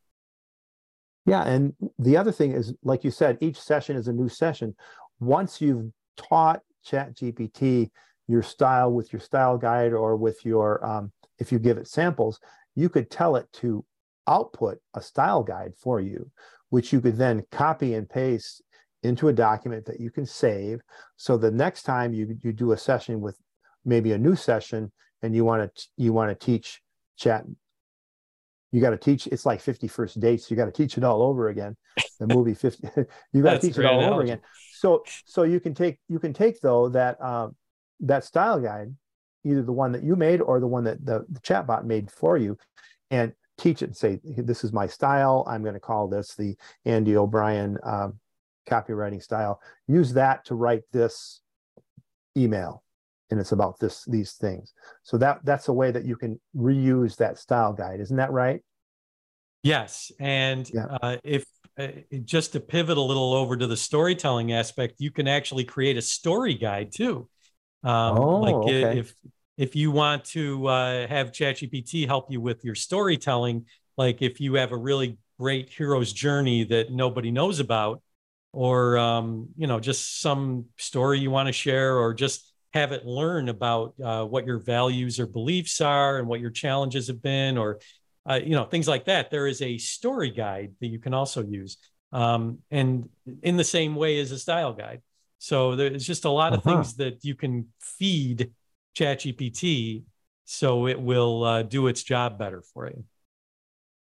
Yeah, 1.25 1.43
and 1.43 1.73
the 1.97 2.17
other 2.17 2.31
thing 2.31 2.51
is, 2.51 2.73
like 2.83 3.03
you 3.03 3.11
said, 3.11 3.37
each 3.41 3.59
session 3.59 3.95
is 3.95 4.07
a 4.07 4.13
new 4.13 4.29
session. 4.29 4.75
Once 5.19 5.59
you've 5.59 5.91
taught 6.17 6.61
ChatGPT 6.85 7.89
your 8.27 8.43
style 8.43 8.91
with 8.91 9.11
your 9.13 9.19
style 9.19 9.57
guide 9.57 9.93
or 9.93 10.15
with 10.15 10.43
your, 10.45 10.85
um, 10.85 11.11
if 11.39 11.51
you 11.51 11.59
give 11.59 11.77
it 11.77 11.87
samples, 11.87 12.39
you 12.75 12.89
could 12.89 13.09
tell 13.09 13.35
it 13.35 13.51
to 13.53 13.83
output 14.27 14.77
a 14.95 15.01
style 15.01 15.43
guide 15.43 15.73
for 15.77 15.99
you 15.99 16.29
which 16.69 16.91
you 16.91 17.01
could 17.01 17.17
then 17.17 17.41
copy 17.51 17.93
and 17.93 18.09
paste 18.09 18.61
into 19.03 19.27
a 19.27 19.33
document 19.33 19.85
that 19.85 19.99
you 19.99 20.09
can 20.09 20.25
save. 20.25 20.81
So 21.15 21.37
the 21.37 21.51
next 21.51 21.83
time 21.83 22.13
you, 22.13 22.37
you 22.43 22.51
do 22.51 22.71
a 22.71 22.77
session 22.77 23.21
with 23.21 23.37
maybe 23.85 24.13
a 24.13 24.17
new 24.17 24.35
session 24.35 24.91
and 25.21 25.35
you 25.35 25.45
want 25.45 25.73
to 25.73 25.87
you 25.97 26.11
want 26.11 26.37
to 26.37 26.45
teach 26.45 26.81
chat, 27.17 27.45
you 28.71 28.81
got 28.81 28.91
to 28.91 28.97
teach. 28.97 29.27
It's 29.27 29.45
like 29.45 29.61
50 29.61 29.87
first 29.87 30.19
dates. 30.19 30.49
You 30.49 30.57
got 30.57 30.65
to 30.65 30.71
teach 30.71 30.97
it 30.97 31.03
all 31.03 31.21
over 31.21 31.49
again. 31.49 31.77
The 32.19 32.27
movie 32.27 32.53
50. 32.53 32.87
you 33.33 33.43
got 33.43 33.61
to 33.61 33.67
teach 33.67 33.77
it 33.77 33.85
all 33.85 33.99
analogy. 33.99 34.13
over 34.13 34.21
again. 34.21 34.39
So 34.73 35.03
so 35.25 35.43
you 35.43 35.59
can 35.59 35.73
take 35.73 35.99
you 36.09 36.19
can 36.19 36.33
take 36.33 36.59
though 36.61 36.89
that 36.89 37.21
um, 37.21 37.55
that 38.01 38.23
style 38.23 38.59
guide, 38.59 38.93
either 39.43 39.63
the 39.63 39.71
one 39.71 39.91
that 39.93 40.03
you 40.03 40.15
made 40.15 40.41
or 40.41 40.59
the 40.59 40.67
one 40.67 40.83
that 40.83 41.05
the, 41.05 41.25
the 41.29 41.39
chatbot 41.39 41.85
made 41.85 42.11
for 42.11 42.37
you, 42.37 42.57
and 43.11 43.33
teach 43.57 43.81
it 43.81 43.85
and 43.85 43.97
say, 43.97 44.19
this 44.23 44.63
is 44.63 44.73
my 44.73 44.87
style. 44.87 45.45
I'm 45.47 45.61
going 45.61 45.75
to 45.75 45.79
call 45.79 46.07
this 46.07 46.35
the 46.35 46.55
Andy 46.83 47.15
O'Bryan 47.15 47.77
um, 47.83 48.19
copywriting 48.69 49.21
style. 49.21 49.61
Use 49.87 50.13
that 50.13 50.45
to 50.45 50.55
write 50.55 50.83
this 50.91 51.41
email. 52.37 52.83
And 53.31 53.39
it's 53.39 53.51
about 53.51 53.79
this 53.79 54.05
these 54.05 54.33
things. 54.33 54.73
So 55.03 55.17
that 55.17 55.39
that's 55.43 55.67
a 55.67 55.73
way 55.73 55.91
that 55.91 56.05
you 56.05 56.15
can 56.15 56.39
reuse 56.55 57.17
that 57.17 57.39
style 57.39 57.73
guide. 57.73 57.99
Isn't 57.99 58.17
that 58.17 58.31
right? 58.31 58.61
Yes. 59.63 60.11
And 60.19 60.69
yeah. 60.71 60.85
uh, 61.01 61.17
if 61.23 61.43
uh, 61.79 61.87
just 62.23 62.53
to 62.53 62.59
pivot 62.59 62.97
a 62.97 63.01
little 63.01 63.33
over 63.33 63.57
to 63.57 63.65
the 63.65 63.75
storytelling 63.75 64.53
aspect, 64.53 64.95
you 64.99 65.09
can 65.09 65.27
actually 65.27 65.63
create 65.63 65.97
a 65.97 66.01
story 66.01 66.53
guide 66.53 66.91
too. 66.93 67.27
Um, 67.83 68.17
oh, 68.17 68.39
like 68.41 68.55
okay. 68.55 68.99
if 68.99 69.13
if 69.57 69.75
you 69.75 69.89
want 69.89 70.25
to 70.25 70.67
uh, 70.67 71.07
have 71.07 71.31
ChatGPT 71.31 72.05
help 72.05 72.31
you 72.31 72.41
with 72.41 72.63
your 72.63 72.75
storytelling, 72.75 73.65
like 73.97 74.21
if 74.21 74.39
you 74.39 74.53
have 74.55 74.71
a 74.71 74.77
really 74.77 75.17
great 75.39 75.69
hero's 75.69 76.13
journey 76.13 76.63
that 76.65 76.91
nobody 76.91 77.31
knows 77.31 77.59
about, 77.59 78.01
or 78.53 78.97
um, 78.97 79.49
you 79.57 79.67
know, 79.67 79.79
just 79.79 80.21
some 80.21 80.65
story 80.77 81.19
you 81.19 81.31
want 81.31 81.47
to 81.47 81.53
share, 81.53 81.97
or 81.97 82.13
just 82.13 82.51
have 82.75 82.91
it 82.91 83.05
learn 83.05 83.49
about 83.49 83.95
uh, 84.03 84.25
what 84.25 84.45
your 84.45 84.59
values 84.59 85.19
or 85.19 85.25
beliefs 85.25 85.81
are 85.81 86.19
and 86.19 86.27
what 86.27 86.41
your 86.41 86.51
challenges 86.51 87.07
have 87.07 87.21
been, 87.21 87.57
or 87.57 87.79
uh, 88.29 88.39
you 88.43 88.51
know, 88.51 88.65
things 88.65 88.87
like 88.87 89.05
that. 89.05 89.31
There 89.31 89.47
is 89.47 89.61
a 89.61 89.77
story 89.77 90.29
guide 90.29 90.73
that 90.81 90.87
you 90.87 90.99
can 90.99 91.13
also 91.13 91.43
use, 91.43 91.77
um, 92.11 92.59
and 92.69 93.09
in 93.41 93.57
the 93.57 93.63
same 93.63 93.95
way 93.95 94.19
as 94.19 94.31
a 94.31 94.37
style 94.37 94.73
guide. 94.73 95.01
So 95.39 95.75
there's 95.75 96.05
just 96.05 96.25
a 96.25 96.29
lot 96.29 96.53
of 96.53 96.59
uh-huh. 96.59 96.75
things 96.75 96.95
that 96.95 97.23
you 97.23 97.35
can 97.35 97.67
feed 97.79 98.51
ChatGPT 98.95 100.03
so 100.45 100.87
it 100.87 100.99
will 100.99 101.43
uh, 101.43 101.63
do 101.63 101.87
its 101.87 102.03
job 102.03 102.37
better 102.37 102.61
for 102.61 102.87
you. 102.87 103.03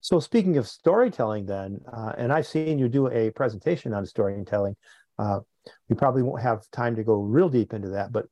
So 0.02 0.20
speaking 0.20 0.58
of 0.58 0.68
storytelling, 0.68 1.46
then, 1.46 1.80
uh, 1.94 2.14
and 2.18 2.34
I've 2.34 2.48
seen 2.48 2.80
you 2.80 2.90
do 2.90 3.08
a 3.08 3.30
presentation 3.30 3.94
on 3.94 4.06
storytelling. 4.06 4.76
Uh, 5.20 5.42
we 5.88 5.96
probably 5.96 6.24
won't 6.24 6.42
have 6.42 6.70
time 6.72 6.96
to 6.96 7.04
go 7.04 7.22
real 7.22 7.50
deep 7.50 7.74
into 7.74 7.90
that, 7.90 8.12
but 8.12 8.26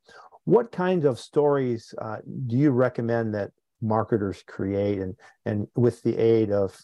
what 0.45 0.71
kinds 0.71 1.05
of 1.05 1.19
stories 1.19 1.93
uh, 2.01 2.17
do 2.47 2.57
you 2.57 2.71
recommend 2.71 3.33
that 3.35 3.51
marketers 3.81 4.43
create, 4.47 4.99
and 4.99 5.15
and 5.45 5.67
with 5.75 6.01
the 6.03 6.17
aid 6.17 6.51
of 6.51 6.77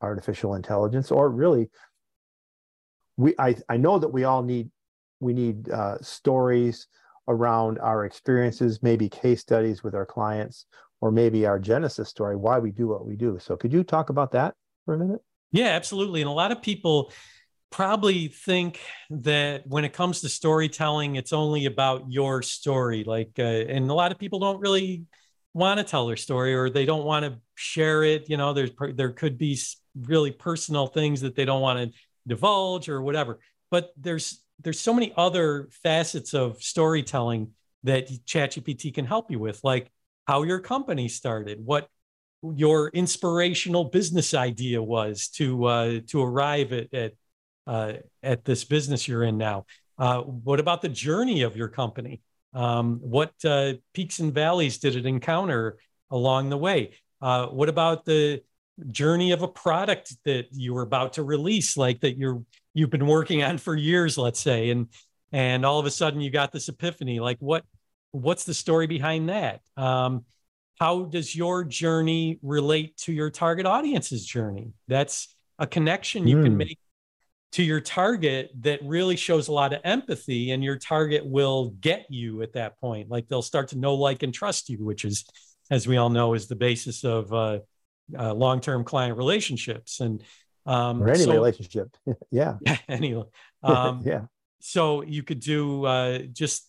artificial 0.00 0.54
intelligence, 0.54 1.10
or 1.10 1.30
really, 1.30 1.70
we 3.16 3.34
I 3.38 3.56
I 3.68 3.76
know 3.76 3.98
that 3.98 4.08
we 4.08 4.24
all 4.24 4.42
need 4.42 4.70
we 5.20 5.32
need 5.32 5.70
uh, 5.70 5.98
stories 6.00 6.86
around 7.28 7.78
our 7.78 8.04
experiences, 8.04 8.82
maybe 8.82 9.08
case 9.08 9.40
studies 9.40 9.82
with 9.82 9.94
our 9.94 10.04
clients, 10.04 10.66
or 11.00 11.10
maybe 11.10 11.46
our 11.46 11.58
genesis 11.58 12.08
story, 12.08 12.36
why 12.36 12.58
we 12.58 12.70
do 12.70 12.88
what 12.88 13.06
we 13.06 13.16
do. 13.16 13.38
So, 13.40 13.56
could 13.56 13.72
you 13.72 13.82
talk 13.84 14.10
about 14.10 14.32
that 14.32 14.54
for 14.84 14.94
a 14.94 14.98
minute? 14.98 15.20
Yeah, 15.52 15.68
absolutely. 15.68 16.20
And 16.20 16.28
a 16.28 16.32
lot 16.32 16.52
of 16.52 16.62
people 16.62 17.12
probably 17.74 18.28
think 18.28 18.78
that 19.10 19.66
when 19.66 19.84
it 19.84 19.92
comes 19.92 20.20
to 20.20 20.28
storytelling, 20.28 21.16
it's 21.16 21.32
only 21.32 21.66
about 21.66 22.04
your 22.08 22.40
story. 22.40 23.02
Like, 23.02 23.32
uh, 23.36 23.42
and 23.42 23.90
a 23.90 23.94
lot 23.94 24.12
of 24.12 24.18
people 24.18 24.38
don't 24.38 24.60
really 24.60 25.06
want 25.54 25.78
to 25.78 25.84
tell 25.84 26.06
their 26.06 26.16
story 26.16 26.54
or 26.54 26.70
they 26.70 26.84
don't 26.84 27.04
want 27.04 27.24
to 27.24 27.36
share 27.56 28.04
it. 28.04 28.30
You 28.30 28.36
know, 28.36 28.52
there's 28.52 28.70
there 28.94 29.10
could 29.10 29.36
be 29.36 29.58
really 30.02 30.30
personal 30.30 30.86
things 30.86 31.20
that 31.22 31.34
they 31.34 31.44
don't 31.44 31.62
want 31.62 31.80
to 31.80 31.98
divulge 32.28 32.88
or 32.88 33.02
whatever. 33.02 33.40
But 33.72 33.90
there's 33.96 34.40
there's 34.62 34.78
so 34.78 34.94
many 34.94 35.12
other 35.16 35.68
facets 35.82 36.32
of 36.32 36.62
storytelling 36.62 37.50
that 37.82 38.08
ChatGPT 38.08 38.94
can 38.94 39.04
help 39.04 39.32
you 39.32 39.40
with, 39.40 39.58
like 39.64 39.90
how 40.28 40.44
your 40.44 40.60
company 40.60 41.08
started, 41.08 41.58
what 41.64 41.88
your 42.40 42.90
inspirational 42.90 43.86
business 43.86 44.32
idea 44.32 44.80
was 44.80 45.26
to 45.30 45.64
uh, 45.64 46.00
to 46.06 46.22
arrive 46.22 46.72
at 46.72 46.94
at, 46.94 47.14
uh, 47.66 47.94
at 48.22 48.44
this 48.44 48.64
business 48.64 49.08
you're 49.08 49.24
in 49.24 49.38
now. 49.38 49.66
Uh, 49.98 50.20
what 50.20 50.60
about 50.60 50.82
the 50.82 50.88
journey 50.88 51.42
of 51.42 51.56
your 51.56 51.68
company? 51.68 52.20
Um, 52.52 52.98
what 53.00 53.32
uh, 53.44 53.74
peaks 53.92 54.18
and 54.18 54.32
valleys 54.32 54.78
did 54.78 54.96
it 54.96 55.06
encounter 55.06 55.78
along 56.10 56.50
the 56.50 56.58
way? 56.58 56.94
Uh, 57.20 57.46
what 57.46 57.68
about 57.68 58.04
the 58.04 58.42
journey 58.90 59.32
of 59.32 59.42
a 59.42 59.48
product 59.48 60.16
that 60.24 60.46
you 60.52 60.74
were 60.74 60.82
about 60.82 61.14
to 61.14 61.22
release, 61.22 61.76
like 61.76 62.00
that 62.00 62.16
you're 62.16 62.42
you've 62.74 62.90
been 62.90 63.06
working 63.06 63.42
on 63.42 63.58
for 63.58 63.74
years, 63.74 64.18
let's 64.18 64.40
say, 64.40 64.70
and 64.70 64.88
and 65.32 65.64
all 65.64 65.78
of 65.78 65.86
a 65.86 65.90
sudden 65.90 66.20
you 66.20 66.30
got 66.30 66.52
this 66.52 66.68
epiphany. 66.68 67.20
Like 67.20 67.38
what 67.38 67.64
what's 68.10 68.44
the 68.44 68.54
story 68.54 68.86
behind 68.86 69.28
that? 69.28 69.60
Um, 69.76 70.24
how 70.78 71.04
does 71.04 71.34
your 71.34 71.64
journey 71.64 72.38
relate 72.42 72.96
to 72.98 73.12
your 73.12 73.30
target 73.30 73.66
audience's 73.66 74.24
journey? 74.26 74.72
That's 74.88 75.34
a 75.58 75.66
connection 75.66 76.26
you 76.26 76.38
mm. 76.38 76.42
can 76.42 76.52
hmm. 76.52 76.58
make 76.58 76.78
to 77.54 77.62
your 77.62 77.80
target 77.80 78.50
that 78.60 78.80
really 78.82 79.14
shows 79.14 79.46
a 79.46 79.52
lot 79.52 79.72
of 79.72 79.80
empathy, 79.84 80.50
and 80.50 80.62
your 80.64 80.76
target 80.76 81.24
will 81.24 81.70
get 81.80 82.04
you 82.10 82.42
at 82.42 82.52
that 82.54 82.80
point. 82.80 83.08
Like 83.08 83.28
they'll 83.28 83.42
start 83.42 83.68
to 83.68 83.78
know, 83.78 83.94
like, 83.94 84.24
and 84.24 84.34
trust 84.34 84.68
you, 84.68 84.84
which 84.84 85.04
is, 85.04 85.24
as 85.70 85.86
we 85.86 85.96
all 85.96 86.10
know, 86.10 86.34
is 86.34 86.48
the 86.48 86.56
basis 86.56 87.04
of 87.04 87.32
uh, 87.32 87.60
uh, 88.18 88.34
long-term 88.34 88.82
client 88.82 89.16
relationships. 89.16 90.00
And 90.00 90.20
um, 90.66 91.00
or 91.00 91.10
any 91.10 91.22
so, 91.22 91.32
relationship. 91.32 91.96
yeah. 92.30 92.58
Any. 92.88 93.22
Um, 93.62 94.02
yeah. 94.04 94.26
So 94.60 95.00
you 95.00 95.22
could 95.22 95.40
do 95.40 95.86
uh, 95.86 96.18
just 96.30 96.68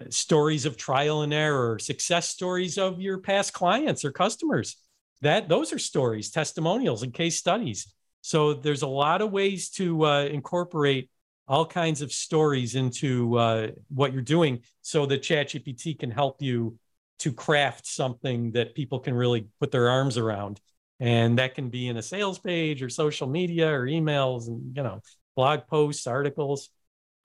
uh, 0.00 0.04
stories 0.08 0.66
of 0.66 0.76
trial 0.76 1.22
and 1.22 1.34
error, 1.34 1.80
success 1.80 2.28
stories 2.28 2.78
of 2.78 3.00
your 3.00 3.18
past 3.18 3.52
clients 3.52 4.04
or 4.04 4.12
customers. 4.12 4.76
That 5.22 5.48
those 5.48 5.72
are 5.72 5.80
stories, 5.80 6.30
testimonials, 6.30 7.02
and 7.02 7.12
case 7.12 7.38
studies. 7.38 7.92
So 8.28 8.52
there's 8.52 8.82
a 8.82 8.86
lot 8.86 9.22
of 9.22 9.32
ways 9.32 9.70
to 9.70 10.04
uh, 10.04 10.24
incorporate 10.24 11.08
all 11.46 11.64
kinds 11.64 12.02
of 12.02 12.12
stories 12.12 12.74
into 12.74 13.38
uh, 13.38 13.68
what 13.88 14.12
you're 14.12 14.20
doing 14.20 14.60
so 14.82 15.06
that 15.06 15.22
ChatGPT 15.22 15.98
can 15.98 16.10
help 16.10 16.42
you 16.42 16.76
to 17.20 17.32
craft 17.32 17.86
something 17.86 18.52
that 18.52 18.74
people 18.74 18.98
can 19.00 19.14
really 19.14 19.48
put 19.60 19.70
their 19.70 19.88
arms 19.88 20.18
around. 20.18 20.60
And 21.00 21.38
that 21.38 21.54
can 21.54 21.70
be 21.70 21.88
in 21.88 21.96
a 21.96 22.02
sales 22.02 22.38
page 22.38 22.82
or 22.82 22.90
social 22.90 23.26
media 23.26 23.72
or 23.72 23.86
emails 23.86 24.48
and, 24.48 24.76
you 24.76 24.82
know, 24.82 25.00
blog 25.34 25.60
posts, 25.66 26.06
articles, 26.06 26.68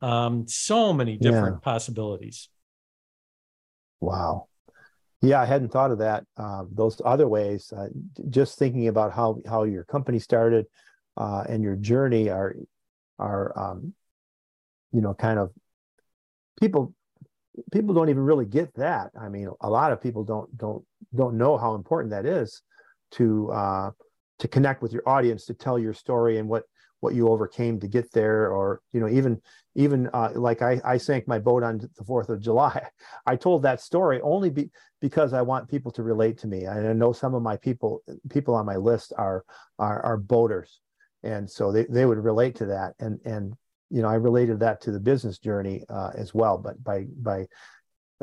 um, 0.02 0.48
so 0.48 0.94
many 0.94 1.18
different 1.18 1.58
yeah. 1.58 1.70
possibilities. 1.72 2.48
Wow. 4.00 4.48
Yeah, 5.22 5.42
I 5.42 5.46
hadn't 5.46 5.74
thought 5.74 5.92
of 5.92 5.98
that. 5.98 6.24
Uh, 6.38 6.64
those 6.72 7.02
other 7.04 7.28
ways. 7.28 7.74
Uh, 7.76 7.90
just 8.30 8.58
thinking 8.58 8.88
about 8.88 9.12
how 9.12 9.40
how 9.46 9.64
your 9.64 9.84
company 9.84 10.20
started 10.20 10.66
uh, 11.18 11.44
and 11.48 11.64
your 11.64 11.76
journey 11.76 12.30
are 12.30 12.56
are 13.20 13.58
um, 13.58 13.94
you 14.92 15.02
know 15.02 15.14
kind 15.14 15.40
of 15.40 15.52
people 16.60 16.94
people 17.72 17.94
don't 17.94 18.10
even 18.10 18.24
really 18.24 18.46
get 18.46 18.74
that. 18.76 19.12
I 19.20 19.30
mean, 19.30 19.50
a 19.62 19.70
lot 19.70 19.92
of 19.92 20.02
people 20.02 20.24
don't 20.24 20.56
don't 20.58 20.84
don't 21.16 21.38
know 21.38 21.58
how 21.58 21.76
important 21.76 22.12
that 22.12 22.26
is 22.26 22.62
to 23.12 23.52
uh, 23.52 23.92
to 24.40 24.48
connect 24.48 24.82
with 24.82 24.94
your 24.94 25.08
audience, 25.08 25.46
to 25.46 25.54
tell 25.54 25.78
your 25.78 25.94
story 25.94 26.38
and 26.38 26.48
what 26.48 26.64
what 27.00 27.16
you 27.16 27.28
overcame 27.28 27.82
to 27.82 27.88
get 27.88 28.10
there 28.14 28.50
or 28.50 28.82
you 28.94 29.00
know 29.02 29.10
even 29.10 29.42
even 29.76 30.10
uh, 30.14 30.30
like 30.36 30.62
I, 30.62 30.80
I 30.86 30.98
sank 30.98 31.28
my 31.28 31.38
boat 31.38 31.62
on 31.62 31.80
the 31.80 32.04
fourth 32.06 32.30
of 32.30 32.40
july. 32.40 32.88
I 33.26 33.36
told 33.36 33.64
that 33.64 33.82
story 33.82 34.22
only 34.22 34.50
be, 34.50 34.70
because 35.02 35.34
i 35.34 35.42
want 35.42 35.70
people 35.70 35.92
to 35.92 36.04
relate 36.04 36.38
to 36.40 36.48
me. 36.48 36.64
And 36.64 36.88
i 36.88 36.94
know 36.94 37.12
some 37.12 37.36
of 37.36 37.44
my 37.44 37.58
people 37.58 38.04
people 38.30 38.56
on 38.56 38.66
my 38.66 38.78
list 38.78 39.12
are 39.18 39.44
are, 39.80 40.02
are 40.02 40.18
boaters 40.18 40.80
and 41.24 41.50
so 41.50 41.72
they, 41.72 41.86
they 41.86 42.06
would 42.06 42.18
relate 42.18 42.56
to 42.56 42.66
that 42.66 42.94
and 43.00 43.20
and 43.26 43.54
you 43.90 44.02
know 44.02 44.08
i 44.08 44.16
related 44.16 44.60
that 44.60 44.82
to 44.82 44.92
the 44.92 45.00
business 45.00 45.40
journey 45.40 45.84
uh, 45.90 46.12
as 46.16 46.34
well 46.34 46.58
but 46.58 46.82
by 46.84 47.06
by 47.22 47.46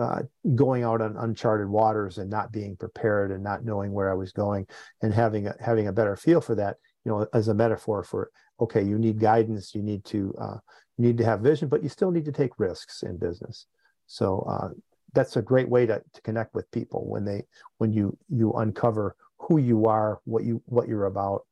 uh, 0.00 0.22
going 0.54 0.82
out 0.82 1.02
on 1.02 1.16
uncharted 1.18 1.68
waters 1.68 2.16
and 2.16 2.30
not 2.30 2.50
being 2.50 2.74
prepared 2.74 3.30
and 3.30 3.44
not 3.44 3.64
knowing 3.64 3.92
where 3.92 4.10
I 4.10 4.14
was 4.14 4.32
going 4.32 4.66
and 5.02 5.12
having 5.12 5.46
a, 5.46 5.54
having 5.60 5.88
a 5.88 5.92
better 5.92 6.16
feel 6.16 6.40
for 6.40 6.54
that, 6.54 6.78
you 7.04 7.12
know, 7.12 7.26
as 7.34 7.48
a 7.48 7.54
metaphor 7.54 8.02
for 8.02 8.30
okay, 8.60 8.82
you 8.82 8.98
need 8.98 9.20
guidance, 9.20 9.74
you 9.74 9.82
need 9.82 10.04
to 10.06 10.34
uh, 10.40 10.56
you 10.96 11.04
need 11.04 11.18
to 11.18 11.24
have 11.24 11.40
vision, 11.40 11.68
but 11.68 11.82
you 11.82 11.90
still 11.90 12.10
need 12.10 12.24
to 12.24 12.32
take 12.32 12.58
risks 12.58 13.02
in 13.02 13.18
business. 13.18 13.66
So 14.06 14.40
uh, 14.48 14.68
that's 15.12 15.36
a 15.36 15.42
great 15.42 15.68
way 15.68 15.84
to, 15.84 16.02
to 16.12 16.22
connect 16.22 16.54
with 16.54 16.70
people 16.70 17.06
when 17.06 17.26
they 17.26 17.42
when 17.76 17.92
you 17.92 18.16
you 18.30 18.52
uncover 18.54 19.16
who 19.36 19.58
you 19.58 19.84
are, 19.84 20.20
what 20.24 20.44
you 20.44 20.62
what 20.66 20.88
you're 20.88 21.06
about, 21.06 21.42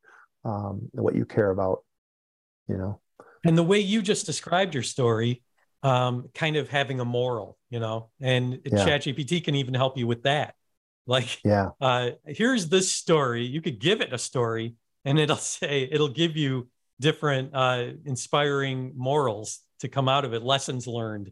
um, 0.45 0.89
what 0.93 1.15
you 1.15 1.25
care 1.25 1.49
about, 1.49 1.83
you 2.67 2.77
know. 2.77 2.99
And 3.45 3.57
the 3.57 3.63
way 3.63 3.79
you 3.79 4.01
just 4.01 4.25
described 4.25 4.73
your 4.73 4.83
story, 4.83 5.43
um, 5.83 6.29
kind 6.33 6.55
of 6.57 6.69
having 6.69 6.99
a 6.99 7.05
moral, 7.05 7.57
you 7.69 7.79
know, 7.79 8.09
and 8.19 8.59
yeah. 8.65 8.85
ChatGPT 8.85 9.43
can 9.43 9.55
even 9.55 9.73
help 9.73 9.97
you 9.97 10.07
with 10.07 10.23
that. 10.23 10.55
Like, 11.07 11.39
yeah, 11.43 11.69
uh, 11.81 12.11
here's 12.25 12.69
this 12.69 12.91
story. 12.91 13.45
You 13.45 13.61
could 13.61 13.79
give 13.79 14.01
it 14.01 14.13
a 14.13 14.17
story, 14.17 14.75
and 15.05 15.17
it'll 15.17 15.35
say 15.37 15.87
it'll 15.91 16.09
give 16.09 16.35
you 16.37 16.69
different 16.99 17.51
uh, 17.53 17.87
inspiring 18.05 18.93
morals 18.95 19.61
to 19.79 19.87
come 19.87 20.09
out 20.09 20.25
of 20.25 20.33
it, 20.33 20.43
lessons 20.43 20.85
learned. 20.85 21.31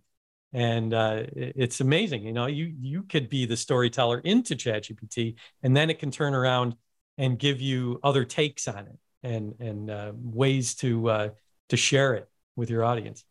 And 0.53 0.93
uh, 0.93 1.24
it's 1.36 1.82
amazing. 1.82 2.24
You 2.24 2.32
know, 2.32 2.45
you 2.45 2.74
you 2.80 3.03
could 3.03 3.30
be 3.30 3.45
the 3.45 3.58
storyteller 3.58 4.20
into 4.20 4.55
ChatGPT, 4.55 5.36
and 5.62 5.76
then 5.76 5.89
it 5.89 5.99
can 5.99 6.10
turn 6.10 6.34
around 6.34 6.76
and 7.18 7.39
give 7.39 7.61
you 7.61 7.99
other 8.03 8.26
takes 8.26 8.68
on 8.68 8.88
it 8.88 8.99
and 9.24 9.53
and 9.59 9.89
uh, 9.89 10.11
ways 10.15 10.76
to 10.76 11.09
uh, 11.09 11.30
to 11.70 11.78
share 11.78 12.13
it 12.15 12.30
with 12.55 12.70
your 12.70 12.84
audience. 12.84 13.24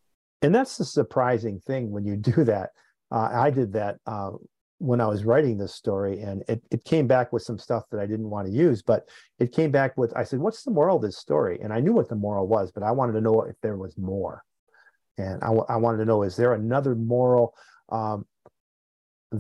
And 0.43 0.55
that's 0.55 0.77
the 0.77 0.85
surprising 0.85 1.61
thing 1.61 1.91
when 1.91 2.05
you 2.05 2.17
do 2.17 2.45
that. 2.45 2.71
Uh, 3.11 3.29
I 3.33 3.51
did 3.51 3.73
that 3.75 3.99
uh, 4.07 4.33
when 4.79 5.01
I 5.01 5.07
was 5.07 5.25
writing 5.25 5.57
this 5.57 5.75
story, 5.75 6.21
and 6.21 6.43
it, 6.49 6.63
it 6.71 6.85
came 6.85 7.07
back 7.07 7.33
with 7.33 7.43
some 7.43 7.59
stuff 7.59 7.85
that 7.91 8.01
I 8.01 8.07
didn't 8.07 8.29
want 8.29 8.47
to 8.47 8.53
use, 8.53 8.83
but 8.83 9.09
it 9.39 9.53
came 9.53 9.71
back 9.71 9.97
with 9.97 10.13
I 10.17 10.25
said, 10.25 10.41
"What's 10.41 10.65
the 10.65 10.71
moral 10.71 10.97
of 10.97 11.03
this 11.03 11.19
story?" 11.19 11.61
And 11.63 11.73
I 11.73 11.81
knew 11.81 11.93
what 11.93 12.09
the 12.09 12.17
moral 12.17 12.47
was, 12.47 12.73
but 12.73 12.83
I 12.83 12.91
wanted 12.91 13.13
to 13.13 13.21
know 13.21 13.43
if 13.43 13.57
there 13.63 13.77
was 13.77 13.97
more, 13.97 14.45
and 15.19 15.43
I, 15.43 15.53
I 15.69 15.77
wanted 15.77 15.99
to 15.99 16.05
know 16.05 16.23
is 16.23 16.37
there 16.37 16.53
another 16.53 16.95
moral 16.95 17.55
um, 17.91 18.27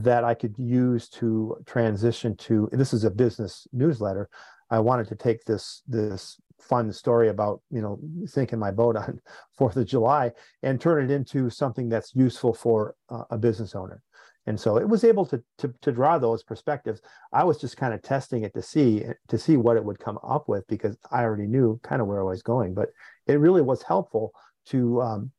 that 0.03 0.25
I 0.25 0.35
could 0.35 0.55
use 0.59 1.09
to 1.11 1.57
transition 1.67 2.37
to? 2.37 2.69
This 2.73 2.93
is 2.93 3.05
a 3.05 3.11
business 3.11 3.67
newsletter. 3.73 4.29
I 4.71 4.81
wanted 4.81 5.09
to 5.09 5.15
take 5.15 5.45
this 5.45 5.83
this 5.87 6.41
fun 6.61 6.91
story 6.93 7.29
about 7.29 7.61
you 7.71 7.81
know 7.81 7.99
sinking 8.25 8.59
my 8.59 8.71
boat 8.71 8.97
on 8.97 9.21
Fourth 9.57 9.77
of 9.77 9.87
July 9.87 10.33
and 10.63 10.81
turn 10.81 11.05
it 11.05 11.15
into 11.15 11.51
something 11.51 11.89
that's 11.89 12.15
useful 12.15 12.53
for 12.53 12.95
uh, 13.09 13.25
a 13.31 13.39
business 13.39 13.75
owner. 13.75 14.03
And 14.49 14.59
so 14.59 14.77
it 14.77 14.89
was 14.89 15.03
able 15.03 15.27
to, 15.27 15.43
to, 15.59 15.75
to 15.83 15.91
draw 15.91 16.19
those 16.19 16.45
perspectives. 16.45 17.01
I 17.33 17.43
was 17.43 17.61
just 17.61 17.77
kind 17.77 17.93
of 17.93 18.01
testing 18.01 18.45
it 18.45 18.55
to 18.55 18.63
see 18.63 19.05
to 19.29 19.39
see 19.39 19.57
what 19.57 19.77
it 19.77 19.85
would 19.85 19.99
come 19.99 20.19
up 20.23 20.49
with 20.49 20.67
because 20.69 20.97
I 21.11 21.23
already 21.23 21.49
knew 21.49 21.81
kind 21.83 22.01
of 22.01 22.07
where 22.07 22.21
I 22.21 22.25
was 22.25 22.43
going. 22.43 22.73
But 22.73 22.91
it 23.27 23.41
really 23.41 23.63
was 23.63 23.83
helpful 23.83 24.33
to 24.67 25.03
um, 25.03 25.33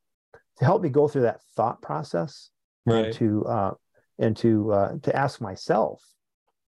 to 0.57 0.65
help 0.65 0.81
me 0.81 0.89
go 0.89 1.07
through 1.07 1.21
that 1.23 1.41
thought 1.55 1.81
process 1.81 2.49
right. 2.85 3.13
to 3.13 3.45
uh, 3.45 3.71
and 4.19 4.35
to 4.37 4.71
uh, 4.71 4.91
to 5.03 5.15
ask 5.15 5.41
myself. 5.41 6.01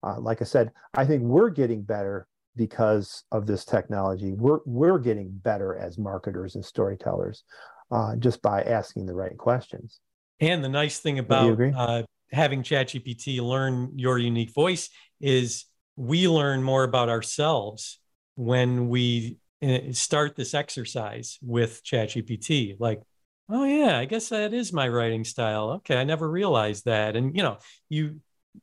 Uh, 0.01 0.19
like 0.19 0.41
I 0.41 0.45
said, 0.45 0.71
I 0.93 1.05
think 1.05 1.23
we're 1.23 1.49
getting 1.49 1.81
better 1.81 2.27
because 2.55 3.23
of 3.31 3.45
this 3.45 3.65
technology. 3.65 4.33
We're 4.33 4.59
we're 4.65 4.99
getting 4.99 5.29
better 5.31 5.75
as 5.75 5.97
marketers 5.97 6.55
and 6.55 6.63
storytellers 6.63 7.43
uh, 7.91 8.15
just 8.15 8.41
by 8.41 8.61
asking 8.63 9.05
the 9.05 9.13
right 9.13 9.37
questions. 9.37 9.99
And 10.39 10.63
the 10.63 10.69
nice 10.69 10.99
thing 10.99 11.19
about 11.19 11.59
uh, 11.75 12.03
having 12.31 12.63
ChatGPT 12.63 13.41
learn 13.41 13.91
your 13.95 14.17
unique 14.17 14.53
voice 14.53 14.89
is 15.19 15.65
we 15.95 16.27
learn 16.27 16.63
more 16.63 16.83
about 16.83 17.09
ourselves 17.09 17.99
when 18.35 18.87
we 18.87 19.37
uh, 19.61 19.91
start 19.91 20.35
this 20.35 20.53
exercise 20.53 21.37
with 21.41 21.83
ChatGPT. 21.83 22.77
Like, 22.79 23.01
oh 23.49 23.63
yeah, 23.63 23.97
I 23.97 24.05
guess 24.05 24.29
that 24.29 24.53
is 24.53 24.71
my 24.73 24.87
writing 24.87 25.23
style. 25.23 25.71
Okay, 25.71 25.97
I 25.97 26.03
never 26.03 26.29
realized 26.29 26.85
that. 26.85 27.15
And 27.15 27.35
you 27.35 27.43
know, 27.43 27.57
you 27.89 28.19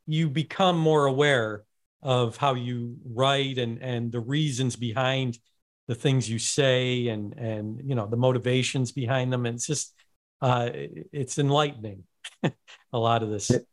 you 0.07 0.29
become 0.31 0.79
more 0.79 1.07
aware 1.07 1.65
of 2.03 2.37
how 2.37 2.55
you 2.55 2.97
write 3.05 3.59
and 3.59 3.83
and 3.83 4.13
the 4.13 4.21
reasons 4.21 4.77
behind 4.77 5.39
the 5.89 5.95
things 5.95 6.29
you 6.29 6.39
say 6.39 7.09
and 7.09 7.35
and 7.39 7.81
you 7.85 7.95
know 7.95 8.07
the 8.07 8.17
motivations 8.17 8.93
behind 8.93 9.33
them. 9.33 9.47
And 9.47 9.57
it's 9.57 9.67
just 9.67 9.95
uh, 10.41 10.71
it's 10.73 11.39
enlightening. 11.39 12.05
a 12.43 12.99
lot 12.99 13.23
of 13.23 13.31
this. 13.31 13.51
It, 13.51 13.67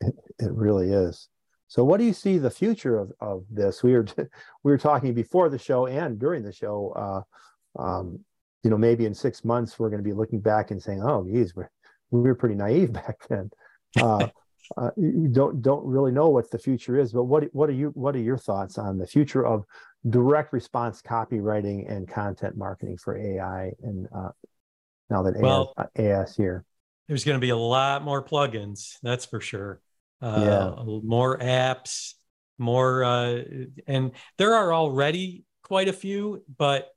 it, 0.00 0.14
it, 0.38 0.52
really 0.52 0.92
is. 0.92 1.28
So, 1.68 1.84
what 1.84 1.98
do 1.98 2.04
you 2.04 2.12
see 2.12 2.38
the 2.38 2.50
future 2.50 2.98
of, 2.98 3.12
of 3.20 3.44
this? 3.50 3.82
We 3.82 3.94
were 3.94 4.06
we 4.62 4.72
were 4.72 4.78
talking 4.78 5.14
before 5.14 5.48
the 5.48 5.58
show 5.58 5.86
and 5.86 6.18
during 6.18 6.42
the 6.42 6.52
show. 6.52 7.24
Uh, 7.76 7.82
um, 7.82 8.20
you 8.64 8.70
know, 8.70 8.78
maybe 8.78 9.06
in 9.06 9.14
six 9.14 9.44
months 9.44 9.78
we're 9.78 9.90
going 9.90 10.02
to 10.02 10.08
be 10.08 10.12
looking 10.12 10.40
back 10.40 10.70
and 10.70 10.82
saying, 10.82 11.02
"Oh, 11.02 11.24
geez, 11.24 11.54
we're, 11.54 11.70
we 12.10 12.20
were 12.20 12.34
pretty 12.34 12.54
naive 12.54 12.92
back 13.00 13.16
then." 13.28 13.50
Uh, 14.00 14.28
uh, 14.76 14.90
you 14.96 15.28
don't 15.28 15.62
don't 15.62 15.84
really 15.84 16.12
know 16.12 16.28
what 16.28 16.50
the 16.50 16.58
future 16.58 16.98
is. 16.98 17.12
But 17.12 17.24
what 17.24 17.44
what 17.54 17.68
are 17.70 17.74
you 17.74 17.88
what 17.94 18.14
are 18.14 18.20
your 18.20 18.38
thoughts 18.38 18.78
on 18.78 18.98
the 18.98 19.06
future 19.06 19.46
of 19.46 19.64
direct 20.08 20.52
response 20.52 21.02
copywriting 21.02 21.90
and 21.90 22.08
content 22.08 22.56
marketing 22.56 22.96
for 22.98 23.16
AI 23.16 23.72
and 23.82 24.06
uh, 24.14 24.30
now 25.10 25.22
that 25.22 25.40
well, 25.40 25.74
AI, 25.96 26.22
is 26.22 26.36
here? 26.36 26.64
there's 27.08 27.24
going 27.24 27.36
to 27.36 27.40
be 27.40 27.50
a 27.50 27.56
lot 27.56 28.04
more 28.04 28.22
plugins 28.22 28.98
that's 29.02 29.24
for 29.24 29.40
sure 29.40 29.80
uh, 30.22 30.74
yeah. 30.76 30.84
more 31.02 31.38
apps 31.38 32.14
more 32.58 33.02
uh, 33.02 33.42
and 33.86 34.12
there 34.36 34.54
are 34.54 34.72
already 34.72 35.44
quite 35.62 35.88
a 35.88 35.92
few 35.92 36.44
but 36.56 36.88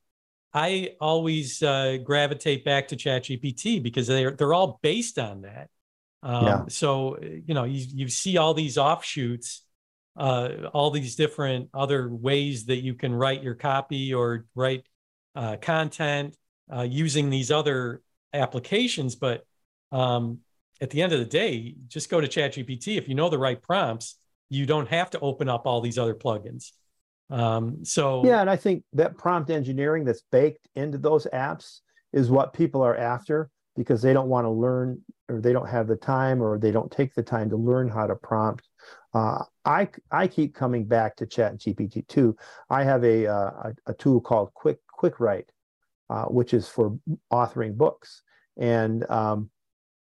i 0.54 0.89
always 0.99 1.62
uh, 1.64 1.97
gravitate 2.04 2.64
back 2.66 2.88
to 2.88 2.95
chatgpt 2.95 3.82
because 3.82 4.08
they're 4.08 4.32
they're 4.32 4.54
all 4.54 4.80
based 4.82 5.18
on 5.20 5.41
that 5.41 5.70
um, 6.24 6.45
yeah. 6.45 6.64
so 6.68 7.18
you 7.22 7.54
know 7.54 7.64
you, 7.64 7.86
you 7.93 8.08
see 8.08 8.38
all 8.38 8.54
these 8.54 8.78
offshoots 8.78 9.64
uh, 10.18 10.70
all 10.74 10.91
these 10.91 11.16
different 11.16 11.70
other 11.74 12.10
ways 12.10 12.66
that 12.66 12.84
you 12.84 12.93
can 12.93 13.14
write 13.14 13.41
your 13.41 13.56
copy 13.56 14.14
or 14.14 14.45
write 14.56 14.86
uh, 15.36 15.56
content 15.62 16.36
uh, 16.74 16.82
using 16.82 17.30
these 17.30 17.49
other 17.49 18.02
applications 18.34 19.16
but 19.16 19.45
um, 19.91 20.39
at 20.82 20.89
the 20.89 21.02
end 21.02 21.14
of 21.14 21.20
the 21.20 21.26
day, 21.26 21.76
just 21.88 22.10
go 22.10 22.20
to 22.20 22.28
ChatGPT. 22.28 22.97
If 22.97 23.08
you 23.08 23.16
know 23.16 23.30
the 23.30 23.38
right 23.38 23.62
prompts, 23.62 24.16
you 24.49 24.66
don't 24.66 24.89
have 24.89 25.12
to 25.12 25.20
open 25.20 25.47
up 25.47 25.66
all 25.66 25.80
these 25.80 25.99
other 25.99 26.16
plugins. 26.16 26.72
Um, 27.32 27.84
so 27.86 28.25
yeah, 28.25 28.41
and 28.41 28.49
I 28.49 28.57
think 28.57 28.84
that 28.93 29.17
prompt 29.17 29.49
engineering 29.49 30.03
that's 30.03 30.23
baked 30.32 30.67
into 30.75 30.97
those 30.97 31.25
apps 31.34 31.79
is 32.11 32.29
what 32.29 32.53
people 32.53 32.82
are 32.82 32.97
after 32.97 33.49
because 33.75 34.01
they 34.01 34.13
don't 34.13 34.27
want 34.27 34.45
to 34.45 34.49
learn 34.49 35.01
or 35.29 35.39
they 35.39 35.53
don't 35.53 35.69
have 35.69 35.88
the 35.88 35.95
time 35.95 36.41
or 36.43 36.57
they 36.57 36.71
don't 36.71 36.91
take 36.91 37.13
the 37.15 37.23
time 37.23 37.49
to 37.49 37.55
learn 37.55 37.88
how 37.88 38.05
to 38.05 38.15
prompt. 38.15 38.67
Uh, 39.13 39.43
I 39.65 39.89
I 40.11 40.27
keep 40.27 40.53
coming 40.53 40.86
back 40.86 41.15
to 41.17 41.25
Chat 41.25 41.57
GPT 41.57 42.07
two. 42.07 42.36
I 42.69 42.84
have 42.84 43.03
a, 43.03 43.27
uh, 43.27 43.51
a, 43.63 43.73
a 43.88 43.93
tool 43.93 44.19
called 44.19 44.53
Quick 44.53 44.79
Quick 44.88 45.19
Write, 45.19 45.49
uh, 46.09 46.25
which 46.25 46.53
is 46.53 46.67
for 46.67 46.97
authoring 47.32 47.75
books, 47.75 48.23
and 48.57 49.09
um, 49.09 49.49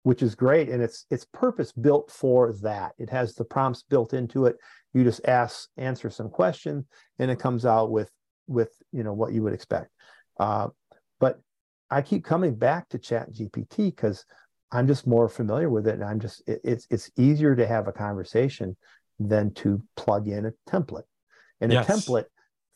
which 0.03 0.21
is 0.21 0.35
great. 0.35 0.69
And 0.69 0.81
it's 0.81 1.05
it's 1.09 1.25
purpose 1.25 1.71
built 1.71 2.11
for 2.11 2.53
that. 2.61 2.93
It 2.97 3.09
has 3.09 3.35
the 3.35 3.45
prompts 3.45 3.83
built 3.83 4.13
into 4.13 4.45
it. 4.45 4.57
You 4.97 5.03
just 5.03 5.25
ask, 5.27 5.69
answer 5.77 6.09
some 6.09 6.29
questions, 6.29 6.85
and 7.19 7.29
it 7.29 7.39
comes 7.39 7.65
out 7.65 7.91
with 7.91 8.09
with 8.47 8.71
you 8.91 9.03
know 9.03 9.13
what 9.13 9.33
you 9.33 9.43
would 9.43 9.53
expect. 9.53 9.91
Uh, 10.39 10.69
but 11.19 11.39
I 11.89 12.01
keep 12.01 12.23
coming 12.23 12.55
back 12.55 12.89
to 12.89 12.97
Chat 12.97 13.31
GPT 13.31 13.95
because 13.95 14.25
I'm 14.71 14.87
just 14.87 15.05
more 15.05 15.29
familiar 15.29 15.69
with 15.69 15.87
it, 15.87 15.95
and 15.95 16.03
I'm 16.03 16.19
just 16.19 16.41
it, 16.47 16.61
it's 16.63 16.87
it's 16.89 17.11
easier 17.17 17.55
to 17.55 17.67
have 17.67 17.87
a 17.87 17.93
conversation 17.93 18.75
than 19.19 19.53
to 19.55 19.81
plug 19.95 20.27
in 20.27 20.45
a 20.45 20.53
template. 20.69 21.03
And 21.61 21.71
yes. 21.71 21.87
a 21.87 21.91
template, 21.91 22.25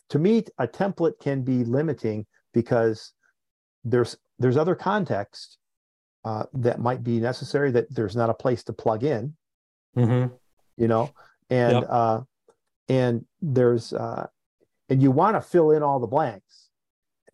to 0.10 0.20
me, 0.20 0.44
a 0.58 0.68
template 0.68 1.20
can 1.20 1.44
be 1.44 1.64
limiting 1.64 2.26
because 2.54 3.14
there's 3.84 4.16
there's 4.40 4.58
other 4.58 4.76
context 4.76 5.58
uh, 6.24 6.44
that 6.54 6.80
might 6.80 7.04
be 7.04 7.20
necessary 7.20 7.72
that 7.72 7.94
there's 7.94 8.16
not 8.16 8.30
a 8.30 8.34
place 8.34 8.64
to 8.66 8.74
plug 8.74 9.04
in. 9.04 9.36
Mm-hmm. 9.98 10.34
You 10.78 10.88
know, 10.88 11.12
and 11.52 11.74
yep. 11.74 11.88
uh, 11.88 12.22
and 12.90 13.26
there's 13.42 13.94
uh, 13.94 14.26
and 14.90 15.02
you 15.02 15.12
want 15.12 15.36
to 15.36 15.42
fill 15.42 15.72
in 15.72 15.84
all 15.84 16.00
the 16.00 16.08
blanks, 16.08 16.70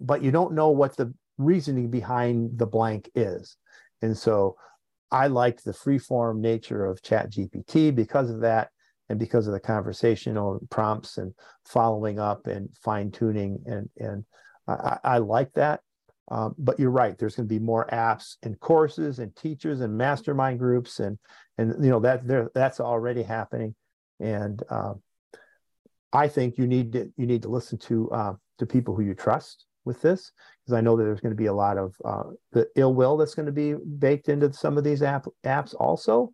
but 0.02 0.22
you 0.22 0.32
don't 0.32 0.54
know 0.54 0.72
what 0.72 0.98
the 0.98 1.14
reasoning 1.38 1.90
behind 1.90 2.58
the 2.58 2.66
blank 2.66 3.10
is. 3.16 3.56
And 4.02 4.18
so 4.18 4.58
I 5.12 5.28
liked 5.28 5.64
the 5.64 5.72
freeform 5.72 6.40
nature 6.40 6.86
of 6.86 7.02
Chat 7.02 7.32
GPT 7.32 7.96
because 7.96 8.30
of 8.30 8.42
that 8.42 8.70
and 9.10 9.18
because 9.18 9.48
of 9.48 9.54
the 9.54 9.60
conversational 9.60 10.60
prompts 10.70 11.18
and 11.18 11.34
following 11.66 12.20
up 12.20 12.48
and 12.48 12.70
fine 12.82 13.12
tuning 13.12 13.60
and 13.66 13.90
and 13.98 14.26
I, 14.68 14.98
I 15.04 15.18
like 15.20 15.54
that. 15.54 15.80
Um, 16.30 16.56
but 16.58 16.78
you're 16.78 16.92
right. 16.92 17.18
There's 17.18 17.38
going 17.38 17.48
to 17.48 17.56
be 17.56 17.64
more 17.64 17.88
apps 17.92 18.36
and 18.44 18.60
courses 18.60 19.20
and 19.20 19.34
teachers 19.36 19.80
and 19.80 19.98
mastermind 19.98 20.60
groups 20.60 21.00
and 21.00 21.18
and 21.58 21.74
you 21.84 21.90
know 21.90 22.02
that 22.02 22.28
there 22.28 22.50
that's 22.54 22.80
already 22.80 23.24
happening. 23.24 23.76
And 24.20 24.62
um, 24.70 25.02
I 26.14 26.28
think 26.28 26.58
you 26.58 26.68
need 26.68 26.94
to 26.94 27.12
you 27.18 27.26
need 27.26 27.42
to 27.44 27.50
listen 27.50 27.78
to 27.80 28.10
uh, 28.12 28.34
to 28.60 28.66
people 28.66 28.96
who 28.96 29.04
you 29.04 29.14
trust 29.14 29.66
with 29.86 30.02
this 30.02 30.32
because 30.64 30.74
I 30.74 30.82
know 30.82 30.98
that 30.98 31.04
there's 31.04 31.22
going 31.22 31.32
to 31.32 31.38
be 31.38 31.46
a 31.46 31.54
lot 31.54 31.78
of 31.78 31.96
uh, 32.04 32.24
the 32.52 32.68
ill 32.76 32.94
will 32.94 33.18
that's 33.18 33.36
going 33.36 33.46
to 33.46 33.52
be 33.52 33.74
baked 33.74 34.30
into 34.30 34.52
some 34.54 34.78
of 34.78 34.84
these 34.84 35.02
app, 35.02 35.26
apps 35.46 35.74
also, 35.80 36.34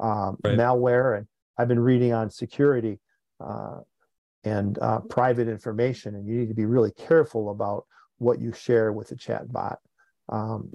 um, 0.00 0.38
right. 0.44 0.56
malware 0.58 1.18
and 1.18 1.26
I've 1.58 1.68
been 1.68 1.80
reading 1.80 2.12
on 2.12 2.30
security 2.30 2.98
uh, 3.40 3.80
and 4.42 4.78
uh, 4.80 5.00
private 5.00 5.48
information, 5.48 6.14
and 6.14 6.26
you 6.26 6.36
need 6.36 6.48
to 6.48 6.54
be 6.54 6.66
really 6.66 6.90
careful 6.92 7.50
about 7.50 7.84
what 8.18 8.40
you 8.40 8.52
share 8.52 8.92
with 8.92 9.08
the 9.08 9.16
chat 9.16 9.50
bot. 9.50 9.78
Um, 10.28 10.72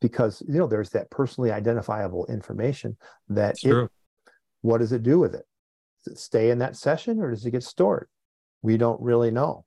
because 0.00 0.42
you 0.46 0.58
know 0.58 0.66
there's 0.66 0.90
that 0.90 1.10
personally 1.10 1.50
identifiable 1.50 2.26
information 2.26 2.96
that 3.28 3.56
it, 3.62 3.90
what 4.60 4.78
does 4.78 4.92
it 4.92 5.02
do 5.02 5.18
with 5.18 5.34
it? 5.34 5.44
Does 6.04 6.14
it 6.14 6.18
stay 6.18 6.50
in 6.50 6.58
that 6.58 6.76
session 6.76 7.20
or 7.20 7.30
does 7.30 7.44
it 7.44 7.50
get 7.50 7.62
stored? 7.62 8.08
We 8.62 8.76
don't 8.76 9.00
really 9.00 9.30
know. 9.30 9.64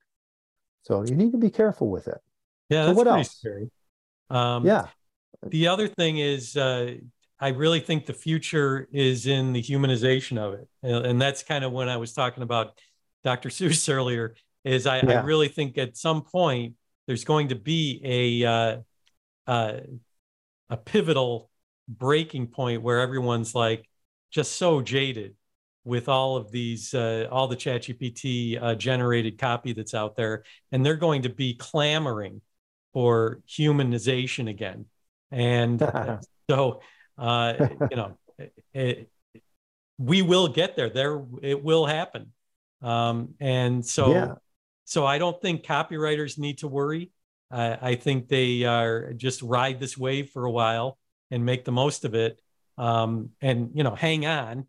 So 0.84 1.04
you 1.04 1.16
need 1.16 1.32
to 1.32 1.38
be 1.38 1.50
careful 1.50 1.90
with 1.90 2.08
it. 2.08 2.20
Yeah, 2.70 2.88
so 2.88 2.94
what 2.94 3.08
else? 3.08 3.32
Scary. 3.32 3.70
Um, 4.30 4.66
yeah. 4.66 4.88
The 5.46 5.68
other 5.68 5.88
thing 5.88 6.18
is 6.18 6.56
uh, 6.58 6.96
I 7.40 7.50
really 7.50 7.80
think 7.80 8.06
the 8.06 8.14
future 8.14 8.88
is 8.92 9.28
in 9.28 9.54
the 9.54 9.62
humanization 9.62 10.38
of 10.38 10.54
it. 10.54 10.68
And 10.82 11.22
that's 11.22 11.44
kind 11.44 11.64
of 11.64 11.72
when 11.72 11.90
I 11.90 11.98
was 11.98 12.14
talking 12.14 12.44
about 12.44 12.80
Dr. 13.24 13.50
Seuss 13.50 13.94
earlier, 13.94 14.36
is 14.64 14.88
I, 14.88 14.98
yeah. 14.98 15.22
I 15.22 15.24
really 15.24 15.48
think 15.48 15.78
at 15.78 15.96
some 15.98 16.24
point 16.24 16.76
there's 17.06 17.24
going 17.24 17.50
to 17.50 17.56
be 17.56 18.02
a 18.04 18.48
uh, 18.48 18.78
uh, 19.46 19.80
a 20.70 20.78
pivotal 20.78 21.50
breaking 21.88 22.48
point 22.48 22.82
where 22.82 23.00
everyone's 23.00 23.56
like 23.56 23.88
just 24.30 24.58
so 24.58 24.82
jaded 24.82 25.36
with 25.88 26.10
all 26.10 26.36
of 26.36 26.52
these 26.52 26.94
uh, 26.94 27.28
all 27.32 27.48
the 27.48 27.56
ChatGPT 27.56 28.62
uh, 28.62 28.76
generated 28.76 29.38
copy 29.38 29.74
that's 29.74 29.94
out 29.94 30.16
there, 30.16 30.44
and 30.72 30.86
they're 30.86 30.96
going 30.96 31.24
to 31.24 31.30
be 31.30 31.56
clamoring 31.56 32.42
for 32.94 33.42
humanization 33.50 34.50
again. 34.50 34.86
And 35.32 35.80
so 36.50 36.82
uh, 37.18 37.54
you 37.90 37.98
know, 37.98 38.18
it, 38.38 38.54
it, 38.74 39.10
we 39.98 40.22
will 40.22 40.48
get 40.48 40.76
there. 40.76 40.90
There, 40.90 41.24
it 41.42 41.64
will 41.64 41.86
happen. 41.86 42.34
Um, 42.82 43.34
and 43.40 43.84
so, 43.84 44.12
yeah. 44.12 44.34
so 44.86 45.06
I 45.06 45.18
don't 45.18 45.42
think 45.42 45.64
copywriters 45.64 46.38
need 46.38 46.60
to 46.60 46.68
worry. 46.68 47.12
I 47.50 47.96
think 47.96 48.28
they 48.28 48.66
are 48.66 49.14
just 49.14 49.42
ride 49.42 49.80
this 49.80 49.98
wave 49.98 50.32
for 50.32 50.44
a 50.44 50.52
while 50.52 50.98
and 51.32 51.46
make 51.46 51.64
the 51.64 51.72
most 51.72 52.04
of 52.04 52.14
it. 52.14 52.42
Um, 52.78 53.30
and 53.42 53.72
you 53.74 53.84
know, 53.84 53.96
hang 53.96 54.26
on, 54.26 54.68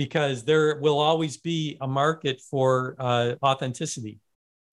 because 0.00 0.44
there 0.44 0.76
will 0.76 0.98
always 0.98 1.36
be 1.36 1.76
a 1.82 1.86
market 1.86 2.40
for 2.40 2.96
uh, 2.98 3.34
authenticity. 3.42 4.18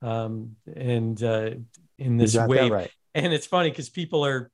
Um, 0.02 0.56
and 0.74 1.22
uh, 1.22 1.50
in 1.98 2.16
this 2.16 2.38
wave, 2.38 2.72
right. 2.72 2.90
and 3.14 3.34
it's 3.34 3.46
funny 3.46 3.70
because 3.70 3.90
people 3.90 4.26
are 4.26 4.50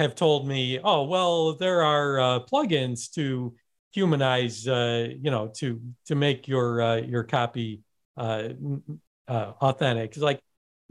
have 0.00 0.16
told 0.16 0.48
me, 0.48 0.80
oh, 0.82 1.04
well, 1.04 1.52
there 1.52 1.84
are 1.84 2.18
uh, 2.18 2.40
plugins 2.40 3.12
to 3.12 3.54
humanize, 3.92 4.66
uh, 4.66 5.06
you 5.22 5.30
know, 5.30 5.52
to 5.58 5.80
to 6.06 6.16
make 6.16 6.48
your 6.48 6.82
uh, 6.82 6.96
your 6.96 7.22
copy 7.22 7.82
uh, 8.16 8.48
uh, 9.28 9.52
authentic. 9.60 10.10
It's 10.10 10.18
like, 10.18 10.40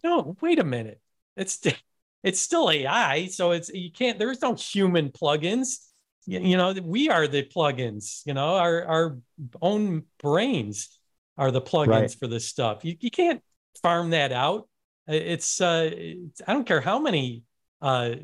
no, 0.06 0.38
wait 0.40 0.60
a 0.60 0.64
minute, 0.64 1.02
it's 1.36 1.60
it's 2.24 2.40
still 2.40 2.72
AI, 2.72 3.26
so 3.26 3.52
it's 3.52 3.68
you 3.74 3.92
can't. 3.92 4.20
There's 4.20 4.42
no 4.42 4.54
human 4.54 5.10
plugins. 5.10 5.80
You, 6.30 6.58
know, 6.58 6.74
we 6.84 7.10
are 7.10 7.26
the 7.26 7.44
plugins. 7.44 8.22
You 8.26 8.34
know, 8.34 8.56
our 8.56 8.86
our 8.86 9.18
own 9.62 10.04
brains 10.22 11.00
are 11.38 11.52
the 11.52 11.62
plugins 11.62 11.88
right. 11.88 12.16
for 12.20 12.28
this 12.28 12.46
stuff. 12.46 12.84
You 12.84 12.98
you 13.00 13.10
can't 13.10 13.42
farm 13.82 14.10
that 14.10 14.34
out. 14.34 14.68
It's, 15.08 15.62
uh, 15.62 15.90
it's 15.94 16.42
I 16.46 16.52
don't 16.52 16.68
care 16.68 16.82
how 16.82 17.00
many 17.00 17.44
uh, 17.82 18.16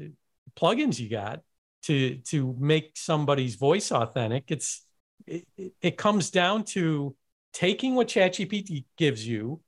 plugins 0.58 1.00
you 1.00 1.10
got 1.10 1.40
to 1.84 2.18
to 2.18 2.56
make 2.60 2.92
somebody's 2.96 3.56
voice 3.56 3.90
authentic. 3.90 4.46
It's 4.50 4.86
it, 5.26 5.48
it 5.82 5.98
comes 5.98 6.30
down 6.30 6.66
to 6.66 7.16
taking 7.54 7.96
what 7.96 8.10
ChatGPT 8.10 8.84
gives 8.98 9.26
you, 9.26 9.62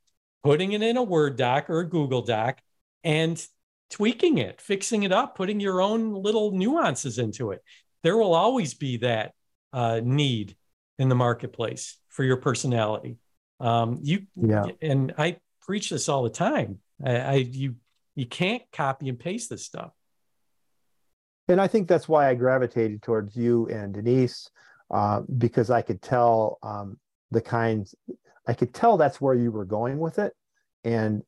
putting 0.44 0.72
it 0.72 0.82
in 0.82 0.98
a 0.98 1.02
Word 1.02 1.36
doc 1.36 1.70
or 1.70 1.80
a 1.80 1.88
Google 1.88 2.20
doc, 2.20 2.60
and 3.02 3.42
tweaking 3.90 4.38
it, 4.38 4.60
fixing 4.60 5.04
it 5.04 5.12
up, 5.12 5.36
putting 5.36 5.60
your 5.60 5.80
own 5.80 6.12
little 6.12 6.50
nuances 6.50 7.18
into 7.18 7.52
it. 7.52 7.62
There 8.06 8.16
will 8.16 8.34
always 8.34 8.74
be 8.74 8.98
that 8.98 9.32
uh, 9.72 10.00
need 10.02 10.56
in 10.98 11.08
the 11.08 11.14
marketplace 11.14 11.98
for 12.08 12.22
your 12.22 12.36
personality. 12.36 13.18
Um, 13.58 13.98
you 14.02 14.26
yeah. 14.36 14.66
and 14.80 15.12
I 15.18 15.38
preach 15.62 15.90
this 15.90 16.08
all 16.08 16.22
the 16.22 16.30
time. 16.30 16.78
I, 17.04 17.16
I 17.16 17.34
you 17.34 17.74
you 18.14 18.26
can't 18.26 18.62
copy 18.72 19.08
and 19.08 19.18
paste 19.18 19.50
this 19.50 19.64
stuff 19.64 19.90
and 21.48 21.60
I 21.60 21.68
think 21.68 21.88
that's 21.88 22.08
why 22.08 22.28
I 22.28 22.34
gravitated 22.34 23.02
towards 23.02 23.36
you 23.36 23.66
and 23.68 23.94
Denise 23.94 24.50
uh, 24.90 25.22
because 25.38 25.70
I 25.70 25.82
could 25.82 26.02
tell 26.02 26.58
um, 26.62 26.98
the 27.30 27.40
kinds, 27.40 27.94
I 28.46 28.54
could 28.54 28.74
tell 28.74 28.96
that's 28.96 29.20
where 29.20 29.34
you 29.34 29.52
were 29.52 29.64
going 29.64 29.98
with 29.98 30.18
it. 30.18 30.32
And 30.84 31.22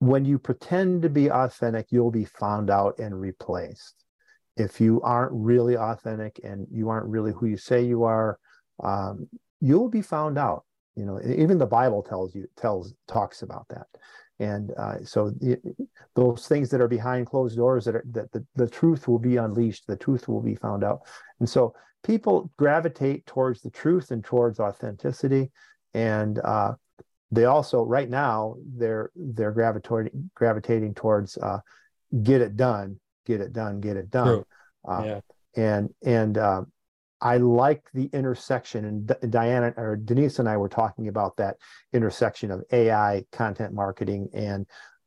when 0.00 0.24
you 0.24 0.38
pretend 0.38 1.02
to 1.02 1.08
be 1.08 1.30
authentic, 1.30 1.86
you'll 1.90 2.10
be 2.10 2.26
found 2.26 2.70
out 2.70 2.98
and 2.98 3.18
replaced. 3.18 4.04
If 4.58 4.80
you 4.80 5.00
aren't 5.02 5.32
really 5.32 5.76
authentic 5.76 6.40
and 6.42 6.66
you 6.70 6.88
aren't 6.88 7.06
really 7.06 7.32
who 7.32 7.46
you 7.46 7.56
say 7.56 7.82
you 7.82 8.04
are, 8.04 8.38
um, 8.82 9.28
you'll 9.60 9.88
be 9.88 10.02
found 10.02 10.38
out. 10.38 10.64
You 10.96 11.04
know, 11.04 11.20
even 11.24 11.58
the 11.58 11.66
Bible 11.66 12.02
tells 12.02 12.34
you 12.34 12.46
tells 12.56 12.92
talks 13.06 13.42
about 13.42 13.66
that 13.68 13.86
and 14.40 14.72
uh, 14.76 15.02
so 15.04 15.32
those 16.14 16.46
things 16.46 16.70
that 16.70 16.80
are 16.80 16.88
behind 16.88 17.26
closed 17.26 17.56
doors 17.56 17.84
that 17.84 17.96
are 17.96 18.04
that 18.10 18.30
the, 18.32 18.44
the 18.54 18.68
truth 18.68 19.08
will 19.08 19.18
be 19.18 19.36
unleashed 19.36 19.86
the 19.86 19.96
truth 19.96 20.28
will 20.28 20.42
be 20.42 20.54
found 20.54 20.84
out 20.84 21.00
and 21.40 21.48
so 21.48 21.74
people 22.04 22.50
gravitate 22.56 23.26
towards 23.26 23.60
the 23.62 23.70
truth 23.70 24.10
and 24.10 24.24
towards 24.24 24.60
authenticity 24.60 25.50
and 25.94 26.38
uh, 26.44 26.72
they 27.30 27.44
also 27.44 27.82
right 27.82 28.08
now 28.08 28.54
they're 28.76 29.10
they're 29.16 29.52
gravitating 29.52 30.30
gravitating 30.34 30.94
towards 30.94 31.36
uh, 31.38 31.58
get 32.22 32.40
it 32.40 32.56
done 32.56 32.98
get 33.28 33.40
it 33.40 33.52
done 33.52 33.80
get 33.80 33.96
it 33.96 34.10
done 34.10 34.42
uh, 34.88 35.02
yeah. 35.04 35.20
and 35.56 35.94
and 36.04 36.38
uh, 36.38 36.62
I 37.20 37.38
like 37.38 37.82
the 37.94 38.08
intersection, 38.12 38.84
and 38.84 39.32
Diana 39.32 39.74
or 39.76 39.96
Denise 39.96 40.38
and 40.38 40.48
I 40.48 40.56
were 40.56 40.68
talking 40.68 41.08
about 41.08 41.36
that 41.36 41.56
intersection 41.92 42.50
of 42.50 42.62
AI, 42.70 43.24
content 43.32 43.74
marketing, 43.74 44.28
and 44.32 44.66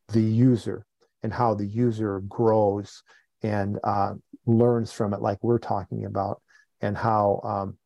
the 0.10 0.22
user, 0.22 0.86
and 1.24 1.34
how 1.34 1.54
the 1.54 1.66
user 1.66 2.20
grows 2.22 3.04
and 3.44 3.80
uh, 3.84 4.14
learns 4.46 4.92
from 4.92 5.14
it, 5.14 5.22
like 5.22 5.40
we're 5.42 5.58
talking 5.58 6.06
about, 6.06 6.42
and 6.82 6.98
how 6.98 7.40
um, 7.44 7.78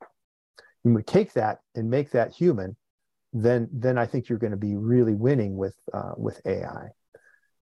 when 0.81 0.95
we 0.95 1.03
take 1.03 1.33
that 1.33 1.59
and 1.75 1.89
make 1.89 2.09
that 2.11 2.33
human, 2.33 2.75
then 3.31 3.69
then 3.71 3.97
I 3.97 4.07
think 4.07 4.27
you're 4.27 4.39
going 4.39 4.51
to 4.51 4.57
be 4.57 4.75
really 4.75 5.13
winning 5.13 5.55
with 5.55 5.75
uh, 5.93 6.13
with 6.17 6.41
AI. 6.47 6.89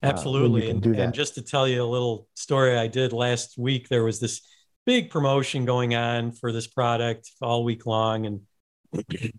Absolutely. 0.03 0.67
Uh, 0.67 0.71
and, 0.71 0.85
and 0.85 1.13
just 1.13 1.35
to 1.35 1.41
tell 1.41 1.67
you 1.67 1.83
a 1.83 1.85
little 1.85 2.27
story 2.35 2.77
I 2.77 2.87
did 2.87 3.13
last 3.13 3.57
week, 3.57 3.89
there 3.89 4.03
was 4.03 4.19
this 4.19 4.41
big 4.85 5.09
promotion 5.09 5.65
going 5.65 5.95
on 5.95 6.31
for 6.31 6.51
this 6.51 6.67
product 6.67 7.31
all 7.41 7.63
week 7.63 7.85
long. 7.85 8.25
And 8.25 8.41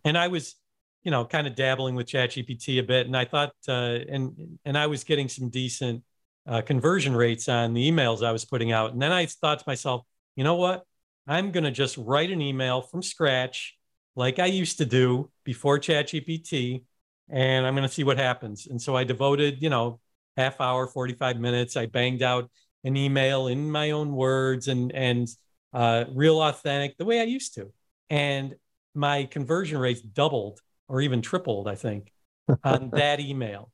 and 0.04 0.18
I 0.18 0.28
was, 0.28 0.57
you 1.04 1.11
know, 1.11 1.24
kind 1.24 1.46
of 1.46 1.54
dabbling 1.54 1.94
with 1.94 2.07
ChatGPT 2.07 2.78
a 2.78 2.82
bit. 2.82 3.07
And 3.07 3.16
I 3.16 3.24
thought 3.24 3.52
uh, 3.68 3.98
and 4.09 4.59
and 4.64 4.76
I 4.76 4.86
was 4.86 5.04
getting 5.04 5.28
some 5.28 5.50
decent 5.50 6.02
uh, 6.46 6.62
conversion 6.62 7.14
rates 7.14 7.48
on 7.48 7.74
the 7.74 7.90
emails 7.90 8.24
I 8.24 8.32
was 8.32 8.44
putting 8.44 8.72
out. 8.72 8.92
And 8.92 9.00
then 9.00 9.12
I 9.12 9.26
thought 9.26 9.59
to 9.61 9.64
myself, 9.66 10.02
you 10.34 10.44
know 10.44 10.54
what? 10.57 10.84
I'm 11.26 11.50
going 11.50 11.64
to 11.64 11.70
just 11.70 11.96
write 11.96 12.30
an 12.30 12.40
email 12.40 12.82
from 12.82 13.02
scratch 13.02 13.76
like 14.14 14.38
I 14.38 14.46
used 14.46 14.78
to 14.78 14.86
do 14.86 15.30
before 15.44 15.78
ChatGPT, 15.78 16.84
and 17.28 17.66
I'm 17.66 17.74
going 17.74 17.86
to 17.86 17.92
see 17.92 18.04
what 18.04 18.16
happens. 18.16 18.66
And 18.66 18.80
so 18.80 18.96
I 18.96 19.04
devoted, 19.04 19.62
you 19.62 19.68
know, 19.68 20.00
half 20.37 20.61
hour, 20.61 20.87
45 20.87 21.39
minutes. 21.39 21.76
I 21.76 21.87
banged 21.87 22.22
out 22.22 22.51
an 22.84 22.97
email 22.97 23.49
in 23.49 23.70
my 23.70 23.91
own 23.91 24.12
words 24.12 24.68
and 24.68 24.93
and 24.93 25.28
uh, 25.72 26.05
real 26.12 26.41
authentic, 26.41 26.97
the 26.97 27.05
way 27.05 27.20
I 27.20 27.24
used 27.24 27.55
to. 27.55 27.72
And 28.09 28.55
my 28.95 29.24
conversion 29.24 29.78
rates 29.78 30.01
doubled 30.01 30.61
or 30.89 31.01
even 31.01 31.20
tripled, 31.20 31.68
I 31.68 31.74
think, 31.74 32.12
on 32.64 32.91
that 32.91 33.20
email. 33.20 33.70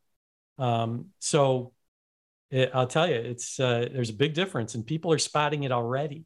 Um, 0.57 1.07
so 1.19 1.73
it, 2.51 2.71
I'll 2.73 2.87
tell 2.87 3.07
you, 3.07 3.15
it's 3.15 3.59
uh, 3.59 3.87
there's 3.91 4.09
a 4.09 4.15
big 4.15 4.33
difference, 4.33 4.75
and 4.75 4.85
people 4.85 5.11
are 5.11 5.17
spotting 5.17 5.63
it 5.63 5.71
already. 5.71 6.25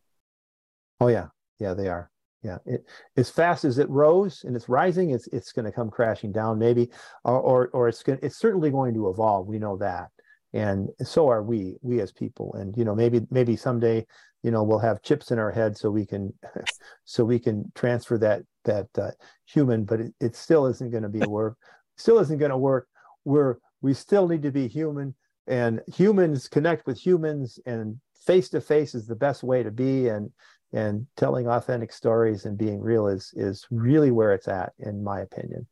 Oh 1.00 1.08
yeah, 1.08 1.28
yeah, 1.60 1.74
they 1.74 1.88
are. 1.88 2.10
Yeah, 2.44 2.58
it, 2.66 2.86
as 3.16 3.30
fast 3.30 3.66
as 3.66 3.78
it 3.78 3.90
rose 3.90 4.44
and 4.44 4.56
it's 4.56 4.70
rising, 4.70 5.12
it's 5.12 5.28
it's 5.28 5.52
going 5.52 5.66
to 5.66 5.72
come 5.72 5.90
crashing 5.90 6.32
down, 6.32 6.60
maybe, 6.60 6.90
or 7.24 7.40
or, 7.40 7.68
or 7.70 7.88
it's 7.88 8.04
going 8.04 8.20
it's 8.22 8.38
certainly 8.38 8.72
going 8.72 8.94
to 8.94 9.10
evolve. 9.10 9.48
We 9.48 9.60
know 9.60 9.78
that, 9.78 10.10
and 10.54 10.90
so 11.04 11.30
are 11.30 11.44
we 11.44 11.76
we 11.82 12.00
as 12.02 12.12
people. 12.12 12.54
And 12.56 12.76
you 12.78 12.86
know, 12.86 12.96
maybe 12.96 13.22
maybe 13.30 13.56
someday, 13.56 14.06
you 14.44 14.52
know, 14.52 14.64
we'll 14.64 14.80
have 14.80 15.02
chips 15.02 15.32
in 15.32 15.40
our 15.40 15.52
head 15.52 15.78
so 15.78 15.90
we 15.90 16.06
can 16.06 16.34
so 17.06 17.24
we 17.24 17.40
can 17.40 17.72
transfer 17.76 18.18
that 18.20 18.44
that 18.66 18.88
uh, 18.98 19.12
human, 19.46 19.84
but 19.86 20.02
it, 20.02 20.14
it 20.20 20.36
still 20.36 20.66
isn't 20.68 20.92
going 20.92 21.04
to 21.04 21.10
be 21.10 21.26
work. 21.26 21.58
still 21.98 22.20
isn't 22.20 22.38
going 22.38 22.52
to 22.52 22.58
work. 22.58 22.88
We're 23.26 23.58
we 23.82 23.94
still 23.94 24.28
need 24.28 24.44
to 24.44 24.52
be 24.52 24.68
human, 24.68 25.16
and 25.48 25.82
humans 25.94 26.48
connect 26.48 26.88
with 26.88 26.98
humans, 27.00 27.60
and 27.66 28.00
face 28.26 28.50
to 28.50 28.62
face 28.62 28.96
is 28.96 29.08
the 29.08 29.16
best 29.16 29.44
way 29.44 29.64
to 29.64 29.72
be. 29.72 30.08
And 30.08 30.32
and 30.74 31.08
telling 31.16 31.48
authentic 31.48 31.94
stories 31.94 32.46
and 32.46 32.58
being 32.58 32.82
real 32.82 33.08
is 33.08 33.34
is 33.36 33.66
really 33.72 34.12
where 34.12 34.34
it's 34.34 34.48
at 34.48 34.74
in 34.80 35.04
my 35.04 35.22
opinion 35.22 35.66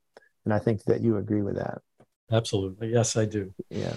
and 0.46 0.54
i 0.54 0.60
think 0.60 0.84
that 0.84 1.02
you 1.02 1.18
agree 1.18 1.42
with 1.42 1.56
that 1.56 1.80
absolutely 2.32 2.88
yes 2.88 3.18
i 3.18 3.26
do 3.26 3.54
yeah 3.70 3.94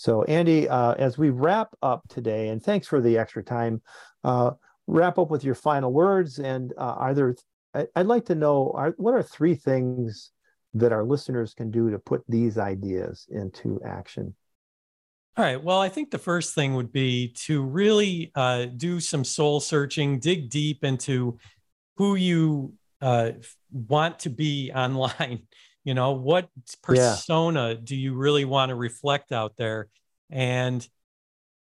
so 0.00 0.22
andy 0.24 0.66
uh, 0.66 0.92
as 0.94 1.18
we 1.18 1.28
wrap 1.28 1.68
up 1.82 2.02
today 2.08 2.48
and 2.48 2.62
thanks 2.62 2.86
for 2.86 3.02
the 3.02 3.18
extra 3.18 3.44
time 3.44 3.82
uh, 4.24 4.50
wrap 4.86 5.18
up 5.18 5.30
with 5.30 5.44
your 5.44 5.54
final 5.54 5.92
words 5.92 6.38
and 6.38 6.72
uh, 6.78 6.94
either 7.00 7.36
i'd 7.96 8.06
like 8.06 8.24
to 8.24 8.34
know 8.34 8.72
are, 8.74 8.94
what 8.96 9.12
are 9.12 9.22
three 9.22 9.54
things 9.54 10.32
that 10.72 10.90
our 10.90 11.04
listeners 11.04 11.52
can 11.52 11.70
do 11.70 11.90
to 11.90 11.98
put 11.98 12.22
these 12.28 12.56
ideas 12.56 13.26
into 13.30 13.78
action 13.84 14.34
all 15.36 15.44
right. 15.44 15.62
Well, 15.62 15.80
I 15.80 15.88
think 15.88 16.10
the 16.10 16.18
first 16.18 16.54
thing 16.56 16.74
would 16.74 16.92
be 16.92 17.28
to 17.46 17.62
really 17.62 18.32
uh, 18.34 18.66
do 18.76 18.98
some 18.98 19.24
soul 19.24 19.60
searching, 19.60 20.18
dig 20.18 20.50
deep 20.50 20.84
into 20.84 21.38
who 21.96 22.16
you 22.16 22.74
uh, 23.00 23.30
want 23.70 24.18
to 24.20 24.28
be 24.28 24.72
online. 24.74 25.46
You 25.84 25.94
know, 25.94 26.12
what 26.12 26.48
persona 26.82 27.70
yeah. 27.70 27.80
do 27.82 27.96
you 27.96 28.14
really 28.14 28.44
want 28.44 28.70
to 28.70 28.74
reflect 28.74 29.32
out 29.32 29.56
there, 29.56 29.88
and 30.30 30.86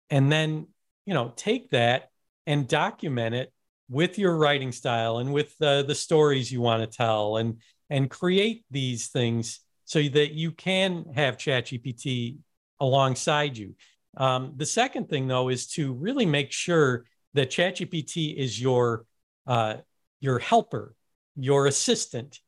and 0.09 0.31
then 0.31 0.67
you 1.05 1.13
know 1.13 1.33
take 1.35 1.69
that 1.71 2.09
and 2.47 2.67
document 2.67 3.35
it 3.35 3.53
with 3.89 4.17
your 4.17 4.35
writing 4.35 4.71
style 4.71 5.17
and 5.17 5.33
with 5.33 5.57
the 5.57 5.83
the 5.87 5.95
stories 5.95 6.51
you 6.51 6.61
want 6.61 6.81
to 6.81 6.97
tell, 6.97 7.37
and 7.37 7.57
and 7.89 8.09
create 8.09 8.65
these 8.71 9.07
things 9.07 9.59
so 9.85 10.01
that 10.01 10.33
you 10.33 10.51
can 10.51 11.05
have 11.15 11.37
ChatGPT 11.37 12.37
alongside 12.79 13.57
you. 13.57 13.75
Um, 14.17 14.53
the 14.55 14.65
second 14.65 15.09
thing, 15.09 15.27
though, 15.27 15.49
is 15.49 15.67
to 15.71 15.93
really 15.93 16.25
make 16.25 16.51
sure 16.51 17.05
that 17.33 17.49
ChatGPT 17.49 18.35
is 18.35 18.61
your 18.61 19.05
uh, 19.47 19.77
your 20.19 20.39
helper, 20.39 20.95
your 21.35 21.65
assistant, 21.65 22.39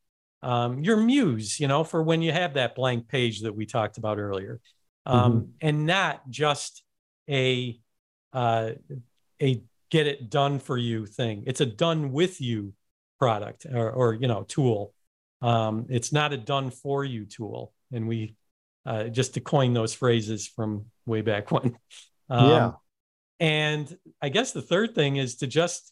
um, 0.43 0.83
your 0.83 0.97
muse. 0.97 1.59
You 1.59 1.67
know, 1.67 1.83
for 1.83 2.01
when 2.01 2.21
you 2.21 2.31
have 2.31 2.55
that 2.55 2.75
blank 2.75 3.07
page 3.07 3.41
that 3.41 3.55
we 3.55 3.65
talked 3.65 3.97
about 3.97 4.17
earlier, 4.19 4.59
um, 5.05 5.33
mm-hmm. 5.33 5.51
and 5.61 5.85
not 5.85 6.29
just 6.29 6.83
a 7.29 7.79
uh, 8.33 8.71
a 9.41 9.61
get 9.89 10.07
it 10.07 10.29
done 10.29 10.59
for 10.59 10.77
you 10.77 11.05
thing. 11.05 11.43
It's 11.47 11.61
a 11.61 11.65
done 11.65 12.11
with 12.11 12.41
you 12.41 12.73
product 13.19 13.65
or, 13.71 13.91
or 13.91 14.13
you 14.13 14.27
know 14.27 14.43
tool. 14.43 14.93
Um, 15.41 15.87
it's 15.89 16.11
not 16.11 16.33
a 16.33 16.37
done 16.37 16.71
for 16.71 17.03
you 17.03 17.25
tool, 17.25 17.73
and 17.91 18.07
we 18.07 18.35
uh, 18.85 19.05
just 19.05 19.35
to 19.35 19.41
coin 19.41 19.73
those 19.73 19.93
phrases 19.93 20.47
from 20.47 20.85
way 21.05 21.21
back 21.21 21.51
when. 21.51 21.77
Um, 22.29 22.49
yeah. 22.49 22.71
And 23.39 23.97
I 24.21 24.29
guess 24.29 24.51
the 24.51 24.61
third 24.61 24.93
thing 24.93 25.17
is 25.17 25.37
to 25.37 25.47
just 25.47 25.91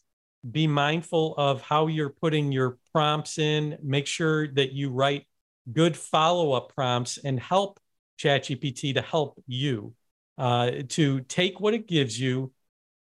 be 0.49 0.67
mindful 0.67 1.35
of 1.37 1.61
how 1.61 1.87
you're 1.87 2.09
putting 2.09 2.51
your 2.51 2.77
prompts 2.93 3.37
in. 3.37 3.77
Make 3.83 4.07
sure 4.07 4.47
that 4.53 4.71
you 4.71 4.89
write 4.91 5.25
good 5.71 5.95
follow 5.95 6.53
up 6.53 6.73
prompts 6.73 7.17
and 7.17 7.39
help 7.39 7.79
ChatGPT 8.19 8.95
to 8.95 9.01
help 9.01 9.41
you 9.47 9.93
uh, 10.37 10.71
to 10.89 11.21
take 11.21 11.59
what 11.59 11.73
it 11.73 11.87
gives 11.87 12.19
you, 12.19 12.51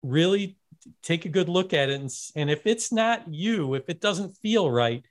really 0.03 0.57
take 1.03 1.24
a 1.24 1.28
good 1.28 1.49
look 1.49 1.72
at 1.72 1.91
it. 1.91 2.01
And, 2.01 2.11
and 2.34 2.51
if 2.51 2.66
it's 2.66 2.93
not 2.93 3.28
you, 3.28 3.74
if 3.74 3.89
it 3.89 4.01
doesn't 4.01 4.37
feel 4.39 4.70
right, 4.70 5.05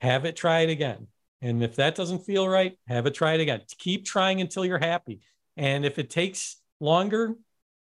have 0.00 0.24
it 0.24 0.36
try 0.36 0.60
it 0.60 0.70
again. 0.70 1.06
And 1.42 1.62
if 1.62 1.76
that 1.76 1.94
doesn't 1.94 2.20
feel 2.24 2.48
right, 2.48 2.78
have 2.86 3.06
it 3.06 3.14
try 3.14 3.34
it 3.34 3.40
again. 3.40 3.62
Keep 3.78 4.04
trying 4.04 4.40
until 4.40 4.64
you're 4.64 4.78
happy. 4.78 5.20
And 5.56 5.84
if 5.84 5.98
it 5.98 6.10
takes 6.10 6.56
longer, 6.80 7.34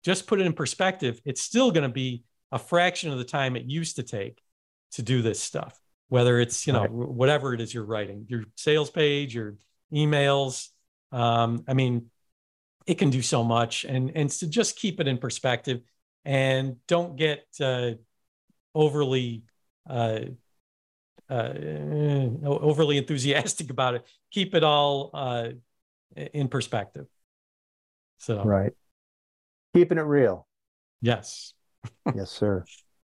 just 0.05 0.27
put 0.27 0.41
it 0.41 0.47
in 0.47 0.53
perspective. 0.53 1.21
It's 1.25 1.43
still 1.43 1.71
going 1.71 1.83
to 1.83 1.93
be 1.93 2.25
a 2.53 2.59
fraction 2.59 3.11
of 3.11 3.19
the 3.19 3.25
time 3.25 3.57
it 3.57 3.65
used 3.65 3.97
to 3.97 4.03
take 4.03 4.41
to 4.93 5.03
do 5.03 5.23
this 5.23 5.41
stuff, 5.41 5.81
whether 6.09 6.39
it's, 6.39 6.67
you 6.67 6.73
know, 6.73 6.83
right. 6.83 6.93
whatever 6.93 7.55
it 7.55 7.61
is 7.61 7.73
you're 7.73 7.85
writing, 7.85 8.27
your 8.29 8.45
sales 8.57 8.91
page, 8.91 9.35
your 9.35 9.57
emails. 9.93 10.69
Um, 11.11 11.65
I 11.67 11.75
mean, 11.75 12.11
it 12.87 12.99
can 12.99 13.11
do 13.11 13.23
so 13.23 13.43
much. 13.43 13.85
And, 13.85 14.13
and 14.15 14.31
to 14.31 14.47
just 14.47 14.77
keep 14.77 15.01
it 15.01 15.09
in 15.09 15.19
perspective 15.19 15.81
and 16.25 16.77
don't 16.87 17.17
get 17.17 17.47
uh, 17.61 17.93
overly 18.75 19.45
uh, 19.89 20.21
uh, 21.29 21.55
overly 22.45 22.99
enthusiastic 22.99 23.71
about 23.71 23.95
it. 23.95 24.07
Keep 24.31 24.55
it 24.55 24.63
all 24.63 25.11
uh, 25.15 25.49
in 26.15 26.49
perspective. 26.49 27.07
So 28.19 28.45
right, 28.45 28.73
keeping 29.75 29.99
it 29.99 30.03
real. 30.03 30.47
Yes. 31.01 31.55
Yes, 32.15 32.31
sir. 32.31 32.65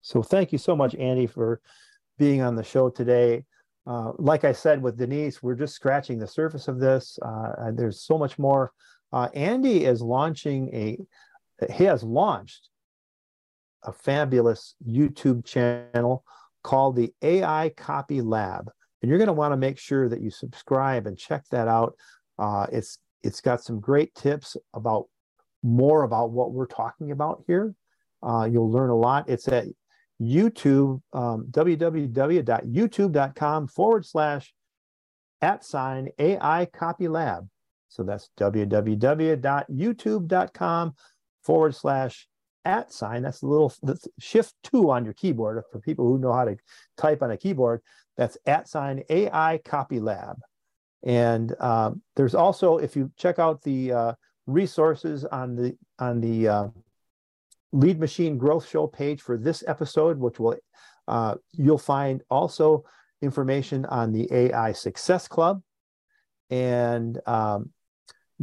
So 0.02 0.22
thank 0.22 0.52
you 0.52 0.58
so 0.58 0.76
much, 0.76 0.96
Andy, 0.96 1.28
for 1.28 1.62
being 2.18 2.42
on 2.42 2.56
the 2.56 2.64
show 2.64 2.90
today. 2.90 3.46
Uh, 3.86 4.14
like 4.18 4.44
I 4.44 4.54
said 4.54 4.82
with 4.82 4.98
Denise, 4.98 5.44
we're 5.44 5.56
just 5.56 5.76
scratching 5.76 6.20
the 6.20 6.28
surface 6.28 6.68
of 6.68 6.80
this. 6.80 7.18
Uh, 7.22 7.72
there's 7.74 8.02
so 8.02 8.18
much 8.18 8.40
more. 8.40 8.72
Uh, 9.12 9.30
Andy 9.34 9.86
is 9.86 10.02
launching 10.02 10.74
a, 10.74 10.98
he 11.72 11.84
has 11.84 12.04
launched 12.04 12.70
a 13.84 13.92
fabulous 13.92 14.76
YouTube 14.88 15.46
channel 15.46 16.24
called 16.64 16.96
the 16.96 17.14
AI 17.22 17.72
Copy 17.76 18.22
Lab. 18.22 18.72
And 19.02 19.10
you're 19.10 19.20
going 19.20 19.28
to 19.28 19.34
want 19.34 19.52
to 19.52 19.58
make 19.58 19.78
sure 19.78 20.08
that 20.08 20.22
you 20.22 20.32
subscribe 20.32 21.06
and 21.08 21.18
check 21.18 21.44
that 21.52 21.68
out. 21.68 21.96
Uh, 22.40 22.68
it's 22.72 23.00
it's 23.22 23.42
got 23.42 23.64
some 23.64 23.80
great 23.80 24.14
tips 24.16 24.58
about 24.74 25.06
more 25.62 26.04
about 26.04 26.32
what 26.32 26.52
we're 26.52 26.66
talking 26.66 27.12
about 27.12 27.44
here. 27.48 27.74
Uh, 28.26 28.46
you'll 28.46 28.72
learn 28.72 28.90
a 28.90 28.96
lot. 28.96 29.30
It's 29.30 29.48
at 29.48 29.68
YouTube, 30.22 31.02
um, 31.12 31.48
www.youtube.com 31.52 33.68
forward 33.68 34.06
slash 34.06 34.54
at 35.42 35.66
sign 35.66 36.10
AI 36.20 36.68
Copy 36.74 37.08
Lab. 37.08 37.50
So 37.90 38.04
that's 38.04 38.30
www.youtube.com 38.40 40.94
forward 41.44 41.76
slash 41.76 42.28
at 42.66 42.92
sign. 42.92 43.24
That's 43.24 43.42
a 43.42 43.48
little 43.48 43.74
that's 43.84 44.08
shift 44.20 44.56
two 44.64 44.90
on 44.90 45.06
your 45.06 45.14
keyboard 45.14 45.62
for 45.72 45.80
people 45.80 46.08
who 46.08 46.18
know 46.18 46.34
how 46.34 46.46
to 46.46 46.56
type 46.98 47.22
on 47.22 47.32
a 47.32 47.38
keyboard. 47.38 47.82
That's 48.18 48.38
at 48.46 48.68
sign 48.68 49.04
AI 49.10 49.60
Copy 49.66 50.00
Lab. 50.00 50.38
And 51.04 51.54
um, 51.60 52.02
there's 52.16 52.36
also, 52.36 52.78
if 52.78 52.96
you 52.96 53.12
check 53.18 53.38
out 53.38 53.62
the 53.62 53.92
uh, 53.92 54.14
resources 54.48 55.26
on 55.26 55.56
the 55.56 55.76
on 56.00 56.22
the 56.22 56.48
uh, 56.48 56.68
Lead 57.74 58.00
Machine 58.00 58.38
Growth 58.38 58.70
Show 58.70 58.88
page 58.88 59.22
for 59.22 59.38
this 59.38 59.64
episode, 59.68 60.20
which 60.20 60.40
will 60.40 60.56
uh, 61.08 61.36
you'll 61.52 61.78
find 61.78 62.22
also 62.30 62.86
information 63.22 63.86
on 63.86 64.14
the 64.14 64.28
AI 64.32 64.72
Success 64.72 65.28
Club 65.28 65.62
and 66.50 67.20
um, 67.26 67.72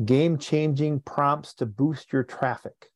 game 0.05 0.37
changing 0.37 1.01
prompts 1.01 1.55
to 1.55 1.66
boost 1.66 2.12
your 2.12 2.24
traffic. 2.24 2.91